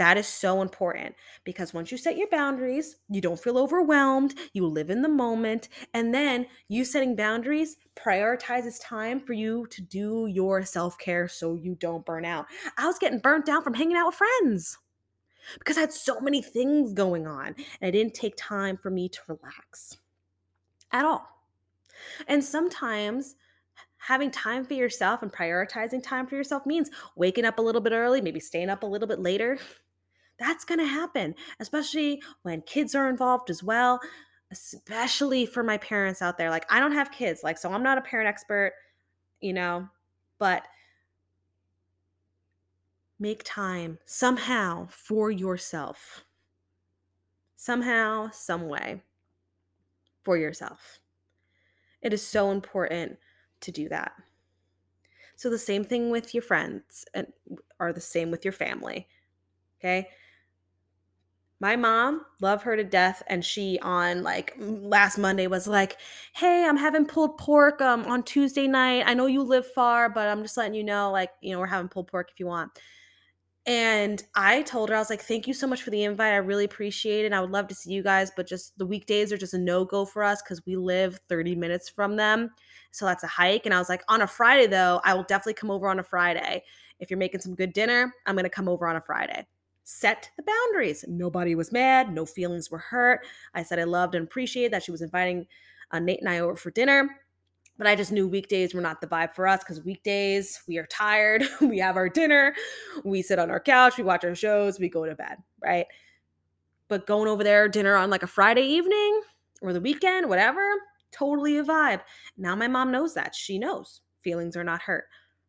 That 0.00 0.16
is 0.16 0.26
so 0.26 0.62
important 0.62 1.14
because 1.44 1.74
once 1.74 1.92
you 1.92 1.98
set 1.98 2.16
your 2.16 2.30
boundaries, 2.30 2.96
you 3.10 3.20
don't 3.20 3.38
feel 3.38 3.58
overwhelmed, 3.58 4.32
you 4.54 4.66
live 4.66 4.88
in 4.88 5.02
the 5.02 5.10
moment, 5.10 5.68
and 5.92 6.14
then 6.14 6.46
you 6.68 6.86
setting 6.86 7.14
boundaries 7.14 7.76
prioritizes 7.96 8.82
time 8.82 9.20
for 9.20 9.34
you 9.34 9.66
to 9.66 9.82
do 9.82 10.26
your 10.26 10.64
self 10.64 10.96
care 10.96 11.28
so 11.28 11.54
you 11.54 11.74
don't 11.74 12.06
burn 12.06 12.24
out. 12.24 12.46
I 12.78 12.86
was 12.86 12.98
getting 12.98 13.18
burnt 13.18 13.50
out 13.50 13.62
from 13.62 13.74
hanging 13.74 13.98
out 13.98 14.06
with 14.06 14.14
friends 14.14 14.78
because 15.58 15.76
I 15.76 15.82
had 15.82 15.92
so 15.92 16.18
many 16.18 16.40
things 16.40 16.94
going 16.94 17.26
on 17.26 17.48
and 17.82 17.88
it 17.90 17.92
didn't 17.92 18.14
take 18.14 18.36
time 18.38 18.78
for 18.78 18.88
me 18.90 19.10
to 19.10 19.20
relax 19.28 19.98
at 20.92 21.04
all. 21.04 21.28
And 22.26 22.42
sometimes 22.42 23.34
having 23.98 24.30
time 24.30 24.64
for 24.64 24.72
yourself 24.72 25.20
and 25.20 25.30
prioritizing 25.30 26.02
time 26.02 26.26
for 26.26 26.36
yourself 26.36 26.64
means 26.64 26.88
waking 27.16 27.44
up 27.44 27.58
a 27.58 27.62
little 27.62 27.82
bit 27.82 27.92
early, 27.92 28.22
maybe 28.22 28.40
staying 28.40 28.70
up 28.70 28.82
a 28.82 28.86
little 28.86 29.06
bit 29.06 29.20
later, 29.20 29.58
that's 30.40 30.64
going 30.64 30.80
to 30.80 30.86
happen, 30.86 31.34
especially 31.60 32.20
when 32.42 32.62
kids 32.62 32.96
are 32.96 33.08
involved 33.08 33.50
as 33.50 33.62
well, 33.62 34.00
especially 34.50 35.46
for 35.46 35.62
my 35.62 35.76
parents 35.78 36.22
out 36.22 36.38
there. 36.38 36.50
Like, 36.50 36.66
I 36.68 36.80
don't 36.80 36.92
have 36.92 37.12
kids, 37.12 37.42
like, 37.44 37.58
so 37.58 37.72
I'm 37.72 37.84
not 37.84 37.98
a 37.98 38.02
parent 38.02 38.28
expert, 38.28 38.72
you 39.40 39.52
know, 39.52 39.86
but 40.38 40.64
make 43.20 43.42
time 43.44 43.98
somehow 44.06 44.88
for 44.90 45.30
yourself. 45.30 46.24
Somehow, 47.54 48.30
some 48.32 48.66
way 48.66 49.02
for 50.22 50.38
yourself. 50.38 50.98
It 52.00 52.14
is 52.14 52.26
so 52.26 52.50
important 52.50 53.18
to 53.60 53.70
do 53.70 53.90
that. 53.90 54.12
So 55.36 55.50
the 55.50 55.58
same 55.58 55.84
thing 55.84 56.10
with 56.10 56.34
your 56.34 56.42
friends 56.42 57.04
and 57.12 57.26
are 57.78 57.92
the 57.92 58.00
same 58.00 58.30
with 58.30 58.44
your 58.44 58.52
family. 58.52 59.06
Okay? 59.78 60.08
My 61.60 61.76
mom 61.76 62.22
love 62.40 62.62
her 62.62 62.74
to 62.74 62.82
death 62.82 63.22
and 63.28 63.44
she 63.44 63.78
on 63.82 64.22
like 64.22 64.54
last 64.58 65.18
monday 65.18 65.46
was 65.46 65.68
like 65.68 65.98
hey 66.34 66.64
i'm 66.66 66.76
having 66.76 67.04
pulled 67.04 67.36
pork 67.38 67.80
um 67.80 68.04
on 68.06 68.22
tuesday 68.22 68.66
night. 68.66 69.04
I 69.06 69.14
know 69.14 69.26
you 69.26 69.42
live 69.42 69.66
far 69.66 70.08
but 70.08 70.26
i'm 70.26 70.42
just 70.42 70.56
letting 70.56 70.74
you 70.74 70.82
know 70.82 71.12
like 71.12 71.30
you 71.40 71.52
know 71.52 71.60
we're 71.60 71.66
having 71.66 71.88
pulled 71.88 72.08
pork 72.08 72.30
if 72.32 72.40
you 72.40 72.46
want. 72.46 72.72
And 73.66 74.22
i 74.34 74.62
told 74.62 74.88
her 74.88 74.96
i 74.96 74.98
was 74.98 75.10
like 75.10 75.20
thank 75.20 75.46
you 75.46 75.52
so 75.52 75.66
much 75.66 75.82
for 75.82 75.90
the 75.90 76.02
invite. 76.02 76.32
I 76.32 76.36
really 76.36 76.64
appreciate 76.64 77.26
it 77.26 77.32
i 77.32 77.40
would 77.40 77.50
love 77.50 77.68
to 77.68 77.74
see 77.74 77.92
you 77.92 78.02
guys 78.02 78.32
but 78.34 78.46
just 78.46 78.76
the 78.78 78.86
weekdays 78.86 79.32
are 79.32 79.38
just 79.38 79.54
a 79.54 79.58
no-go 79.58 80.06
for 80.06 80.24
us 80.24 80.42
because 80.42 80.64
we 80.64 80.76
live 80.76 81.20
30 81.28 81.54
minutes 81.56 81.88
from 81.88 82.16
them 82.16 82.50
so 82.90 83.04
that's 83.04 83.22
a 83.22 83.28
hike. 83.28 83.66
And 83.66 83.74
i 83.74 83.78
was 83.78 83.90
like 83.90 84.02
on 84.08 84.22
a 84.22 84.26
friday 84.26 84.66
though 84.66 85.00
i 85.04 85.12
will 85.12 85.24
definitely 85.24 85.54
come 85.54 85.70
over 85.70 85.88
on 85.88 86.00
a 86.00 86.04
friday. 86.04 86.64
If 87.00 87.10
you're 87.10 87.18
making 87.18 87.42
some 87.42 87.54
good 87.54 87.74
dinner 87.74 88.14
i'm 88.26 88.34
going 88.34 88.44
to 88.44 88.50
come 88.50 88.68
over 88.68 88.88
on 88.88 88.96
a 88.96 89.00
friday 89.02 89.46
set 89.90 90.30
the 90.36 90.42
boundaries. 90.42 91.04
Nobody 91.08 91.54
was 91.54 91.72
mad, 91.72 92.14
no 92.14 92.24
feelings 92.24 92.70
were 92.70 92.78
hurt. 92.78 93.26
I 93.54 93.62
said 93.62 93.78
I 93.78 93.84
loved 93.84 94.14
and 94.14 94.24
appreciated 94.24 94.72
that 94.72 94.84
she 94.84 94.92
was 94.92 95.02
inviting 95.02 95.46
uh, 95.90 95.98
Nate 95.98 96.20
and 96.20 96.28
I 96.28 96.38
over 96.38 96.54
for 96.54 96.70
dinner. 96.70 97.10
But 97.76 97.86
I 97.86 97.96
just 97.96 98.12
knew 98.12 98.28
weekdays 98.28 98.74
were 98.74 98.80
not 98.80 99.00
the 99.00 99.06
vibe 99.06 99.32
for 99.34 99.48
us 99.48 99.60
because 99.60 99.82
weekdays 99.82 100.62
we 100.68 100.78
are 100.78 100.86
tired, 100.86 101.42
we 101.60 101.78
have 101.78 101.96
our 101.96 102.08
dinner, 102.08 102.54
we 103.04 103.22
sit 103.22 103.38
on 103.38 103.50
our 103.50 103.58
couch, 103.58 103.96
we 103.96 104.04
watch 104.04 104.24
our 104.24 104.34
shows, 104.34 104.78
we 104.78 104.88
go 104.88 105.06
to 105.06 105.14
bed, 105.14 105.38
right? 105.62 105.86
But 106.88 107.06
going 107.06 107.28
over 107.28 107.42
there 107.42 107.68
dinner 107.68 107.96
on 107.96 108.10
like 108.10 108.22
a 108.22 108.28
Friday 108.28 108.66
evening 108.66 109.22
or 109.62 109.72
the 109.72 109.80
weekend, 109.80 110.28
whatever, 110.28 110.60
totally 111.10 111.58
a 111.58 111.64
vibe. 111.64 112.02
Now 112.36 112.54
my 112.54 112.68
mom 112.68 112.92
knows 112.92 113.14
that. 113.14 113.34
She 113.34 113.58
knows 113.58 114.02
feelings 114.22 114.56
are 114.56 114.64
not 114.64 114.82
hurt. 114.82 115.04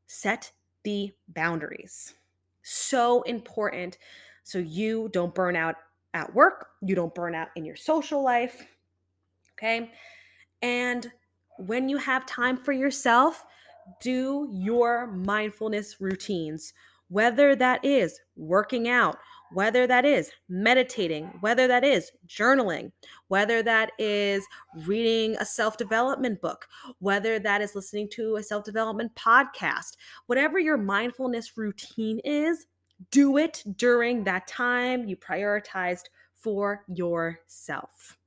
Set 0.08 0.52
the 0.84 1.12
boundaries. 1.28 2.16
So 2.64 3.22
important. 3.24 3.98
So 4.52 4.60
you 4.60 5.10
don't 5.14 5.34
burn 5.34 5.56
out 5.56 5.76
at 6.14 6.36
work, 6.36 6.68
you 6.82 6.94
don't 6.94 7.16
burn 7.16 7.36
out 7.36 7.48
in 7.56 7.64
your 7.64 7.78
social 7.78 8.22
life. 8.22 8.66
Okay. 9.54 9.90
And 10.62 11.10
when 11.58 11.88
you 11.88 11.96
have 11.96 12.26
time 12.26 12.58
for 12.58 12.74
yourself, 12.74 13.46
do 14.02 14.50
your 14.52 15.08
mindfulness 15.08 16.02
routines, 16.02 16.74
whether 17.08 17.56
that 17.56 17.86
is 17.86 18.20
working 18.36 18.90
out, 18.90 19.18
whether 19.54 19.88
that 19.88 20.04
is 20.04 20.32
meditating, 20.50 21.26
whether 21.40 21.66
that 21.68 21.86
is 21.86 22.12
journaling, 22.28 22.92
whether 23.30 23.64
that 23.64 23.92
is 24.00 24.46
reading 24.86 25.38
a 25.38 25.46
self 25.46 25.78
development 25.78 26.42
book, 26.42 26.68
whether 27.00 27.40
that 27.40 27.62
is 27.62 27.74
listening 27.74 28.10
to 28.10 28.36
a 28.36 28.44
self 28.44 28.66
development 28.66 29.16
podcast, 29.16 29.96
whatever 30.28 30.60
your 30.60 30.78
mindfulness 30.78 31.58
routine 31.58 32.20
is, 32.26 32.66
do 33.10 33.38
it 33.38 33.64
during 33.78 34.24
that 34.24 34.48
time 34.48 35.06
you 35.06 35.16
prioritized 35.16 36.06
for 36.34 36.84
yourself. 36.88 38.18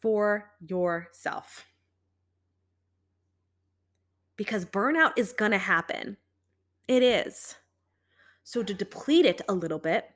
For 0.00 0.50
yourself 0.60 1.64
because 4.38 4.64
burnout 4.64 5.12
is 5.16 5.34
going 5.34 5.50
to 5.50 5.58
happen. 5.58 6.16
It 6.86 7.02
is. 7.02 7.56
So, 8.44 8.62
to 8.62 8.72
deplete 8.72 9.26
it 9.26 9.42
a 9.46 9.52
little 9.52 9.78
bit, 9.78 10.08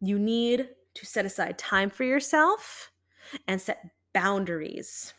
you 0.00 0.18
need 0.18 0.68
to 0.94 1.04
set 1.04 1.26
aside 1.26 1.58
time 1.58 1.90
for 1.90 2.04
yourself 2.04 2.90
and 3.46 3.60
set 3.60 3.90
boundaries. 4.14 5.12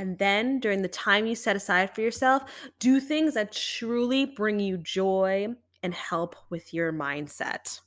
And 0.00 0.16
then, 0.16 0.60
during 0.60 0.80
the 0.80 0.88
time 0.88 1.26
you 1.26 1.34
set 1.34 1.56
aside 1.56 1.94
for 1.94 2.00
yourself, 2.00 2.44
do 2.78 3.00
things 3.00 3.34
that 3.34 3.52
truly 3.52 4.24
bring 4.24 4.58
you 4.58 4.78
joy 4.78 5.48
and 5.82 5.92
help 5.92 6.36
with 6.48 6.72
your 6.72 6.90
mindset 6.90 7.80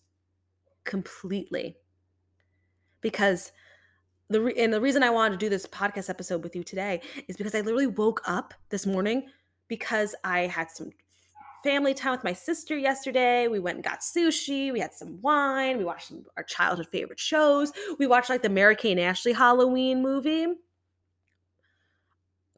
completely. 0.84 1.76
Because 3.02 3.52
the 4.30 4.42
re- 4.42 4.54
and 4.60 4.72
the 4.72 4.80
reason 4.80 5.02
I 5.02 5.10
wanted 5.10 5.40
to 5.40 5.44
do 5.44 5.50
this 5.50 5.66
podcast 5.66 6.08
episode 6.08 6.44
with 6.44 6.56
you 6.56 6.64
today 6.64 7.02
is 7.28 7.36
because 7.36 7.56
I 7.56 7.62
literally 7.62 7.88
woke 7.88 8.22
up 8.28 8.54
this 8.70 8.86
morning 8.86 9.24
because 9.68 10.14
I 10.24 10.42
had 10.42 10.70
some 10.70 10.92
family 11.64 11.96
time 11.96 12.12
with 12.12 12.24
my 12.24 12.34
sister 12.34 12.78
yesterday. 12.78 13.48
We 13.48 13.58
went 13.58 13.78
and 13.78 13.84
got 13.84 14.02
sushi. 14.02 14.72
We 14.72 14.82
had 14.82 14.94
some 14.94 15.20
wine. 15.24 15.80
We 15.80 15.84
watched 15.84 16.10
some 16.10 16.26
our 16.38 16.44
childhood 16.44 16.90
favorite 16.92 17.20
shows. 17.20 17.72
We 17.98 18.06
watched 18.06 18.30
like 18.30 18.44
the 18.44 18.50
Mary-Kate 18.50 18.92
and 18.92 19.00
Ashley 19.00 19.34
Halloween 19.34 20.04
movie. 20.04 20.46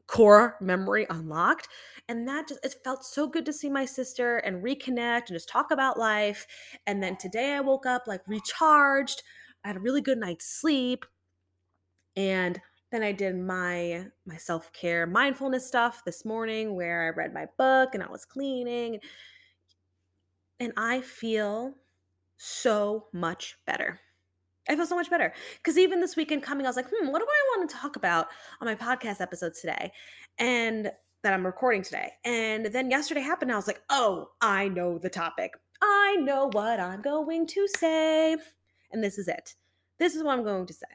Core 0.06 0.56
memory 0.60 1.06
unlocked. 1.10 1.68
And 2.08 2.28
that 2.28 2.48
just, 2.48 2.64
it 2.64 2.74
felt 2.84 3.04
so 3.04 3.26
good 3.26 3.44
to 3.46 3.52
see 3.52 3.68
my 3.68 3.84
sister 3.84 4.36
and 4.38 4.62
reconnect 4.62 5.28
and 5.28 5.36
just 5.36 5.48
talk 5.48 5.70
about 5.70 5.98
life. 5.98 6.46
And 6.86 7.02
then 7.02 7.16
today 7.16 7.54
I 7.54 7.60
woke 7.60 7.86
up 7.86 8.04
like 8.06 8.22
recharged. 8.28 9.22
I 9.64 9.68
had 9.68 9.76
a 9.76 9.80
really 9.80 10.00
good 10.02 10.18
night's 10.18 10.46
sleep 10.46 11.04
and 12.16 12.60
then 12.90 13.02
I 13.02 13.12
did 13.12 13.36
my 13.36 14.06
my 14.24 14.36
self-care 14.36 15.06
mindfulness 15.06 15.66
stuff 15.66 16.02
this 16.04 16.24
morning 16.24 16.74
where 16.74 17.04
I 17.06 17.08
read 17.16 17.34
my 17.34 17.46
book 17.58 17.90
and 17.94 18.02
I 18.02 18.10
was 18.10 18.24
cleaning 18.24 19.00
and 20.60 20.72
I 20.76 21.00
feel 21.00 21.74
so 22.36 23.06
much 23.12 23.58
better. 23.66 24.00
I 24.68 24.76
feel 24.76 24.86
so 24.86 24.96
much 24.96 25.10
better 25.10 25.32
because 25.56 25.78
even 25.78 26.00
this 26.00 26.16
weekend 26.16 26.42
coming, 26.42 26.66
I 26.66 26.68
was 26.68 26.76
like, 26.76 26.88
hmm, 26.88 27.08
what 27.08 27.20
do 27.20 27.26
I 27.26 27.58
want 27.58 27.70
to 27.70 27.76
talk 27.76 27.96
about 27.96 28.28
on 28.60 28.66
my 28.66 28.74
podcast 28.74 29.20
episodes 29.20 29.60
today? 29.60 29.92
And 30.38 30.90
that 31.22 31.32
I'm 31.32 31.44
recording 31.44 31.82
today. 31.82 32.12
And 32.24 32.66
then 32.66 32.90
yesterday 32.90 33.20
happened. 33.20 33.50
I 33.50 33.56
was 33.56 33.66
like, 33.66 33.82
oh, 33.90 34.30
I 34.40 34.68
know 34.68 34.98
the 34.98 35.10
topic. 35.10 35.54
I 35.82 36.16
know 36.20 36.48
what 36.52 36.78
I'm 36.78 37.02
going 37.02 37.46
to 37.48 37.66
say. 37.76 38.36
And 38.92 39.02
this 39.02 39.18
is 39.18 39.28
it. 39.28 39.54
This 39.98 40.14
is 40.14 40.22
what 40.22 40.38
I'm 40.38 40.44
going 40.44 40.66
to 40.66 40.72
say 40.72 40.86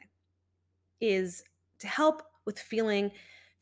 is 1.00 1.42
to 1.80 1.86
help 1.86 2.22
with 2.46 2.58
feeling 2.58 3.10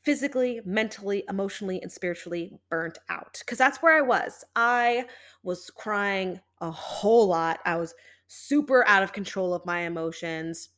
physically, 0.03 0.61
mentally, 0.65 1.25
emotionally, 1.29 1.81
and 1.83 1.91
spiritually 1.91 2.59
burnt 2.69 2.99
out. 3.09 3.39
Because 3.41 3.59
that's 3.59 3.79
where 3.79 3.97
I 3.97 4.03
was. 4.03 4.45
I 4.55 5.07
was 5.43 5.71
crying 5.71 6.41
a 6.61 6.71
whole 6.71 7.27
lot. 7.27 7.61
I 7.65 7.77
was 7.77 7.95
super 8.33 8.87
out 8.87 9.03
of 9.03 9.13
control 9.13 9.53
of 9.53 9.67
my 9.67 9.81
emotions. 9.81 10.69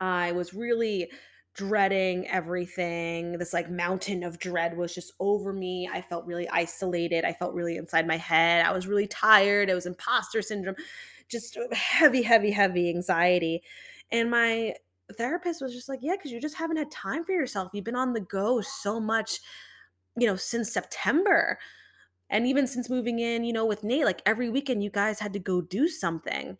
I 0.00 0.32
was 0.32 0.54
really 0.54 1.10
dreading 1.54 2.26
everything. 2.28 3.32
This 3.32 3.52
like 3.52 3.70
mountain 3.70 4.22
of 4.22 4.38
dread 4.38 4.78
was 4.78 4.94
just 4.94 5.12
over 5.20 5.52
me. 5.52 5.86
I 5.92 6.00
felt 6.00 6.24
really 6.24 6.48
isolated. 6.48 7.26
I 7.26 7.34
felt 7.34 7.52
really 7.52 7.76
inside 7.76 8.06
my 8.06 8.16
head. 8.16 8.64
I 8.64 8.72
was 8.72 8.86
really 8.86 9.06
tired. 9.06 9.68
It 9.68 9.74
was 9.74 9.84
imposter 9.84 10.40
syndrome, 10.40 10.76
just 11.28 11.58
heavy, 11.72 12.22
heavy, 12.22 12.50
heavy 12.50 12.88
anxiety. 12.88 13.62
And 14.10 14.30
my 14.30 14.72
therapist 15.18 15.60
was 15.60 15.74
just 15.74 15.90
like, 15.90 16.00
yeah, 16.00 16.16
because 16.16 16.32
you 16.32 16.40
just 16.40 16.56
haven't 16.56 16.78
had 16.78 16.90
time 16.90 17.22
for 17.26 17.32
yourself. 17.32 17.70
You've 17.74 17.84
been 17.84 17.96
on 17.96 18.14
the 18.14 18.20
go 18.22 18.62
so 18.62 18.98
much, 18.98 19.40
you 20.16 20.26
know, 20.26 20.36
since 20.36 20.72
September. 20.72 21.58
And 22.32 22.46
even 22.46 22.66
since 22.66 22.88
moving 22.88 23.18
in, 23.18 23.44
you 23.44 23.52
know, 23.52 23.66
with 23.66 23.84
Nate, 23.84 24.06
like 24.06 24.22
every 24.24 24.48
weekend 24.48 24.82
you 24.82 24.90
guys 24.90 25.20
had 25.20 25.34
to 25.34 25.38
go 25.38 25.60
do 25.60 25.86
something. 25.86 26.56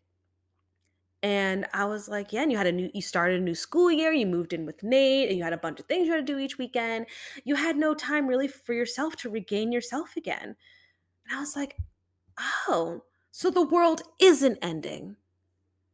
And 1.23 1.67
I 1.73 1.87
was 1.87 2.09
like, 2.09 2.33
yeah, 2.33 2.43
and 2.43 2.53
you 2.53 2.59
had 2.59 2.67
a 2.67 2.73
new, 2.73 2.91
you 2.93 3.01
started 3.01 3.41
a 3.41 3.45
new 3.45 3.55
school 3.55 3.91
year, 3.91 4.13
you 4.13 4.27
moved 4.27 4.53
in 4.53 4.67
with 4.67 4.83
Nate, 4.83 5.29
and 5.29 5.39
you 5.39 5.45
had 5.45 5.53
a 5.55 5.59
bunch 5.59 5.81
of 5.81 5.87
things 5.87 6.07
you 6.07 6.13
had 6.13 6.27
to 6.27 6.33
do 6.33 6.39
each 6.39 6.59
weekend. 6.59 7.07
You 7.45 7.55
had 7.55 7.77
no 7.77 7.95
time 7.95 8.27
really 8.27 8.49
for 8.49 8.75
yourself 8.75 9.17
to 9.17 9.31
regain 9.31 9.73
yourself 9.73 10.17
again. 10.17 10.57
And 11.27 11.37
I 11.37 11.41
was 11.41 11.57
like, 11.57 11.77
oh, 12.69 13.05
so 13.31 13.51
the 13.51 13.65
world 13.65 14.03
isn't 14.19 14.59
ending. 14.61 15.17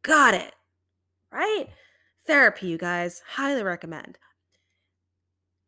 Got 0.01 0.33
it. 0.33 0.55
Right? 1.31 1.67
Therapy, 2.27 2.67
you 2.67 2.77
guys, 2.77 3.21
highly 3.35 3.63
recommend. 3.63 4.17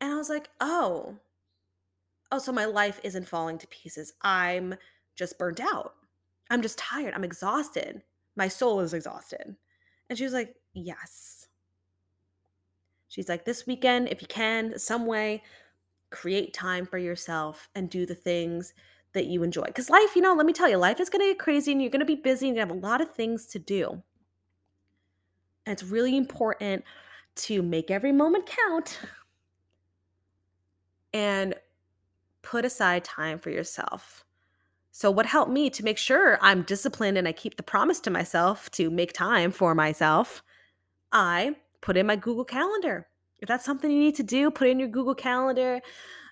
And 0.00 0.12
I 0.12 0.16
was 0.16 0.28
like, 0.28 0.48
oh, 0.60 1.18
oh, 2.32 2.38
so 2.38 2.50
my 2.50 2.64
life 2.64 2.98
isn't 3.04 3.28
falling 3.28 3.58
to 3.58 3.66
pieces. 3.68 4.14
I'm 4.22 4.74
just 5.14 5.38
burnt 5.38 5.60
out. 5.60 5.94
I'm 6.50 6.62
just 6.62 6.78
tired. 6.78 7.14
I'm 7.14 7.24
exhausted. 7.24 8.02
My 8.36 8.48
soul 8.48 8.80
is 8.80 8.94
exhausted. 8.94 9.54
And 10.08 10.18
she 10.18 10.24
was 10.24 10.32
like, 10.32 10.56
yes. 10.72 11.46
She's 13.08 13.28
like, 13.28 13.44
this 13.44 13.66
weekend, 13.66 14.08
if 14.08 14.22
you 14.22 14.28
can, 14.28 14.78
some 14.78 15.06
way, 15.06 15.42
create 16.10 16.54
time 16.54 16.86
for 16.86 16.98
yourself 16.98 17.68
and 17.74 17.90
do 17.90 18.06
the 18.06 18.14
things 18.14 18.72
that 19.12 19.26
you 19.26 19.42
enjoy. 19.42 19.64
Because 19.64 19.90
life, 19.90 20.16
you 20.16 20.22
know, 20.22 20.32
let 20.32 20.46
me 20.46 20.54
tell 20.54 20.70
you, 20.70 20.78
life 20.78 21.00
is 21.00 21.10
going 21.10 21.20
to 21.20 21.30
get 21.32 21.38
crazy 21.38 21.72
and 21.72 21.82
you're 21.82 21.90
going 21.90 22.00
to 22.00 22.06
be 22.06 22.16
busy 22.16 22.48
and 22.48 22.56
you 22.56 22.60
have 22.60 22.70
a 22.70 22.74
lot 22.74 23.02
of 23.02 23.14
things 23.14 23.46
to 23.48 23.58
do. 23.58 24.02
And 25.66 25.72
it's 25.72 25.84
really 25.84 26.16
important 26.16 26.84
to 27.34 27.62
make 27.62 27.90
every 27.90 28.12
moment 28.12 28.46
count 28.46 28.98
and 31.12 31.54
put 32.52 32.66
aside 32.66 33.02
time 33.02 33.38
for 33.38 33.48
yourself. 33.48 34.26
So, 34.90 35.10
what 35.10 35.24
helped 35.24 35.50
me 35.50 35.70
to 35.70 35.82
make 35.82 35.96
sure 35.96 36.38
I'm 36.42 36.64
disciplined 36.64 37.16
and 37.16 37.26
I 37.26 37.32
keep 37.32 37.56
the 37.56 37.62
promise 37.62 37.98
to 38.00 38.10
myself 38.10 38.70
to 38.72 38.90
make 38.90 39.14
time 39.14 39.52
for 39.52 39.74
myself, 39.74 40.42
I 41.12 41.56
put 41.80 41.96
in 41.96 42.06
my 42.06 42.14
Google 42.14 42.44
Calendar. 42.44 43.08
If 43.38 43.48
that's 43.48 43.64
something 43.64 43.90
you 43.90 43.98
need 43.98 44.16
to 44.16 44.22
do, 44.22 44.50
put 44.50 44.68
in 44.68 44.78
your 44.78 44.88
Google 44.88 45.14
Calendar. 45.14 45.80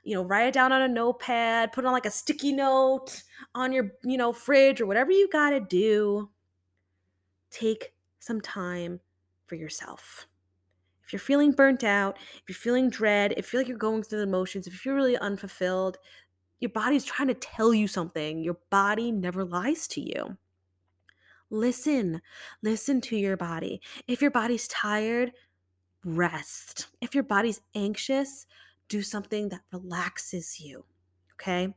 You 0.05 0.16
know, 0.16 0.23
write 0.23 0.49
it 0.49 0.53
down 0.53 0.73
on 0.73 0.83
a 0.83 0.89
notepad, 0.89 1.73
put 1.73 1.87
on 1.87 1.93
like 1.93 2.05
a 2.05 2.11
sticky 2.11 2.53
note 2.53 3.23
on 3.55 3.73
your, 3.73 3.93
you 4.05 4.18
know, 4.18 4.31
fridge 4.31 4.83
or 4.83 4.87
whatever 4.87 5.12
you 5.12 5.27
got 5.31 5.51
to 5.51 5.61
do. 5.61 6.29
Take 7.51 7.95
some 8.18 8.43
time 8.43 9.01
for 9.47 9.55
yourself. 9.55 10.27
If 11.11 11.15
you're 11.15 11.19
feeling 11.19 11.51
burnt 11.51 11.83
out, 11.83 12.19
if 12.37 12.43
you're 12.47 12.55
feeling 12.55 12.89
dread, 12.89 13.33
if 13.33 13.39
you 13.39 13.43
feel 13.43 13.61
like 13.63 13.67
you're 13.67 13.77
going 13.77 14.05
through 14.05 14.21
the 14.21 14.29
motions, 14.29 14.69
if 14.69 14.73
you 14.73 14.79
feel 14.79 14.95
really 14.95 15.17
unfulfilled, 15.17 15.99
your 16.61 16.71
body's 16.71 17.05
trying 17.05 17.27
to 17.27 17.35
tell 17.35 17.75
you 17.75 17.89
something. 17.89 18.45
Your 18.45 18.59
body 18.71 19.11
never 19.11 19.45
lies 19.45 19.89
to 19.89 20.01
you. 20.01 20.37
Listen, 21.51 22.23
listen 22.63 23.01
to 23.01 23.17
your 23.17 23.37
body. 23.37 23.81
If 24.07 24.23
your 24.23 24.31
body's 24.31 24.69
tired, 24.69 25.33
rest. 26.05 26.87
If 27.01 27.13
your 27.13 27.25
body's 27.25 27.61
anxious, 27.75 28.47
do 28.89 29.03
something 29.03 29.49
that 29.49 29.63
relaxes 29.73 30.61
you. 30.61 30.85
Okay. 31.35 31.75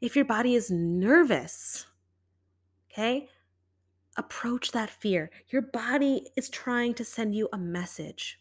If 0.00 0.16
your 0.16 0.24
body 0.24 0.54
is 0.54 0.70
nervous, 0.70 1.84
okay, 2.90 3.28
approach 4.16 4.72
that 4.72 4.88
fear. 4.88 5.30
Your 5.50 5.60
body 5.60 6.28
is 6.38 6.48
trying 6.48 6.94
to 6.94 7.04
send 7.04 7.34
you 7.34 7.50
a 7.52 7.58
message. 7.58 8.40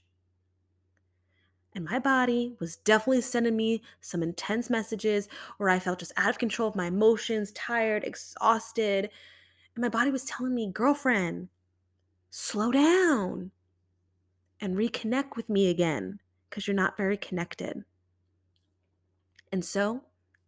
And 1.76 1.84
my 1.84 2.00
body 2.00 2.56
was 2.60 2.78
definitely 2.78 3.22
sending 3.22 3.56
me 3.56 3.84
some 4.00 4.24
intense 4.24 4.70
messages 4.70 5.28
where 5.58 5.70
I 5.70 5.78
felt 5.78 6.00
just 6.00 6.14
out 6.16 6.30
of 6.30 6.38
control 6.38 6.70
of 6.70 6.76
my 6.76 6.88
emotions, 6.88 7.52
tired, 7.52 8.06
exhausted. 8.06 9.10
And 9.76 9.82
my 9.82 9.90
body 9.90 10.10
was 10.10 10.24
telling 10.24 10.56
me, 10.56 10.72
girlfriend, 10.72 11.50
slow 12.30 12.72
down 12.72 13.52
and 14.62 14.78
reconnect 14.78 15.36
with 15.36 15.50
me 15.50 15.70
again 15.70 16.20
because 16.50 16.66
you're 16.66 16.76
not 16.76 16.96
very 16.96 17.18
connected. 17.18 17.84
And 19.52 19.66
so 19.66 20.04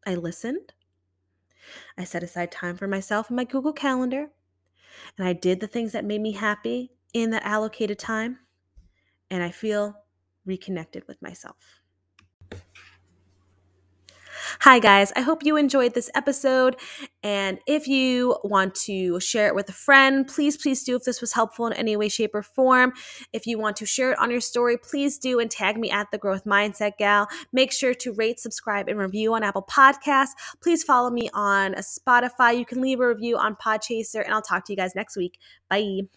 I 0.05 0.15
listened 0.15 0.73
I 1.97 2.03
set 2.03 2.23
aside 2.23 2.51
time 2.51 2.77
for 2.77 2.87
myself 2.87 3.29
in 3.29 3.35
my 3.35 3.43
Google 3.43 3.73
Calendar, 3.73 4.29
and 5.17 5.27
I 5.27 5.33
did 5.33 5.59
the 5.59 5.67
things 5.67 5.91
that 5.91 6.05
made 6.05 6.21
me 6.21 6.33
happy 6.33 6.91
in 7.13 7.29
that 7.31 7.43
allocated 7.43 7.99
time, 7.99 8.39
and 9.29 9.43
I 9.43 9.51
feel 9.51 9.95
reconnected 10.47 11.03
with 11.07 11.21
myself. 11.21 11.57
Hi, 14.61 14.79
guys. 14.79 15.11
I 15.15 15.21
hope 15.21 15.43
you 15.43 15.57
enjoyed 15.57 15.93
this 15.93 16.09
episode. 16.15 16.77
And 17.21 17.59
if 17.67 17.87
you 17.87 18.37
want 18.43 18.75
to 18.85 19.19
share 19.19 19.47
it 19.47 19.55
with 19.55 19.69
a 19.69 19.73
friend, 19.73 20.27
please, 20.27 20.57
please 20.57 20.83
do 20.83 20.95
if 20.95 21.03
this 21.03 21.21
was 21.21 21.33
helpful 21.33 21.67
in 21.67 21.73
any 21.73 21.95
way, 21.95 22.09
shape, 22.09 22.33
or 22.33 22.41
form. 22.41 22.93
If 23.33 23.45
you 23.45 23.59
want 23.59 23.75
to 23.77 23.85
share 23.85 24.13
it 24.13 24.19
on 24.19 24.31
your 24.31 24.41
story, 24.41 24.77
please 24.77 25.17
do 25.17 25.39
and 25.39 25.51
tag 25.51 25.77
me 25.77 25.91
at 25.91 26.07
the 26.11 26.17
Growth 26.17 26.45
Mindset 26.45 26.93
Gal. 26.97 27.27
Make 27.51 27.71
sure 27.71 27.93
to 27.95 28.13
rate, 28.13 28.39
subscribe, 28.39 28.87
and 28.87 28.97
review 28.97 29.33
on 29.33 29.43
Apple 29.43 29.67
Podcasts. 29.69 30.31
Please 30.61 30.83
follow 30.83 31.09
me 31.09 31.29
on 31.33 31.75
Spotify. 31.75 32.57
You 32.57 32.65
can 32.65 32.81
leave 32.81 32.99
a 32.99 33.07
review 33.07 33.37
on 33.37 33.55
Podchaser, 33.55 34.23
and 34.23 34.33
I'll 34.33 34.41
talk 34.41 34.65
to 34.65 34.73
you 34.73 34.77
guys 34.77 34.95
next 34.95 35.17
week. 35.17 35.37
Bye. 35.69 36.07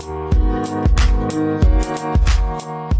Thank 0.00 1.32
you. 2.92 2.97